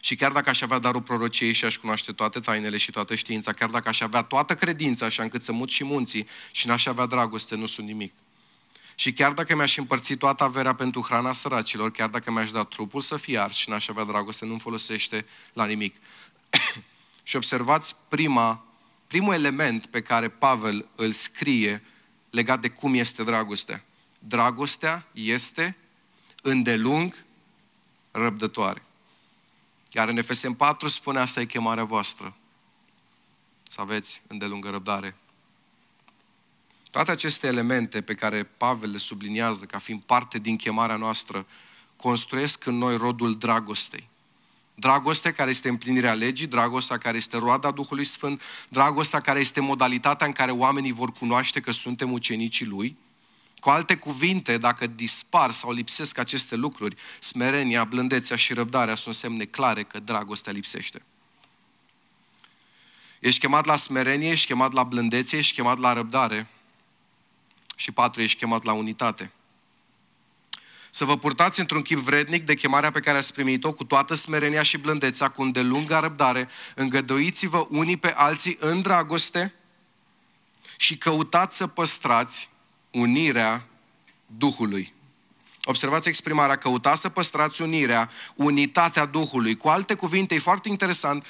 Și 0.00 0.16
chiar 0.16 0.32
dacă 0.32 0.48
aș 0.48 0.60
avea 0.60 0.78
darul 0.78 1.02
prorociei 1.02 1.52
și 1.52 1.64
aș 1.64 1.76
cunoaște 1.76 2.12
toate 2.12 2.40
tainele 2.40 2.76
și 2.76 2.90
toată 2.90 3.14
știința, 3.14 3.52
chiar 3.52 3.70
dacă 3.70 3.88
aș 3.88 4.00
avea 4.00 4.22
toată 4.22 4.54
credința 4.54 5.06
așa 5.06 5.22
încât 5.22 5.42
să 5.42 5.52
mut 5.52 5.70
și 5.70 5.84
munții 5.84 6.26
și 6.50 6.66
n-aș 6.66 6.86
avea 6.86 7.06
dragoste, 7.06 7.56
nu 7.56 7.66
sunt 7.66 7.86
nimic. 7.86 8.12
Și 8.94 9.12
chiar 9.12 9.32
dacă 9.32 9.54
mi-aș 9.54 9.76
împărți 9.76 10.14
toată 10.14 10.44
averea 10.44 10.74
pentru 10.74 11.02
hrana 11.02 11.32
săracilor, 11.32 11.90
chiar 11.90 12.08
dacă 12.08 12.30
mi-aș 12.30 12.50
da 12.50 12.64
trupul 12.64 13.00
să 13.00 13.16
fie 13.16 13.38
ars 13.38 13.56
și 13.56 13.70
n-aș 13.70 13.88
avea 13.88 14.04
dragoste, 14.04 14.44
nu-mi 14.44 14.60
folosește 14.60 15.26
la 15.52 15.64
nimic. 15.64 15.96
și 17.22 17.36
observați 17.36 17.96
prima, 18.08 18.64
primul 19.06 19.34
element 19.34 19.86
pe 19.86 20.02
care 20.02 20.28
Pavel 20.28 20.86
îl 20.94 21.12
scrie 21.12 21.82
legat 22.30 22.60
de 22.60 22.68
cum 22.68 22.94
este 22.94 23.22
dragostea. 23.22 23.84
Dragostea 24.18 25.06
este 25.12 25.76
îndelung 26.42 27.24
răbdătoare. 28.10 28.82
Iar 29.94 30.08
în 30.08 30.16
Efesem 30.16 30.54
4 30.54 30.88
spune 30.88 31.18
asta 31.18 31.40
e 31.40 31.44
chemarea 31.44 31.84
voastră. 31.84 32.36
Să 33.62 33.80
aveți 33.80 34.22
îndelungă 34.26 34.70
răbdare 34.70 35.16
toate 36.94 37.10
aceste 37.10 37.46
elemente 37.46 38.00
pe 38.00 38.14
care 38.14 38.42
Pavel 38.42 38.90
le 38.90 38.98
subliniază 38.98 39.64
ca 39.64 39.78
fiind 39.78 40.00
parte 40.00 40.38
din 40.38 40.56
chemarea 40.56 40.96
noastră, 40.96 41.46
construiesc 41.96 42.66
în 42.66 42.74
noi 42.74 42.96
rodul 42.96 43.36
dragostei. 43.36 44.08
Dragoste 44.74 45.32
care 45.32 45.50
este 45.50 45.68
împlinirea 45.68 46.12
legii, 46.12 46.46
dragostea 46.46 46.98
care 46.98 47.16
este 47.16 47.36
roada 47.36 47.70
Duhului 47.70 48.04
Sfânt, 48.04 48.42
dragostea 48.68 49.20
care 49.20 49.38
este 49.38 49.60
modalitatea 49.60 50.26
în 50.26 50.32
care 50.32 50.50
oamenii 50.50 50.92
vor 50.92 51.12
cunoaște 51.12 51.60
că 51.60 51.70
suntem 51.70 52.12
ucenicii 52.12 52.66
Lui. 52.66 52.96
Cu 53.64 53.70
alte 53.70 53.96
cuvinte, 53.96 54.58
dacă 54.58 54.86
dispar 54.86 55.50
sau 55.50 55.72
lipsesc 55.72 56.18
aceste 56.18 56.56
lucruri, 56.56 56.96
smerenia, 57.18 57.84
blândețea 57.84 58.36
și 58.36 58.52
răbdarea 58.52 58.94
sunt 58.94 59.14
semne 59.14 59.44
clare 59.44 59.82
că 59.82 59.98
dragostea 59.98 60.52
lipsește. 60.52 61.02
Ești 63.20 63.40
chemat 63.40 63.64
la 63.64 63.76
smerenie, 63.76 64.30
ești 64.30 64.46
chemat 64.46 64.72
la 64.72 64.82
blândețe, 64.82 65.36
ești 65.36 65.54
chemat 65.54 65.78
la 65.78 65.92
răbdare, 65.92 66.48
și 67.76 67.90
patru, 67.90 68.22
ești 68.22 68.38
chemat 68.38 68.64
la 68.64 68.72
unitate. 68.72 69.32
să 70.90 71.04
vă 71.04 71.18
purtați 71.18 71.60
într-un 71.60 71.82
chip 71.82 71.98
vrednic 71.98 72.44
de 72.44 72.54
chemarea 72.54 72.90
pe 72.90 73.00
care 73.00 73.18
ați 73.18 73.32
primit-o, 73.32 73.72
cu 73.72 73.84
toată 73.84 74.14
smerenia 74.14 74.62
și 74.62 74.78
blândețea, 74.78 75.28
cu 75.28 75.42
îndelungă 75.42 75.98
răbdare, 75.98 76.48
îngăduiți-vă 76.74 77.66
unii 77.70 77.96
pe 77.96 78.12
alții 78.16 78.56
în 78.60 78.82
dragoste 78.82 79.54
și 80.76 80.98
căutați 80.98 81.56
să 81.56 81.66
păstrați 81.66 82.52
unirea 82.94 83.66
Duhului. 84.26 84.94
Observați 85.64 86.08
exprimarea, 86.08 86.56
căutați 86.56 87.00
să 87.00 87.08
păstrați 87.08 87.62
unirea, 87.62 88.10
unitatea 88.34 89.04
Duhului. 89.04 89.56
Cu 89.56 89.68
alte 89.68 89.94
cuvinte, 89.94 90.34
e 90.34 90.38
foarte 90.38 90.68
interesant, 90.68 91.26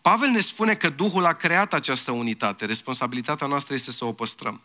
Pavel 0.00 0.28
ne 0.28 0.40
spune 0.40 0.74
că 0.74 0.88
Duhul 0.88 1.24
a 1.24 1.32
creat 1.32 1.72
această 1.72 2.10
unitate. 2.10 2.64
Responsabilitatea 2.64 3.46
noastră 3.46 3.74
este 3.74 3.90
să 3.90 4.04
o 4.04 4.12
păstrăm. 4.12 4.60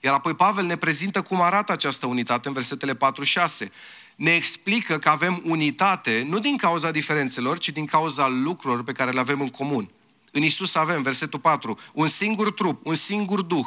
Iar 0.00 0.14
apoi 0.14 0.34
Pavel 0.34 0.64
ne 0.64 0.76
prezintă 0.76 1.22
cum 1.22 1.40
arată 1.40 1.72
această 1.72 2.06
unitate 2.06 2.48
în 2.48 2.54
versetele 2.54 2.94
4-6. 2.94 2.98
Ne 4.16 4.30
explică 4.30 4.98
că 4.98 5.08
avem 5.08 5.42
unitate 5.44 6.24
nu 6.28 6.38
din 6.38 6.56
cauza 6.56 6.90
diferențelor, 6.90 7.58
ci 7.58 7.68
din 7.68 7.84
cauza 7.84 8.28
lucrurilor 8.28 8.84
pe 8.84 8.92
care 8.92 9.10
le 9.10 9.20
avem 9.20 9.40
în 9.40 9.48
comun. 9.48 9.90
În 10.32 10.42
Isus 10.42 10.74
avem, 10.74 11.02
versetul 11.02 11.38
4, 11.38 11.78
un 11.92 12.06
singur 12.06 12.52
trup, 12.52 12.86
un 12.86 12.94
singur 12.94 13.40
duh. 13.40 13.66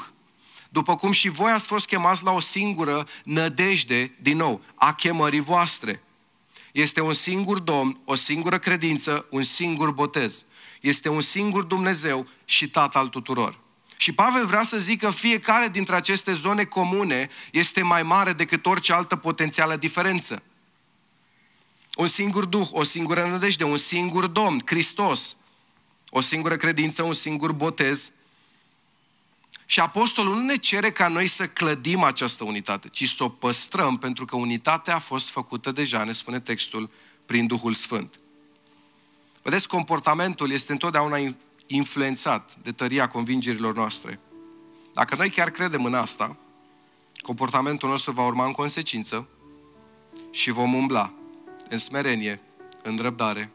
După 0.72 0.96
cum 0.96 1.12
și 1.12 1.30
voi 1.30 1.52
ați 1.52 1.68
fost 1.68 1.88
chemați 1.88 2.24
la 2.24 2.32
o 2.32 2.40
singură 2.40 3.08
nădejde, 3.24 4.16
din 4.22 4.38
nou, 4.38 4.62
a 4.76 4.94
chemării 4.94 5.40
voastre. 5.40 6.04
Este 6.72 7.02
un 7.02 7.14
singur 7.14 7.60
Domn, 7.60 8.00
o 8.06 8.16
singură 8.16 8.60
credință, 8.60 9.26
un 9.30 9.44
singur 9.44 9.92
botez. 9.92 10.46
Este 10.82 11.10
un 11.10 11.22
singur 11.22 11.64
Dumnezeu 11.64 12.28
și 12.46 12.70
Tatăl 12.70 13.08
tuturor. 13.08 13.60
Și 13.98 14.12
Pavel 14.12 14.46
vrea 14.46 14.64
să 14.64 14.78
zică 14.78 15.10
fiecare 15.10 15.68
dintre 15.68 15.96
aceste 15.96 16.34
zone 16.34 16.64
comune 16.64 17.30
este 17.52 17.82
mai 17.82 18.04
mare 18.04 18.34
decât 18.34 18.66
orice 18.66 18.94
altă 18.94 19.16
potențială 19.16 19.76
diferență. 19.76 20.44
Un 21.96 22.08
singur 22.08 22.46
Duh, 22.46 22.68
o 22.72 22.84
singură 22.84 23.26
nădejde, 23.26 23.64
un 23.64 23.78
singur 23.78 24.28
Domn, 24.28 24.62
Hristos, 24.66 25.36
o 26.10 26.22
singură 26.22 26.56
credință, 26.56 27.04
un 27.04 27.14
singur 27.14 27.52
botez. 27.52 28.12
Și 29.72 29.80
apostolul 29.80 30.36
nu 30.36 30.42
ne 30.42 30.56
cere 30.56 30.92
ca 30.92 31.08
noi 31.08 31.28
să 31.28 31.48
clădim 31.48 32.04
această 32.04 32.44
unitate, 32.44 32.88
ci 32.88 33.10
să 33.10 33.24
o 33.24 33.30
păstrăm, 33.30 33.98
pentru 33.98 34.26
că 34.26 34.36
unitatea 34.36 34.96
a 34.96 35.00
fost 35.00 35.30
făcută 35.30 35.72
deja, 35.72 36.04
ne 36.04 36.12
spune 36.12 36.40
textul, 36.40 36.90
prin 37.26 37.48
Duhul 37.48 37.74
Sfânt. 37.74 38.20
Vedeți, 39.42 39.68
comportamentul 39.68 40.52
este 40.52 40.72
întotdeauna 40.72 41.18
influențat 41.68 42.56
de 42.62 42.72
tăria 42.72 43.08
convingerilor 43.08 43.76
noastre. 43.76 44.20
Dacă 44.94 45.16
noi 45.16 45.30
chiar 45.30 45.50
credem 45.50 45.86
în 45.86 45.94
asta, 45.94 46.38
comportamentul 47.22 47.90
nostru 47.90 48.12
va 48.12 48.26
urma 48.26 48.46
în 48.46 48.52
consecință 48.52 49.28
și 50.32 50.52
vom 50.52 50.74
umbla 50.74 51.14
în 51.70 51.78
smerenie, 51.78 52.42
în 52.84 52.98
răbdare 52.98 53.52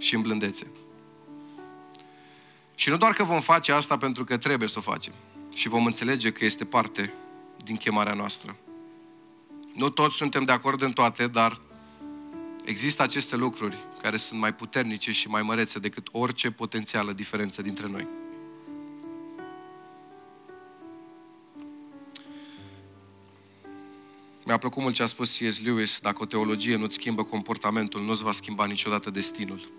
și 0.00 0.14
în 0.14 0.20
blândețe. 0.20 0.66
Și 2.78 2.88
nu 2.88 2.96
doar 2.96 3.12
că 3.12 3.24
vom 3.24 3.40
face 3.40 3.72
asta 3.72 3.96
pentru 3.96 4.24
că 4.24 4.36
trebuie 4.36 4.68
să 4.68 4.78
o 4.78 4.82
facem, 4.82 5.12
și 5.52 5.68
vom 5.68 5.86
înțelege 5.86 6.32
că 6.32 6.44
este 6.44 6.64
parte 6.64 7.12
din 7.64 7.76
chemarea 7.76 8.14
noastră. 8.14 8.56
Nu 9.74 9.88
toți 9.88 10.16
suntem 10.16 10.44
de 10.44 10.52
acord 10.52 10.82
în 10.82 10.92
toate, 10.92 11.26
dar 11.26 11.60
există 12.64 13.02
aceste 13.02 13.36
lucruri 13.36 13.76
care 14.02 14.16
sunt 14.16 14.40
mai 14.40 14.54
puternice 14.54 15.12
și 15.12 15.28
mai 15.28 15.42
mărețe 15.42 15.78
decât 15.78 16.08
orice 16.12 16.50
potențială 16.50 17.12
diferență 17.12 17.62
dintre 17.62 17.88
noi. 17.88 18.06
Mi-a 24.44 24.58
plăcut 24.58 24.82
mult 24.82 24.94
ce 24.94 25.02
a 25.02 25.06
spus 25.06 25.36
C.S. 25.36 25.60
Lewis, 25.60 25.98
dacă 25.98 26.22
o 26.22 26.26
teologie 26.26 26.76
nu-ți 26.76 26.94
schimbă 26.94 27.24
comportamentul, 27.24 28.02
nu-ți 28.02 28.22
va 28.22 28.32
schimba 28.32 28.64
niciodată 28.64 29.10
destinul. 29.10 29.78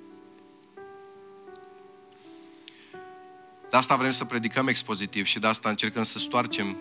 De 3.69 3.77
asta 3.77 3.95
vrem 3.95 4.11
să 4.11 4.25
predicăm 4.25 4.67
expozitiv 4.67 5.25
și 5.25 5.39
de 5.39 5.47
asta 5.47 5.69
încercăm 5.69 6.03
să 6.03 6.19
stoarcem 6.19 6.77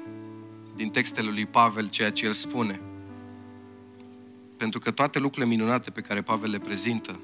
din 0.76 0.88
textele 0.88 1.30
lui 1.30 1.46
Pavel 1.46 1.88
ceea 1.88 2.12
ce 2.12 2.26
el 2.26 2.32
spune. 2.32 2.80
Pentru 4.56 4.78
că 4.78 4.90
toate 4.90 5.18
lucrurile 5.18 5.54
minunate 5.54 5.90
pe 5.90 6.00
care 6.00 6.22
Pavel 6.22 6.50
le 6.50 6.58
prezintă, 6.58 7.20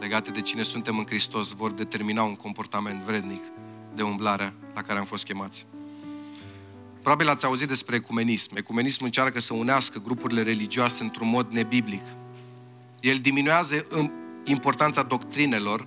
legate 0.00 0.30
de 0.30 0.40
cine 0.40 0.62
suntem 0.62 0.98
în 0.98 1.04
Hristos, 1.04 1.52
vor 1.52 1.70
determina 1.70 2.22
un 2.22 2.34
comportament 2.34 3.02
vrednic 3.02 3.42
de 3.94 4.02
umblarea 4.02 4.54
la 4.74 4.82
care 4.82 4.98
am 4.98 5.04
fost 5.04 5.24
chemați. 5.24 5.66
Probabil 7.00 7.28
ați 7.28 7.44
auzit 7.44 7.68
despre 7.68 7.96
ecumenism. 7.96 8.56
Ecumenism 8.56 9.04
încearcă 9.04 9.40
să 9.40 9.54
unească 9.54 9.98
grupurile 9.98 10.42
religioase 10.42 11.02
într-un 11.02 11.28
mod 11.28 11.52
nebiblic. 11.52 12.02
El 13.00 13.18
diminuează 13.18 13.86
importanța 14.44 15.02
doctrinelor, 15.02 15.86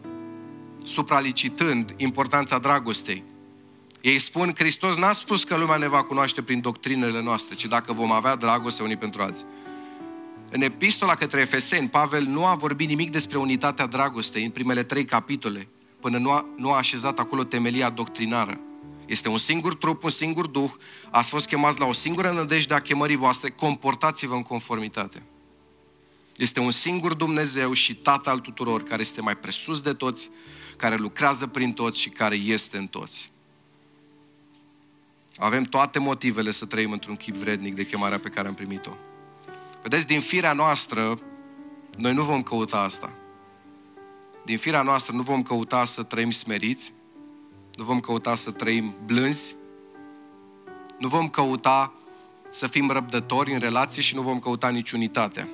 supralicitând 0.89 1.93
importanța 1.97 2.59
dragostei. 2.59 3.23
Ei 4.01 4.19
spun, 4.19 4.53
Hristos 4.57 4.95
n-a 4.95 5.11
spus 5.11 5.43
că 5.43 5.57
lumea 5.57 5.77
ne 5.77 5.87
va 5.87 6.03
cunoaște 6.03 6.41
prin 6.41 6.61
doctrinele 6.61 7.21
noastre, 7.21 7.55
ci 7.55 7.65
dacă 7.65 7.93
vom 7.93 8.11
avea 8.11 8.35
dragoste 8.35 8.83
unii 8.83 8.97
pentru 8.97 9.21
alții. 9.21 9.45
În 10.51 10.61
epistola 10.61 11.15
către 11.15 11.39
Efeseni, 11.39 11.89
Pavel 11.89 12.23
nu 12.23 12.45
a 12.45 12.55
vorbit 12.55 12.87
nimic 12.87 13.11
despre 13.11 13.37
unitatea 13.37 13.85
dragostei 13.85 14.43
în 14.43 14.49
primele 14.49 14.83
trei 14.83 15.05
capitole, 15.05 15.67
până 15.99 16.17
nu 16.17 16.31
a, 16.31 16.45
nu 16.57 16.71
a 16.71 16.77
așezat 16.77 17.19
acolo 17.19 17.43
temelia 17.43 17.89
doctrinară. 17.89 18.59
Este 19.05 19.27
un 19.29 19.37
singur 19.37 19.75
trup, 19.75 20.03
un 20.03 20.09
singur 20.09 20.47
duh, 20.47 20.71
ați 21.11 21.29
fost 21.29 21.47
chemați 21.47 21.79
la 21.79 21.85
o 21.85 21.93
singură 21.93 22.31
nădejde 22.31 22.73
a 22.73 22.79
chemării 22.79 23.15
voastre, 23.15 23.49
comportați-vă 23.49 24.35
în 24.35 24.43
conformitate. 24.43 25.23
Este 26.35 26.59
un 26.59 26.71
singur 26.71 27.13
Dumnezeu 27.13 27.73
și 27.73 27.95
Tată 27.95 28.29
al 28.29 28.39
tuturor, 28.39 28.83
care 28.83 29.01
este 29.01 29.21
mai 29.21 29.37
presus 29.37 29.81
de 29.81 29.93
toți, 29.93 30.29
care 30.79 30.95
lucrează 30.95 31.47
prin 31.47 31.73
toți 31.73 31.99
și 31.99 32.09
care 32.09 32.35
este 32.35 32.77
în 32.77 32.87
toți. 32.87 33.31
Avem 35.37 35.63
toate 35.63 35.99
motivele 35.99 36.51
să 36.51 36.65
trăim 36.65 36.91
într-un 36.91 37.15
chip 37.15 37.35
vrednic 37.35 37.75
de 37.75 37.85
chemarea 37.85 38.19
pe 38.19 38.29
care 38.29 38.47
am 38.47 38.53
primit-o. 38.53 38.91
Vedeți, 39.81 40.07
din 40.07 40.21
firea 40.21 40.53
noastră, 40.53 41.19
noi 41.97 42.13
nu 42.13 42.23
vom 42.23 42.43
căuta 42.43 42.77
asta. 42.77 43.11
Din 44.45 44.57
firea 44.57 44.81
noastră 44.81 45.15
nu 45.15 45.21
vom 45.21 45.43
căuta 45.43 45.85
să 45.85 46.03
trăim 46.03 46.31
smeriți, 46.31 46.93
nu 47.75 47.83
vom 47.83 47.99
căuta 47.99 48.35
să 48.35 48.51
trăim 48.51 48.93
blânzi, 49.05 49.55
nu 50.97 51.07
vom 51.07 51.29
căuta 51.29 51.93
să 52.49 52.67
fim 52.67 52.91
răbdători 52.91 53.53
în 53.53 53.59
relație 53.59 54.01
și 54.01 54.15
nu 54.15 54.21
vom 54.21 54.39
căuta 54.39 54.69
nici 54.69 54.91
unitatea. 54.91 55.47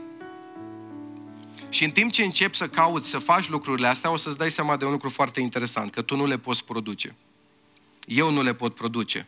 Și 1.70 1.84
în 1.84 1.92
timp 1.92 2.12
ce 2.12 2.24
începi 2.24 2.56
să 2.56 2.68
cauți, 2.68 3.10
să 3.10 3.18
faci 3.18 3.50
lucrurile 3.50 3.88
astea, 3.88 4.12
o 4.12 4.18
să-ți 4.18 4.38
dai 4.38 4.52
seama 4.52 4.78
de 4.78 4.86
un 4.86 4.92
lucru 4.92 5.10
foarte 5.10 5.42
interesant, 5.42 5.92
că 5.92 6.02
tu 6.02 6.16
nu 6.16 6.26
le 6.26 6.38
poți 6.38 6.66
produce. 6.66 7.16
Eu 8.06 8.32
nu 8.32 8.42
le 8.42 8.54
pot 8.54 8.76
produce. 8.76 9.28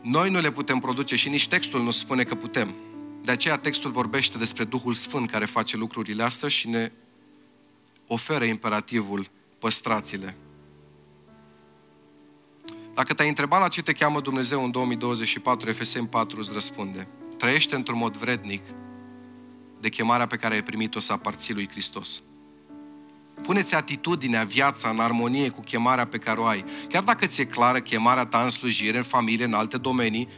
Noi 0.00 0.30
nu 0.30 0.40
le 0.40 0.50
putem 0.50 0.78
produce 0.78 1.16
și 1.16 1.28
nici 1.28 1.48
textul 1.48 1.82
nu 1.82 1.90
spune 1.90 2.24
că 2.24 2.34
putem. 2.34 2.74
De 3.22 3.32
aceea 3.32 3.58
textul 3.58 3.90
vorbește 3.90 4.38
despre 4.38 4.64
Duhul 4.64 4.94
Sfânt 4.94 5.30
care 5.30 5.44
face 5.44 5.76
lucrurile 5.76 6.22
astea 6.22 6.48
și 6.48 6.68
ne 6.68 6.92
oferă 8.06 8.44
imperativul 8.44 9.30
păstrați-le. 9.58 10.36
Dacă 12.94 13.14
te-ai 13.14 13.28
întrebat 13.28 13.60
la 13.60 13.68
ce 13.68 13.82
te 13.82 13.92
cheamă 13.92 14.20
Dumnezeu 14.20 14.64
în 14.64 14.70
2024, 14.70 15.68
Efeseni 15.68 16.08
4 16.08 16.38
îți 16.38 16.52
răspunde. 16.52 17.08
Trăiește 17.38 17.74
într-un 17.74 17.98
mod 17.98 18.16
vrednic 18.16 18.62
de 19.80 19.88
chemarea 19.88 20.26
pe 20.26 20.36
care 20.36 20.54
ai 20.54 20.62
primit-o 20.62 21.00
să 21.00 21.12
aparții 21.12 21.54
lui 21.54 21.68
Hristos. 21.68 22.22
Puneți 23.42 23.74
atitudinea, 23.74 24.44
viața 24.44 24.88
în 24.88 24.98
armonie 24.98 25.48
cu 25.48 25.60
chemarea 25.60 26.06
pe 26.06 26.18
care 26.18 26.40
o 26.40 26.44
ai. 26.44 26.64
Chiar 26.88 27.02
dacă 27.02 27.26
ți-e 27.26 27.44
clară 27.44 27.80
chemarea 27.80 28.26
ta 28.26 28.42
în 28.42 28.50
slujire, 28.50 28.96
în 28.96 29.02
familie, 29.02 29.44
în 29.44 29.54
alte 29.54 29.76
domenii, 29.76 30.28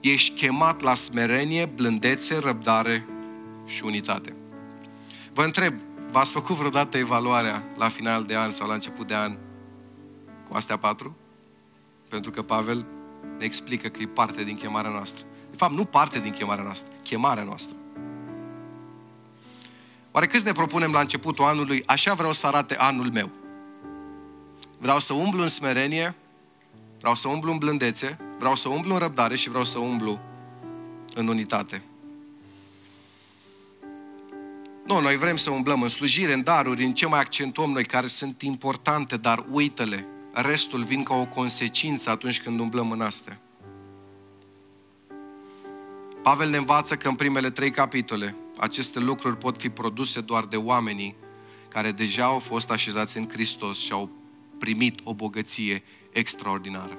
ești 0.00 0.34
chemat 0.34 0.80
la 0.80 0.94
smerenie, 0.94 1.64
blândețe, 1.64 2.38
răbdare 2.38 3.06
și 3.66 3.84
unitate. 3.84 4.36
Vă 5.32 5.44
întreb, 5.44 5.74
v-ați 6.10 6.32
făcut 6.32 6.56
vreodată 6.56 6.98
evaluarea 6.98 7.66
la 7.76 7.88
final 7.88 8.24
de 8.24 8.36
an 8.36 8.52
sau 8.52 8.68
la 8.68 8.74
început 8.74 9.06
de 9.06 9.14
an 9.14 9.36
cu 10.48 10.56
astea 10.56 10.76
patru? 10.76 11.16
Pentru 12.08 12.30
că 12.30 12.42
Pavel 12.42 12.86
ne 13.38 13.44
explică 13.44 13.88
că 13.88 14.02
e 14.02 14.06
parte 14.06 14.44
din 14.44 14.56
chemarea 14.56 14.90
noastră. 14.90 15.26
De 15.60 15.66
fapt, 15.66 15.78
nu 15.78 15.84
parte 15.84 16.18
din 16.18 16.32
chemarea 16.32 16.64
noastră, 16.64 16.92
chemarea 17.02 17.42
noastră. 17.42 17.76
Oare 20.10 20.26
câți 20.26 20.44
ne 20.44 20.52
propunem 20.52 20.92
la 20.92 21.00
începutul 21.00 21.44
anului, 21.44 21.82
așa 21.86 22.14
vreau 22.14 22.32
să 22.32 22.46
arate 22.46 22.76
anul 22.76 23.10
meu? 23.12 23.30
Vreau 24.78 25.00
să 25.00 25.12
umblu 25.12 25.42
în 25.42 25.48
smerenie, 25.48 26.14
vreau 26.98 27.14
să 27.14 27.28
umblu 27.28 27.52
în 27.52 27.58
blândețe, 27.58 28.18
vreau 28.38 28.54
să 28.54 28.68
umblu 28.68 28.92
în 28.92 28.98
răbdare 28.98 29.36
și 29.36 29.48
vreau 29.48 29.64
să 29.64 29.78
umblu 29.78 30.20
în 31.14 31.28
unitate. 31.28 31.82
Nu, 34.86 35.00
noi 35.00 35.16
vrem 35.16 35.36
să 35.36 35.50
umblăm 35.50 35.82
în 35.82 35.88
slujire, 35.88 36.32
în 36.32 36.42
daruri, 36.42 36.84
în 36.84 36.94
ce 36.94 37.06
mai 37.06 37.20
accentuăm 37.20 37.70
noi, 37.70 37.84
care 37.84 38.06
sunt 38.06 38.42
importante, 38.42 39.16
dar 39.16 39.44
uită-le. 39.50 40.06
Restul 40.32 40.82
vin 40.82 41.02
ca 41.02 41.14
o 41.14 41.24
consecință 41.24 42.10
atunci 42.10 42.42
când 42.42 42.60
umblăm 42.60 42.90
în 42.90 43.00
astea. 43.00 43.40
Pavel 46.22 46.50
ne 46.50 46.56
învață 46.56 46.96
că 46.96 47.08
în 47.08 47.14
primele 47.14 47.50
trei 47.50 47.70
capitole 47.70 48.34
aceste 48.58 48.98
lucruri 48.98 49.36
pot 49.36 49.56
fi 49.56 49.68
produse 49.68 50.20
doar 50.20 50.44
de 50.44 50.56
oamenii 50.56 51.16
care 51.68 51.92
deja 51.92 52.24
au 52.24 52.38
fost 52.38 52.70
așezați 52.70 53.18
în 53.18 53.28
Hristos 53.28 53.78
și 53.78 53.92
au 53.92 54.10
primit 54.58 55.00
o 55.04 55.14
bogăție 55.14 55.82
extraordinară 56.12 56.98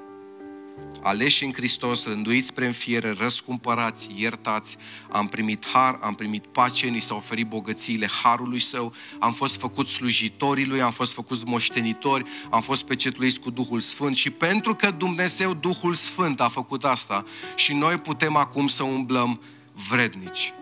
aleși 1.02 1.44
în 1.44 1.54
Hristos, 1.54 2.06
rânduiți 2.06 2.48
spre 2.48 2.66
înfiere, 2.66 3.16
răscumpărați, 3.18 4.10
iertați, 4.16 4.78
am 5.12 5.28
primit 5.28 5.66
har, 5.74 6.00
am 6.02 6.16
primit 6.16 6.46
pace, 6.46 6.88
ni 6.88 7.00
s-au 7.00 7.18
oferit 7.18 7.48
bogățiile 7.48 8.10
harului 8.24 8.60
său, 8.60 8.94
am 9.20 9.34
fost 9.34 9.60
făcuți 9.60 9.92
slujitorii 9.92 10.66
lui, 10.66 10.82
am 10.82 10.92
fost 10.92 11.14
făcuți 11.14 11.46
moștenitori, 11.46 12.26
am 12.50 12.62
fost 12.62 12.84
pecetuiți 12.84 13.40
cu 13.40 13.50
Duhul 13.50 13.80
Sfânt 13.80 14.16
și 14.16 14.30
pentru 14.30 14.76
că 14.76 14.92
Dumnezeu, 14.92 15.54
Duhul 15.54 15.94
Sfânt, 15.94 16.42
a 16.42 16.48
făcut 16.48 16.84
asta 16.84 17.26
și 17.56 17.74
noi 17.74 17.98
putem 17.98 18.36
acum 18.36 18.68
să 18.68 18.84
umblăm 18.84 19.42
vrednici. 19.90 20.54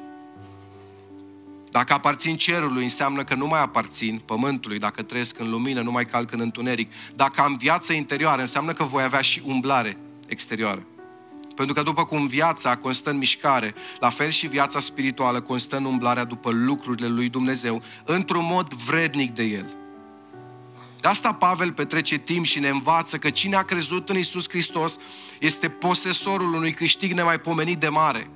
Dacă 1.71 1.93
aparțin 1.93 2.35
cerului, 2.35 2.83
înseamnă 2.83 3.23
că 3.23 3.35
nu 3.35 3.47
mai 3.47 3.61
aparțin 3.61 4.21
pământului. 4.25 4.79
Dacă 4.79 5.01
trăiesc 5.01 5.39
în 5.39 5.49
lumină, 5.49 5.81
nu 5.81 5.91
mai 5.91 6.05
calc 6.05 6.31
în 6.31 6.39
întuneric. 6.39 6.91
Dacă 7.15 7.41
am 7.41 7.55
viață 7.55 7.93
interioară, 7.93 8.41
înseamnă 8.41 8.73
că 8.73 8.83
voi 8.83 9.03
avea 9.03 9.21
și 9.21 9.41
umblare 9.45 9.97
exterioară. 10.29 10.83
Pentru 11.55 11.73
că 11.73 11.83
după 11.83 12.05
cum 12.05 12.27
viața 12.27 12.77
constă 12.77 13.09
în 13.09 13.17
mișcare, 13.17 13.73
la 13.99 14.09
fel 14.09 14.29
și 14.29 14.47
viața 14.47 14.79
spirituală 14.79 15.41
constă 15.41 15.77
în 15.77 15.85
umblarea 15.85 16.23
după 16.23 16.51
lucrurile 16.51 17.07
lui 17.07 17.29
Dumnezeu, 17.29 17.81
într-un 18.05 18.45
mod 18.49 18.73
vrednic 18.73 19.31
de 19.31 19.43
El. 19.43 19.75
De 21.01 21.07
asta 21.07 21.33
Pavel 21.33 21.71
petrece 21.71 22.17
timp 22.17 22.45
și 22.45 22.59
ne 22.59 22.69
învață 22.69 23.17
că 23.17 23.29
cine 23.29 23.55
a 23.55 23.61
crezut 23.61 24.09
în 24.09 24.17
Isus 24.17 24.49
Hristos 24.49 24.97
este 25.39 25.69
posesorul 25.69 26.53
unui 26.53 26.73
câștig 26.73 27.11
nemaipomenit 27.11 27.77
de 27.77 27.87
mare. 27.87 28.29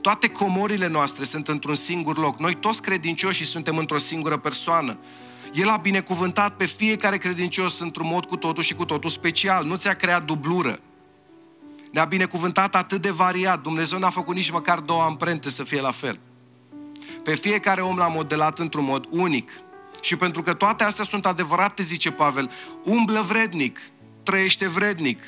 Toate 0.00 0.28
comorile 0.28 0.88
noastre 0.88 1.24
sunt 1.24 1.48
într-un 1.48 1.74
singur 1.74 2.18
loc. 2.18 2.38
Noi 2.38 2.54
toți 2.54 2.82
credincioși 2.82 3.44
suntem 3.44 3.76
într-o 3.76 3.98
singură 3.98 4.36
persoană. 4.36 4.98
El 5.54 5.68
a 5.68 5.76
binecuvântat 5.76 6.56
pe 6.56 6.64
fiecare 6.64 7.16
credincios 7.16 7.78
într-un 7.78 8.06
mod 8.06 8.24
cu 8.24 8.36
totul 8.36 8.62
și 8.62 8.74
cu 8.74 8.84
totul 8.84 9.10
special. 9.10 9.64
Nu 9.64 9.76
ți-a 9.76 9.94
creat 9.94 10.24
dublură. 10.24 10.78
Ne-a 11.92 12.04
binecuvântat 12.04 12.74
atât 12.74 13.02
de 13.02 13.10
variat. 13.10 13.62
Dumnezeu 13.62 13.98
n-a 13.98 14.10
făcut 14.10 14.34
nici 14.34 14.50
măcar 14.50 14.78
două 14.78 15.02
amprente 15.02 15.50
să 15.50 15.64
fie 15.64 15.80
la 15.80 15.90
fel. 15.90 16.18
Pe 17.22 17.34
fiecare 17.34 17.80
om 17.80 17.96
l-a 17.96 18.08
modelat 18.08 18.58
într-un 18.58 18.84
mod 18.84 19.06
unic. 19.10 19.50
Și 20.00 20.16
pentru 20.16 20.42
că 20.42 20.54
toate 20.54 20.84
astea 20.84 21.04
sunt 21.04 21.26
adevărate, 21.26 21.82
zice 21.82 22.10
Pavel, 22.10 22.50
umblă 22.84 23.20
vrednic, 23.20 23.80
trăiește 24.22 24.68
vrednic, 24.68 25.22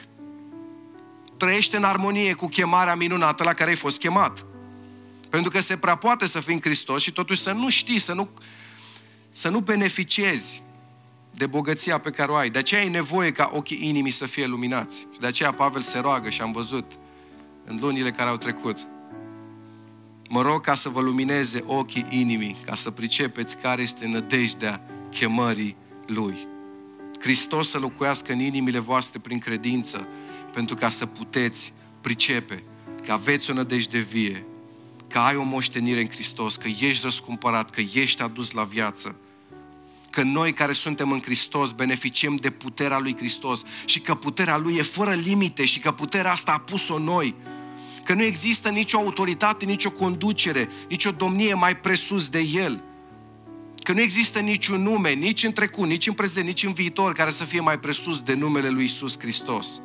trăiește 1.37 1.77
în 1.77 1.85
armonie 1.85 2.33
cu 2.33 2.47
chemarea 2.47 2.95
minunată 2.95 3.45
la 3.45 3.53
care 3.53 3.71
ai 3.71 3.77
fost 3.77 3.99
chemat. 3.99 4.45
Pentru 5.29 5.51
că 5.51 5.61
se 5.61 5.77
prea 5.77 5.95
poate 5.95 6.27
să 6.27 6.41
fii 6.41 6.55
în 6.55 6.61
Hristos 6.61 7.03
și 7.03 7.13
totuși 7.13 7.43
să 7.43 7.53
nu 7.53 7.69
știi, 7.69 7.99
să 7.99 8.13
nu, 8.13 8.29
să 9.33 9.49
nu 9.49 9.61
beneficiezi 9.61 10.63
de 11.35 11.47
bogăția 11.47 11.99
pe 11.99 12.11
care 12.11 12.31
o 12.31 12.35
ai. 12.35 12.51
De 12.51 12.59
aceea 12.59 12.81
ai 12.81 12.89
nevoie 12.89 13.33
ca 13.33 13.51
ochii 13.53 13.89
inimii 13.89 14.11
să 14.11 14.27
fie 14.27 14.47
luminați. 14.47 14.99
Și 15.13 15.21
de 15.21 15.27
aceea 15.27 15.53
Pavel 15.53 15.81
se 15.81 15.99
roagă 15.99 16.29
și 16.29 16.41
am 16.41 16.53
văzut 16.53 16.93
în 17.65 17.79
lunile 17.81 18.11
care 18.11 18.29
au 18.29 18.37
trecut. 18.37 18.77
Mă 20.29 20.43
rog 20.43 20.61
ca 20.61 20.75
să 20.75 20.89
vă 20.89 21.01
lumineze 21.01 21.65
ochii 21.67 22.07
inimii, 22.11 22.57
ca 22.65 22.75
să 22.75 22.91
pricepeți 22.91 23.57
care 23.57 23.83
este 23.83 24.07
nădejdea 24.07 24.81
chemării 25.11 25.77
Lui. 26.07 26.39
Hristos 27.21 27.69
să 27.69 27.79
locuiască 27.79 28.33
în 28.33 28.39
inimile 28.39 28.79
voastre 28.79 29.19
prin 29.19 29.39
credință, 29.39 30.09
pentru 30.53 30.75
ca 30.75 30.89
să 30.89 31.07
puteți 31.07 31.73
pricepe 32.01 32.63
că 33.07 33.13
aveți 33.13 33.51
o 33.51 33.55
nădejde 33.55 33.99
vie, 33.99 34.45
că 35.09 35.19
ai 35.19 35.37
o 35.37 35.43
moștenire 35.43 36.01
în 36.01 36.09
Hristos, 36.09 36.57
că 36.57 36.69
ești 36.69 37.03
răscumpărat, 37.03 37.71
că 37.71 37.81
ești 37.93 38.23
adus 38.23 38.51
la 38.51 38.63
viață, 38.63 39.17
că 40.11 40.23
noi 40.23 40.53
care 40.53 40.73
suntem 40.73 41.13
în 41.13 41.21
Hristos 41.21 41.73
beneficiem 41.73 42.37
de 42.37 42.51
puterea 42.51 42.99
lui 42.99 43.17
Hristos 43.17 43.63
și 43.85 44.01
că 44.01 44.15
puterea 44.15 44.57
lui 44.57 44.77
e 44.77 44.83
fără 44.83 45.13
limite 45.13 45.65
și 45.65 45.79
că 45.79 45.93
puterea 45.93 46.33
asta 46.33 46.53
a 46.53 46.59
pus-o 46.59 46.99
noi. 46.99 47.35
Că 48.05 48.15
nu 48.15 48.23
există 48.23 48.69
nicio 48.69 48.99
autoritate, 48.99 49.65
nicio 49.65 49.91
conducere, 49.91 50.69
nicio 50.89 51.11
domnie 51.11 51.55
mai 51.55 51.77
presus 51.77 52.29
de 52.29 52.41
El. 52.41 52.83
Că 53.83 53.93
nu 53.93 54.01
există 54.01 54.39
niciun 54.39 54.83
nume, 54.83 55.11
nici 55.13 55.45
în 55.45 55.53
trecut, 55.53 55.87
nici 55.87 56.07
în 56.07 56.13
prezent, 56.13 56.47
nici 56.47 56.65
în 56.65 56.73
viitor, 56.73 57.13
care 57.13 57.31
să 57.31 57.45
fie 57.45 57.61
mai 57.61 57.79
presus 57.79 58.21
de 58.21 58.35
numele 58.35 58.69
lui 58.69 58.85
Isus 58.85 59.19
Hristos. 59.19 59.81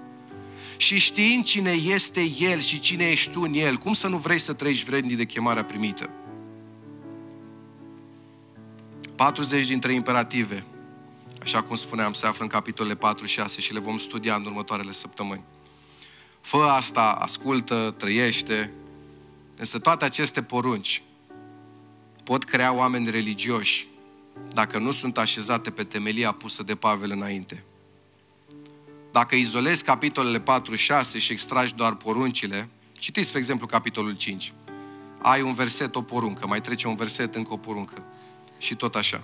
Și 0.78 0.98
știind 0.98 1.44
cine 1.44 1.72
este 1.72 2.32
El 2.40 2.60
și 2.60 2.80
cine 2.80 3.06
ești 3.06 3.32
tu 3.32 3.42
în 3.42 3.54
El, 3.54 3.76
cum 3.76 3.94
să 3.94 4.08
nu 4.08 4.18
vrei 4.18 4.40
să 4.40 4.54
trăiești 4.54 4.86
vrednic 4.86 5.18
de 5.18 5.26
chemarea 5.26 5.64
primită? 5.64 6.10
40 9.16 9.68
dintre 9.68 9.94
imperative, 9.94 10.66
așa 11.42 11.64
cum 11.64 11.76
spuneam, 11.76 12.14
se 12.14 12.26
află 12.26 12.44
în 12.44 12.50
capitolele 12.50 12.96
4 12.96 13.26
și 13.26 13.34
6 13.34 13.62
și 13.62 13.74
le 13.74 13.80
vom 13.80 13.98
studia 13.98 14.36
în 14.36 14.46
următoarele 14.46 14.92
săptămâni. 14.92 15.44
Fă 16.42 16.58
asta, 16.58 17.12
ascultă, 17.12 17.96
trăiește. 17.98 18.72
Însă 19.58 19.80
toate 19.80 20.06
aceste 20.06 20.42
porunci 20.42 21.04
pot 22.24 22.44
crea 22.44 22.74
oameni 22.74 23.10
religioși 23.10 23.88
dacă 24.50 24.80
nu 24.80 24.92
sunt 24.92 25.18
așezate 25.18 25.72
pe 25.72 25.84
temelia 25.84 26.32
pusă 26.32 26.64
de 26.64 26.76
Pavel 26.76 27.12
înainte. 27.12 27.64
Dacă 29.12 29.36
izolezi 29.36 29.84
capitolele 29.84 30.40
4 30.40 30.76
6 30.76 31.20
și 31.20 31.32
extragi 31.32 31.74
doar 31.74 31.96
poruncile, 31.96 32.70
citiți, 32.94 33.28
spre 33.28 33.40
exemplu, 33.40 33.68
capitolul 33.68 34.16
5. 34.16 34.54
Ai 35.22 35.42
un 35.42 35.54
verset, 35.54 35.96
o 35.96 36.02
poruncă, 36.02 36.48
mai 36.48 36.62
trece 36.62 36.88
un 36.88 36.96
verset, 36.96 37.36
încă 37.36 37.54
o 37.54 37.58
poruncă 37.58 38.04
și 38.58 38.76
tot 38.76 38.96
așa. 38.96 39.24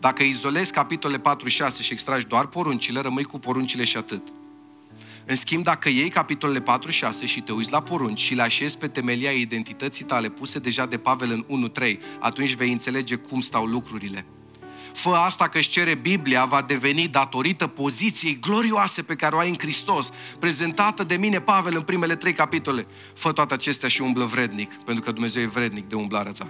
Dacă 0.00 0.22
izolezi 0.22 0.72
capitole 0.72 1.18
4 1.18 1.48
6 1.48 1.82
și 1.82 1.92
extragi 1.92 2.26
doar 2.26 2.46
poruncile, 2.46 3.00
rămâi 3.00 3.24
cu 3.24 3.38
poruncile 3.38 3.84
și 3.84 3.96
atât. 3.96 4.22
În 5.26 5.36
schimb, 5.36 5.62
dacă 5.64 5.88
iei 5.88 6.08
capitolele 6.08 6.60
4 6.60 6.90
6 6.90 7.26
și 7.26 7.40
te 7.40 7.52
uiți 7.52 7.72
la 7.72 7.82
porunci 7.82 8.20
și 8.20 8.34
le 8.34 8.42
așezi 8.42 8.78
pe 8.78 8.88
temelia 8.88 9.30
identității 9.30 10.04
tale 10.04 10.28
puse 10.28 10.58
deja 10.58 10.86
de 10.86 10.98
Pavel 10.98 11.30
în 11.30 11.44
1 11.48 11.68
3, 11.68 12.00
atunci 12.18 12.54
vei 12.54 12.72
înțelege 12.72 13.14
cum 13.14 13.40
stau 13.40 13.64
lucrurile. 13.64 14.26
Fă 14.92 15.10
asta 15.10 15.48
că 15.48 15.58
își 15.58 15.68
cere 15.68 15.94
Biblia, 15.94 16.44
va 16.44 16.62
deveni 16.62 17.08
datorită 17.08 17.66
poziției 17.66 18.38
glorioase 18.40 19.02
pe 19.02 19.14
care 19.14 19.34
o 19.34 19.38
ai 19.38 19.48
în 19.48 19.58
Hristos, 19.58 20.10
prezentată 20.38 21.04
de 21.04 21.16
mine, 21.16 21.40
Pavel, 21.40 21.74
în 21.76 21.82
primele 21.82 22.16
trei 22.16 22.32
capitole. 22.32 22.86
Fă 23.14 23.32
toate 23.32 23.54
acestea 23.54 23.88
și 23.88 24.02
umblă 24.02 24.24
vrednic, 24.24 24.74
pentru 24.74 25.04
că 25.04 25.12
Dumnezeu 25.12 25.42
e 25.42 25.46
vrednic 25.46 25.88
de 25.88 25.94
umblarea 25.94 26.32
ta. 26.32 26.46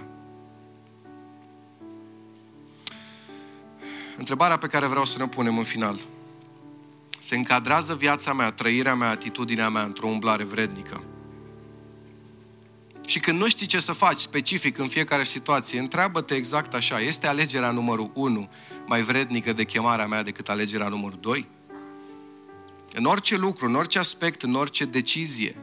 Întrebarea 4.23 4.57
pe 4.57 4.67
care 4.67 4.85
vreau 4.85 5.05
să 5.05 5.17
ne 5.17 5.27
punem 5.27 5.57
în 5.57 5.63
final. 5.63 5.99
Se 7.19 7.35
încadrează 7.35 7.95
viața 7.95 8.33
mea, 8.33 8.51
trăirea 8.51 8.95
mea, 8.95 9.09
atitudinea 9.09 9.69
mea 9.69 9.81
într-o 9.81 10.07
umblare 10.07 10.43
vrednică? 10.43 11.03
Și 13.05 13.19
când 13.19 13.39
nu 13.39 13.47
știi 13.47 13.65
ce 13.65 13.79
să 13.79 13.91
faci 13.91 14.19
specific 14.19 14.77
în 14.77 14.87
fiecare 14.87 15.23
situație, 15.23 15.79
întreabă-te 15.79 16.33
exact 16.33 16.73
așa, 16.73 16.99
este 16.99 17.27
alegerea 17.27 17.71
numărul 17.71 18.11
1 18.13 18.49
mai 18.85 19.01
vrednică 19.01 19.53
de 19.53 19.63
chemarea 19.63 20.07
mea 20.07 20.23
decât 20.23 20.49
alegerea 20.49 20.87
numărul 20.87 21.19
2? 21.21 21.47
În 22.93 23.05
orice 23.05 23.37
lucru, 23.37 23.65
în 23.65 23.75
orice 23.75 23.99
aspect, 23.99 24.43
în 24.43 24.55
orice 24.55 24.85
decizie. 24.85 25.55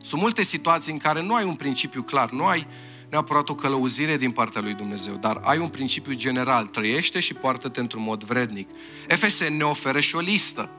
Sunt 0.00 0.20
multe 0.20 0.42
situații 0.42 0.92
în 0.92 0.98
care 0.98 1.22
nu 1.22 1.34
ai 1.34 1.44
un 1.44 1.54
principiu 1.54 2.02
clar, 2.02 2.30
nu 2.30 2.44
ai 2.46 2.66
neapărat 3.10 3.48
o 3.48 3.54
călăuzire 3.54 4.16
din 4.16 4.30
partea 4.30 4.60
lui 4.60 4.74
Dumnezeu, 4.74 5.14
dar 5.14 5.40
ai 5.44 5.58
un 5.58 5.68
principiu 5.68 6.12
general, 6.12 6.66
trăiește 6.66 7.20
și 7.20 7.34
poartă-te 7.34 7.80
într-un 7.80 8.02
mod 8.02 8.24
vrednic. 8.24 8.68
FSN 9.08 9.56
ne 9.56 9.64
oferă 9.64 10.00
și 10.00 10.16
o 10.16 10.20
listă. 10.20 10.70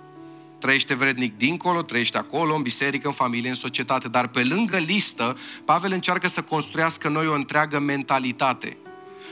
Trăiește 0.60 0.94
vrednic 0.94 1.38
dincolo, 1.38 1.82
trăiește 1.82 2.18
acolo, 2.18 2.56
în 2.56 2.62
biserică, 2.62 3.08
în 3.08 3.14
familie, 3.14 3.50
în 3.50 3.56
societate, 3.56 4.08
dar 4.08 4.28
pe 4.28 4.44
lângă 4.44 4.78
listă, 4.78 5.38
Pavel 5.66 5.92
încearcă 5.92 6.28
să 6.28 6.42
construiască 6.42 7.10
noi 7.10 7.28
o 7.28 7.34
întreagă 7.34 7.80
mentalitate. 7.80 8.78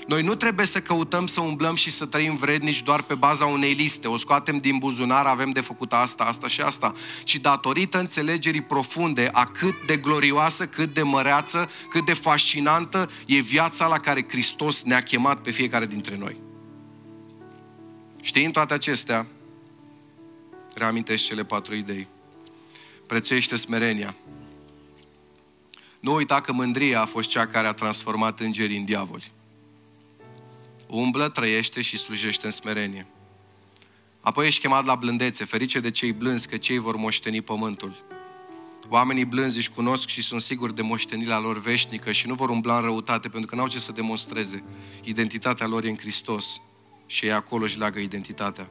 Noi 0.09 0.21
nu 0.21 0.35
trebuie 0.35 0.65
să 0.65 0.81
căutăm 0.81 1.27
să 1.27 1.41
umblăm 1.41 1.75
și 1.75 1.91
să 1.91 2.05
trăim 2.05 2.35
vrednici 2.35 2.83
doar 2.83 3.01
pe 3.01 3.13
baza 3.15 3.45
unei 3.45 3.73
liste. 3.73 4.07
O 4.07 4.17
scoatem 4.17 4.57
din 4.57 4.77
buzunar, 4.77 5.25
avem 5.25 5.51
de 5.51 5.61
făcut 5.61 5.93
asta, 5.93 6.23
asta 6.23 6.47
și 6.47 6.61
asta. 6.61 6.93
Ci 7.23 7.35
datorită 7.35 7.99
înțelegerii 7.99 8.61
profunde 8.61 9.29
a 9.33 9.45
cât 9.45 9.73
de 9.85 9.97
glorioasă, 9.97 10.67
cât 10.67 10.93
de 10.93 11.01
măreață, 11.01 11.69
cât 11.89 12.05
de 12.05 12.13
fascinantă 12.13 13.11
e 13.25 13.39
viața 13.39 13.87
la 13.87 13.99
care 13.99 14.25
Hristos 14.29 14.81
ne-a 14.81 15.01
chemat 15.01 15.41
pe 15.41 15.51
fiecare 15.51 15.85
dintre 15.85 16.17
noi. 16.17 16.35
Știind 18.21 18.53
toate 18.53 18.73
acestea, 18.73 19.27
reamintești 20.75 21.27
cele 21.27 21.43
patru 21.43 21.75
idei. 21.75 22.07
Prețuiește 23.05 23.55
smerenia. 23.55 24.15
Nu 25.99 26.13
uita 26.13 26.41
că 26.41 26.51
mândria 26.51 27.01
a 27.01 27.05
fost 27.05 27.29
cea 27.29 27.47
care 27.47 27.67
a 27.67 27.73
transformat 27.73 28.39
îngerii 28.39 28.77
în 28.77 28.85
diavoli 28.85 29.31
umblă, 30.89 31.29
trăiește 31.29 31.81
și 31.81 31.97
slujește 31.97 32.45
în 32.45 32.51
smerenie. 32.51 33.07
Apoi 34.21 34.47
ești 34.47 34.61
chemat 34.61 34.85
la 34.85 34.95
blândețe, 34.95 35.45
ferice 35.45 35.79
de 35.79 35.91
cei 35.91 36.11
blânzi, 36.11 36.47
că 36.47 36.57
cei 36.57 36.77
vor 36.77 36.95
moșteni 36.95 37.41
pământul. 37.41 38.03
Oamenii 38.89 39.25
blânzi 39.25 39.57
își 39.57 39.71
cunosc 39.71 40.07
și 40.07 40.21
sunt 40.21 40.41
siguri 40.41 40.75
de 40.75 40.81
moștenirea 40.81 41.39
lor 41.39 41.61
veșnică 41.61 42.11
și 42.11 42.27
nu 42.27 42.33
vor 42.33 42.49
umbla 42.49 42.75
în 42.75 42.81
răutate 42.81 43.29
pentru 43.29 43.49
că 43.49 43.55
n-au 43.55 43.67
ce 43.67 43.79
să 43.79 43.91
demonstreze. 43.91 44.63
Identitatea 45.03 45.67
lor 45.67 45.83
e 45.83 45.89
în 45.89 45.97
Hristos 45.97 46.61
și 47.05 47.25
ei 47.25 47.31
acolo 47.31 47.63
își 47.63 47.77
leagă 47.77 47.99
identitatea. 47.99 48.69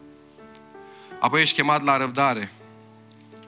Apoi 1.20 1.40
ești 1.40 1.54
chemat 1.54 1.82
la 1.82 1.96
răbdare. 1.96 2.52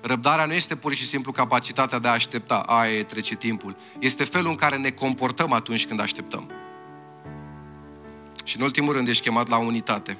Răbdarea 0.01 0.47
nu 0.47 0.53
este 0.53 0.77
pur 0.77 0.95
și 0.95 1.07
simplu 1.07 1.33
capacitatea 1.33 1.99
de 1.99 2.09
a 2.09 2.13
aștepta, 2.13 2.59
aia 2.59 2.99
e, 2.99 3.03
trece 3.03 3.35
timpul. 3.35 3.77
Este 3.99 4.25
felul 4.25 4.51
în 4.51 4.57
care 4.57 4.77
ne 4.77 4.91
comportăm 4.91 5.53
atunci 5.53 5.87
când 5.87 6.01
așteptăm. 6.01 6.60
Și 8.45 8.57
în 8.57 8.63
ultimul 8.63 8.93
rând 8.93 9.09
ești 9.09 9.23
chemat 9.23 9.49
la 9.49 9.57
unitate. 9.57 10.19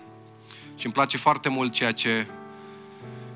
Și 0.77 0.85
îmi 0.85 0.95
place 0.95 1.17
foarte 1.17 1.49
mult 1.49 1.73
ceea 1.73 1.93
ce 1.93 2.27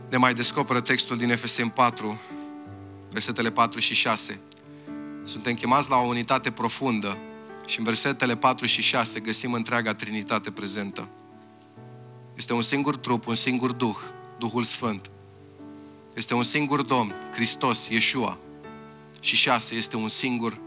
ne 0.09 0.17
mai 0.17 0.35
descoperă 0.35 0.81
textul 0.81 1.17
din 1.17 1.37
FSM 1.37 1.69
4, 1.69 2.21
versetele 3.11 3.51
4 3.51 3.81
și 3.81 3.95
6. 3.95 4.41
Suntem 5.25 5.55
chemați 5.55 5.91
la 5.91 5.97
o 5.97 6.07
unitate 6.07 6.51
profundă 6.51 7.19
și 7.67 7.79
în 7.79 7.85
versetele 7.85 8.37
4 8.37 8.67
și 8.67 8.83
6 8.83 9.21
găsim 9.21 9.53
întreaga 9.53 9.95
Trinitate 9.95 10.51
prezentă. 10.51 11.09
Este 12.35 12.53
un 12.53 12.63
singur 12.63 12.97
trup, 12.97 13.27
un 13.27 13.35
singur 13.35 13.73
Duh, 13.73 13.97
Duhul 14.39 14.65
Sfânt. 14.65 15.11
Este 16.15 16.35
un 16.35 16.43
singur 16.43 16.83
Domn, 16.83 17.15
Hristos, 17.33 17.89
Iesua. 17.89 18.39
Și 19.21 19.37
șase, 19.37 19.75
este 19.75 19.97
un 19.97 20.09
singur 20.09 20.59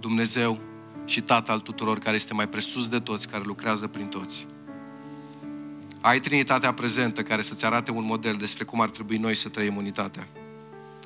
Dumnezeu 0.00 0.58
și 1.04 1.20
Tată 1.20 1.52
al 1.52 1.58
tuturor, 1.58 1.98
care 1.98 2.16
este 2.16 2.34
mai 2.34 2.48
presus 2.48 2.88
de 2.88 2.98
toți, 2.98 3.28
care 3.28 3.42
lucrează 3.46 3.86
prin 3.86 4.06
toți. 4.06 4.46
Ai 6.00 6.20
Trinitatea 6.20 6.72
prezentă 6.72 7.22
care 7.22 7.42
să-ți 7.42 7.64
arate 7.64 7.90
un 7.90 8.04
model 8.04 8.34
despre 8.34 8.64
cum 8.64 8.80
ar 8.80 8.90
trebui 8.90 9.16
noi 9.16 9.34
să 9.34 9.48
trăim 9.48 9.76
unitatea. 9.76 10.28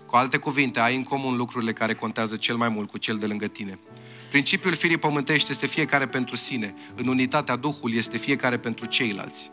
Cu 0.06 0.16
alte 0.16 0.36
cuvinte, 0.36 0.80
ai 0.80 0.96
în 0.96 1.02
comun 1.02 1.36
lucrurile 1.36 1.72
care 1.72 1.94
contează 1.94 2.36
cel 2.36 2.56
mai 2.56 2.68
mult 2.68 2.90
cu 2.90 2.98
cel 2.98 3.16
de 3.16 3.26
lângă 3.26 3.46
tine. 3.46 3.78
Principiul 4.30 4.74
firii 4.74 4.98
pământești 4.98 5.50
este 5.50 5.66
fiecare 5.66 6.06
pentru 6.06 6.36
sine. 6.36 6.74
În 6.94 7.06
unitatea 7.06 7.56
Duhului 7.56 7.96
este 7.96 8.16
fiecare 8.16 8.58
pentru 8.58 8.86
ceilalți. 8.86 9.50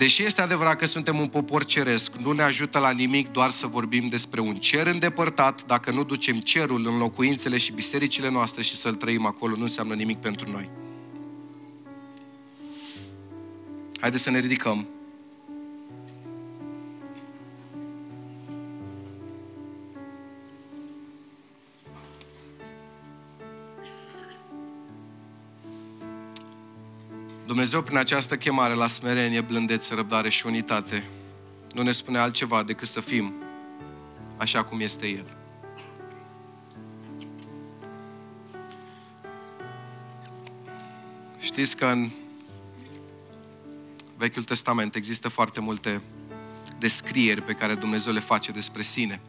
Deși 0.00 0.24
este 0.24 0.40
adevărat 0.40 0.76
că 0.76 0.86
suntem 0.86 1.18
un 1.18 1.28
popor 1.28 1.64
ceresc, 1.64 2.16
nu 2.16 2.32
ne 2.32 2.42
ajută 2.42 2.78
la 2.78 2.90
nimic 2.90 3.28
doar 3.28 3.50
să 3.50 3.66
vorbim 3.66 4.08
despre 4.08 4.40
un 4.40 4.54
cer 4.54 4.86
îndepărtat, 4.86 5.66
dacă 5.66 5.90
nu 5.90 6.04
ducem 6.04 6.40
cerul 6.40 6.86
în 6.86 6.98
locuințele 6.98 7.58
și 7.58 7.72
bisericile 7.72 8.30
noastre 8.30 8.62
și 8.62 8.76
să-l 8.76 8.94
trăim 8.94 9.26
acolo, 9.26 9.56
nu 9.56 9.62
înseamnă 9.62 9.94
nimic 9.94 10.18
pentru 10.18 10.50
noi. 10.50 10.70
Haideți 14.00 14.22
să 14.22 14.30
ne 14.30 14.38
ridicăm. 14.38 14.86
Dumnezeu, 27.50 27.82
prin 27.82 27.96
această 27.96 28.36
chemare 28.36 28.74
la 28.74 28.86
smerenie, 28.86 29.40
blândețe, 29.40 29.94
răbdare 29.94 30.28
și 30.28 30.46
unitate, 30.46 31.04
nu 31.74 31.82
ne 31.82 31.90
spune 31.90 32.18
altceva 32.18 32.62
decât 32.62 32.88
să 32.88 33.00
fim 33.00 33.32
așa 34.36 34.64
cum 34.64 34.80
este 34.80 35.06
El. 35.06 35.36
Știți 41.38 41.76
că 41.76 41.86
în 41.86 42.10
Vechiul 44.16 44.44
Testament 44.44 44.94
există 44.94 45.28
foarte 45.28 45.60
multe 45.60 46.00
descrieri 46.78 47.42
pe 47.42 47.52
care 47.52 47.74
Dumnezeu 47.74 48.12
le 48.12 48.20
face 48.20 48.52
despre 48.52 48.82
sine. 48.82 49.20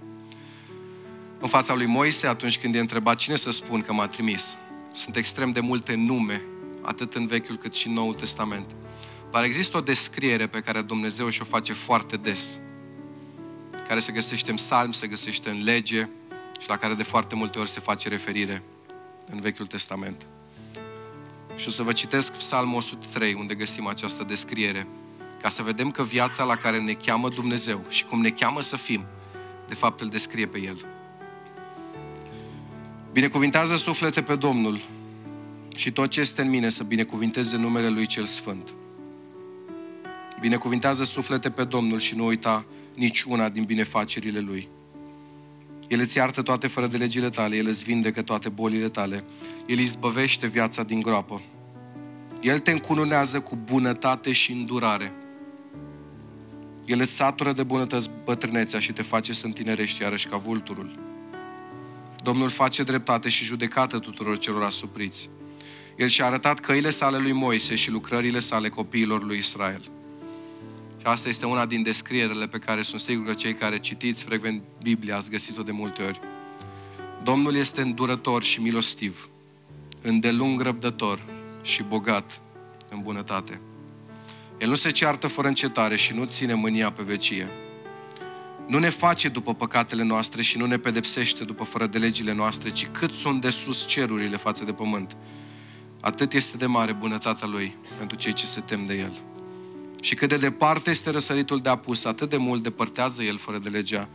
În 1.40 1.48
fața 1.48 1.74
lui 1.74 1.86
Moise, 1.86 2.28
atunci 2.28 2.58
când 2.58 2.76
e 2.76 2.80
întrebat 2.80 3.16
cine 3.16 3.36
să 3.36 3.52
spun 3.52 3.82
că 3.82 3.94
m-a 3.94 4.08
trimis, 4.08 4.58
sunt 4.94 5.16
extrem 5.16 5.52
de 5.52 5.60
multe 5.60 5.96
nume 5.96 6.42
atât 6.82 7.14
în 7.14 7.28
Vechiul 7.28 7.56
cât 7.56 7.74
și 7.74 7.88
în 7.88 7.94
Noul 7.94 8.14
Testament. 8.14 8.76
Dar 9.32 9.44
există 9.44 9.78
o 9.78 9.82
descriere 9.82 10.48
pe 10.48 10.60
care 10.60 10.82
Dumnezeu 10.82 11.30
și-o 11.30 11.46
face 11.46 11.74
foarte 11.74 12.18
des, 12.18 12.60
care 13.88 14.00
se 14.00 14.12
găsește 14.12 14.50
în 14.50 14.56
psalm, 14.56 14.92
se 14.92 15.08
găsește 15.08 15.50
în 15.50 15.64
lege 15.64 16.10
și 16.60 16.68
la 16.68 16.78
care 16.78 16.94
de 16.94 17.04
foarte 17.04 17.36
multe 17.36 17.60
ori 17.60 17.70
se 17.70 17.80
face 17.80 18.10
referire 18.10 18.64
în 19.30 19.40
Vechiul 19.40 19.68
Testament. 19.68 20.26
Și 21.56 21.68
o 21.68 21.72
să 21.72 21.84
vă 21.84 21.92
citesc 21.92 22.34
psalmul 22.34 22.78
103, 22.78 23.34
unde 23.34 23.56
găsim 23.56 23.88
această 23.88 24.24
descriere, 24.24 24.88
ca 25.42 25.50
să 25.50 25.64
vedem 25.64 25.92
că 25.92 26.04
viața 26.04 26.44
la 26.44 26.56
care 26.56 26.80
ne 26.80 26.94
cheamă 26.94 27.30
Dumnezeu 27.30 27.86
și 27.90 28.06
cum 28.06 28.22
ne 28.22 28.30
cheamă 28.30 28.62
să 28.62 28.78
fim, 28.78 29.06
de 29.68 29.74
fapt 29.74 30.02
îl 30.02 30.08
descrie 30.08 30.48
pe 30.48 30.60
El. 30.60 30.86
Binecuvintează 33.12 33.76
suflete 33.76 34.22
pe 34.22 34.36
Domnul 34.36 34.82
și 35.76 35.92
tot 35.92 36.10
ce 36.10 36.20
este 36.20 36.42
în 36.42 36.50
mine 36.50 36.70
să 36.70 36.84
binecuvinteze 36.84 37.58
numele 37.58 37.90
Lui 37.90 38.06
Cel 38.06 38.26
Sfânt. 38.26 38.74
Binecuvintează 40.40 41.04
suflete 41.04 41.50
pe 41.50 41.64
Domnul 41.64 42.00
și 42.00 42.16
nu 42.16 42.26
uita 42.26 42.66
nici 42.96 43.24
una 43.24 43.50
din 43.50 43.64
binefacerile 43.64 44.40
Lui. 44.40 44.68
El 45.88 46.00
îți 46.00 46.18
iartă 46.18 46.42
toate 46.42 46.68
fără 46.68 46.88
de 46.88 46.98
legile 46.98 47.30
tale, 47.30 47.56
El 47.56 47.68
îți 47.68 47.84
vindecă 47.84 48.22
toate 48.22 48.50
bolile 48.50 48.90
tale, 48.90 49.24
El 49.66 49.78
îți 49.80 49.88
zbăvește 49.88 50.48
viața 50.48 50.84
din 50.84 51.02
groapă. 51.02 51.42
El 52.42 52.60
te 52.60 52.72
încununează 52.72 53.40
cu 53.40 53.56
bunătate 53.56 54.32
și 54.32 54.52
îndurare. 54.52 55.14
El 56.86 57.00
îți 57.00 57.16
satură 57.16 57.52
de 57.52 57.64
bunătăți 57.64 58.10
bătrânețea 58.24 58.80
și 58.80 58.94
te 58.94 59.02
face 59.02 59.34
să 59.34 59.46
întinerești 59.46 60.02
iarăși 60.02 60.28
ca 60.28 60.38
vulturul. 60.38 61.00
Domnul 62.24 62.50
face 62.50 62.84
dreptate 62.84 63.30
și 63.30 63.44
judecată 63.44 64.00
tuturor 64.00 64.38
celor 64.38 64.64
asupriți. 64.64 65.30
El 66.02 66.08
și-a 66.08 66.26
arătat 66.26 66.60
căile 66.60 66.90
sale 66.90 67.18
lui 67.18 67.32
Moise 67.32 67.76
și 67.76 67.92
lucrările 67.92 68.40
sale 68.40 68.70
copiilor 68.70 69.24
lui 69.24 69.38
Israel. 69.38 69.82
Și 70.98 71.06
asta 71.06 71.30
este 71.30 71.46
una 71.46 71.66
din 71.66 71.84
descrierile 71.84 72.48
pe 72.48 72.58
care 72.58 72.82
sunt 72.82 73.02
sigur 73.02 73.26
că 73.26 73.34
cei 73.34 73.54
care 73.54 73.80
citiți 73.80 74.24
frecvent 74.24 74.64
Biblia 74.82 75.16
ați 75.16 75.30
găsit-o 75.30 75.62
de 75.62 75.72
multe 75.72 76.04
ori. 76.04 76.20
Domnul 77.24 77.56
este 77.56 77.82
îndurător 77.82 78.44
și 78.44 78.62
milostiv, 78.62 79.30
îndelung 80.02 80.62
răbdător 80.62 81.24
și 81.62 81.84
bogat 81.84 82.42
în 82.90 83.02
bunătate. 83.02 83.62
El 84.58 84.70
nu 84.70 84.76
se 84.76 84.92
ceartă 84.92 85.28
fără 85.28 85.48
încetare 85.48 85.96
și 85.96 86.14
nu 86.14 86.26
ține 86.26 86.54
mânia 86.54 86.92
pe 86.92 87.04
vecie. 87.04 87.50
Nu 88.68 88.80
ne 88.80 88.90
face 88.90 89.30
după 89.30 89.54
păcatele 89.54 90.04
noastre 90.04 90.42
și 90.42 90.58
nu 90.58 90.66
ne 90.66 90.78
pedepsește 90.78 91.44
după 91.44 91.64
fără 91.64 91.88
de 91.88 91.98
legile 91.98 92.34
noastre, 92.34 92.70
ci 92.70 92.88
cât 92.88 93.12
sunt 93.12 93.42
de 93.42 93.50
sus 93.50 93.86
cerurile 93.88 94.38
față 94.38 94.64
de 94.64 94.74
pământ 94.74 95.16
atât 96.02 96.34
este 96.34 96.58
de 96.58 96.66
mare 96.66 96.94
bunătatea 96.94 97.48
Lui 97.48 97.76
pentru 97.98 98.18
cei 98.18 98.34
ce 98.34 98.46
se 98.46 98.60
tem 98.60 98.86
de 98.86 98.94
El. 98.94 99.22
Și 100.02 100.16
cât 100.16 100.30
de 100.30 100.38
departe 100.38 100.90
este 100.90 101.10
răsăritul 101.10 101.60
de 101.60 101.70
apus, 101.70 102.06
atât 102.06 102.30
de 102.30 102.38
mult 102.38 102.64
depărtează 102.64 103.24
El 103.24 103.38
fără 103.38 103.58
de 103.58 103.70
legea 103.70 104.10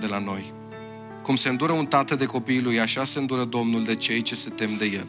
de 0.00 0.06
la 0.06 0.18
noi. 0.18 0.52
Cum 1.22 1.36
se 1.36 1.48
îndură 1.48 1.72
un 1.72 1.86
tată 1.86 2.14
de 2.14 2.26
copiii 2.26 2.62
lui, 2.62 2.80
așa 2.80 3.04
se 3.04 3.18
îndură 3.18 3.44
Domnul 3.44 3.84
de 3.84 3.96
cei 3.96 4.22
ce 4.22 4.34
se 4.34 4.50
tem 4.50 4.76
de 4.76 4.84
El. 4.84 5.06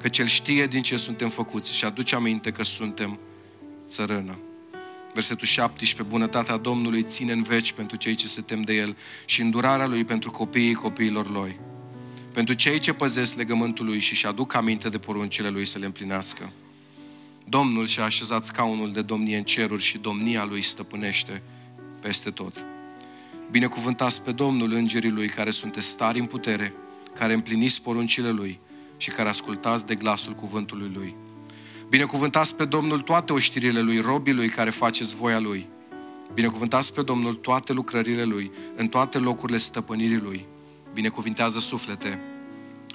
Că 0.00 0.08
Cel 0.08 0.26
știe 0.26 0.66
din 0.66 0.82
ce 0.82 0.96
suntem 0.96 1.28
făcuți 1.28 1.74
și 1.74 1.84
aduce 1.84 2.14
aminte 2.14 2.50
că 2.50 2.64
suntem 2.64 3.18
țărână. 3.86 4.38
Versetul 5.14 5.46
17, 5.46 6.02
bunătatea 6.02 6.56
Domnului 6.56 7.02
ține 7.02 7.32
în 7.32 7.42
veci 7.42 7.72
pentru 7.72 7.96
cei 7.96 8.14
ce 8.14 8.28
se 8.28 8.40
tem 8.40 8.62
de 8.62 8.74
El 8.74 8.96
și 9.24 9.40
îndurarea 9.40 9.86
Lui 9.86 10.04
pentru 10.04 10.30
copiii 10.30 10.74
copiilor 10.74 11.30
Lui 11.30 11.60
pentru 12.32 12.54
cei 12.54 12.78
ce 12.78 12.92
păzesc 12.92 13.36
legământul 13.36 13.84
lui 13.84 13.98
și 13.98 14.14
și-aduc 14.14 14.54
aminte 14.54 14.88
de 14.88 14.98
poruncile 14.98 15.48
lui 15.48 15.64
să 15.64 15.78
le 15.78 15.86
împlinească. 15.86 16.50
Domnul 17.48 17.86
și-a 17.86 18.04
așezat 18.04 18.44
scaunul 18.44 18.92
de 18.92 19.02
domnie 19.02 19.36
în 19.36 19.42
ceruri 19.42 19.82
și 19.82 19.98
domnia 19.98 20.44
lui 20.44 20.62
stăpânește 20.62 21.42
peste 22.00 22.30
tot. 22.30 22.64
Binecuvântați 23.50 24.22
pe 24.22 24.32
Domnul 24.32 24.72
îngerii 24.72 25.10
lui 25.10 25.28
care 25.28 25.50
sunteți 25.50 25.86
stari 25.86 26.18
în 26.18 26.26
putere, 26.26 26.74
care 27.18 27.32
împliniți 27.32 27.82
poruncile 27.82 28.30
lui 28.30 28.60
și 28.96 29.10
care 29.10 29.28
ascultați 29.28 29.86
de 29.86 29.94
glasul 29.94 30.32
cuvântului 30.32 30.90
lui. 30.94 31.14
Binecuvântați 31.88 32.56
pe 32.56 32.64
Domnul 32.64 33.00
toate 33.00 33.32
oștirile 33.32 33.80
lui, 33.80 33.98
robii 33.98 34.32
lui 34.32 34.48
care 34.48 34.70
faceți 34.70 35.14
voia 35.14 35.38
lui. 35.38 35.66
Binecuvântați 36.34 36.92
pe 36.92 37.02
Domnul 37.02 37.34
toate 37.34 37.72
lucrările 37.72 38.24
lui, 38.24 38.50
în 38.76 38.88
toate 38.88 39.18
locurile 39.18 39.58
stăpânirii 39.58 40.18
lui 40.18 40.46
binecuvintează 40.94 41.58
suflete 41.58 42.20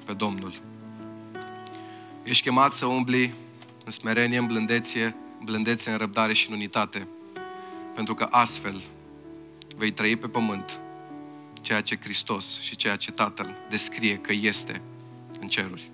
pe 0.05 0.13
Domnul. 0.13 0.53
Ești 2.23 2.43
chemat 2.43 2.73
să 2.73 2.85
umbli 2.85 3.33
în 3.85 3.91
smerenie, 3.91 4.37
în 4.37 4.45
blândețe, 4.45 5.15
în 5.39 5.45
blândețe, 5.45 5.91
în 5.91 5.97
răbdare 5.97 6.33
și 6.33 6.47
în 6.49 6.55
unitate. 6.55 7.07
Pentru 7.95 8.13
că 8.15 8.27
astfel 8.31 8.81
vei 9.75 9.91
trăi 9.91 10.15
pe 10.15 10.27
pământ 10.27 10.79
ceea 11.61 11.81
ce 11.81 11.99
Hristos 11.99 12.59
și 12.59 12.75
ceea 12.75 12.95
ce 12.95 13.11
Tatăl 13.11 13.55
descrie 13.69 14.17
că 14.17 14.33
este 14.33 14.81
în 15.39 15.47
ceruri. 15.47 15.91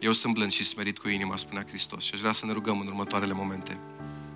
Eu 0.00 0.12
sunt 0.12 0.34
blând 0.34 0.52
și 0.52 0.64
smerit 0.64 0.98
cu 0.98 1.08
inima, 1.08 1.36
spunea 1.36 1.64
Hristos. 1.66 2.04
Și 2.04 2.10
aș 2.14 2.20
vrea 2.20 2.32
să 2.32 2.46
ne 2.46 2.52
rugăm 2.52 2.80
în 2.80 2.86
următoarele 2.86 3.32
momente. 3.32 3.78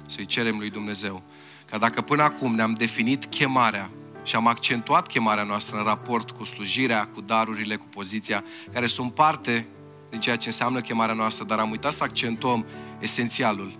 Să-i 0.06 0.26
cerem 0.26 0.58
lui 0.58 0.70
Dumnezeu 0.70 1.22
Că 1.70 1.78
dacă 1.78 2.00
până 2.00 2.22
acum 2.22 2.54
ne-am 2.54 2.72
definit 2.72 3.24
chemarea 3.24 3.90
și 4.24 4.36
am 4.36 4.46
accentuat 4.46 5.06
chemarea 5.06 5.44
noastră 5.44 5.76
în 5.76 5.84
raport 5.84 6.30
cu 6.30 6.44
slujirea, 6.44 7.08
cu 7.14 7.20
darurile, 7.20 7.76
cu 7.76 7.86
poziția, 7.90 8.44
care 8.72 8.86
sunt 8.86 9.14
parte 9.14 9.66
din 10.10 10.20
ceea 10.20 10.36
ce 10.36 10.48
înseamnă 10.48 10.80
chemarea 10.80 11.14
noastră, 11.14 11.44
dar 11.44 11.58
am 11.58 11.70
uitat 11.70 11.92
să 11.92 12.02
accentuăm 12.02 12.66
esențialul. 12.98 13.72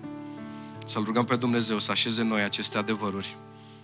Să-L 0.87 1.05
rugăm 1.05 1.25
pe 1.25 1.37
Dumnezeu 1.37 1.79
să 1.79 1.91
așeze 1.91 2.21
în 2.21 2.27
noi 2.27 2.43
aceste 2.43 2.79
adevăruri. 2.79 3.37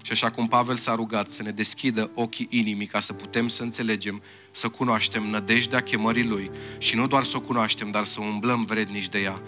Și 0.03 0.13
așa 0.13 0.31
cum 0.31 0.49
Pavel 0.49 0.77
s-a 0.77 0.95
rugat 0.95 1.31
să 1.31 1.43
ne 1.43 1.51
deschidă 1.51 2.11
ochii 2.15 2.47
inimii 2.51 2.87
ca 2.87 3.01
să 3.01 3.13
putem 3.13 3.49
să 3.49 3.63
înțelegem, 3.63 4.23
să 4.51 4.69
cunoaștem 4.69 5.23
nădejdea 5.23 5.81
chemării 5.81 6.27
Lui 6.27 6.51
și 6.79 6.97
nu 6.97 7.07
doar 7.07 7.25
să 7.25 7.37
o 7.37 7.41
cunoaștem, 7.41 7.91
dar 7.91 8.05
să 8.05 8.21
umblăm 8.21 8.65
vrednici 8.65 9.09
de 9.09 9.19
ea. 9.19 9.41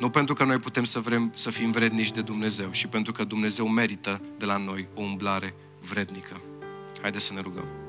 Nu 0.00 0.10
pentru 0.10 0.34
că 0.34 0.44
noi 0.44 0.58
putem 0.58 0.84
să 0.84 0.98
vrem 0.98 1.32
să 1.34 1.50
fim 1.50 1.70
vrednici 1.70 2.10
de 2.10 2.20
Dumnezeu, 2.20 2.68
și 2.70 2.86
pentru 2.86 3.12
că 3.12 3.24
Dumnezeu 3.24 3.68
merită 3.68 4.20
de 4.38 4.44
la 4.44 4.56
noi 4.56 4.88
o 4.94 5.02
umblare 5.02 5.54
vrednică. 5.80 6.40
Haideți 7.00 7.24
să 7.24 7.32
ne 7.32 7.40
rugăm. 7.40 7.79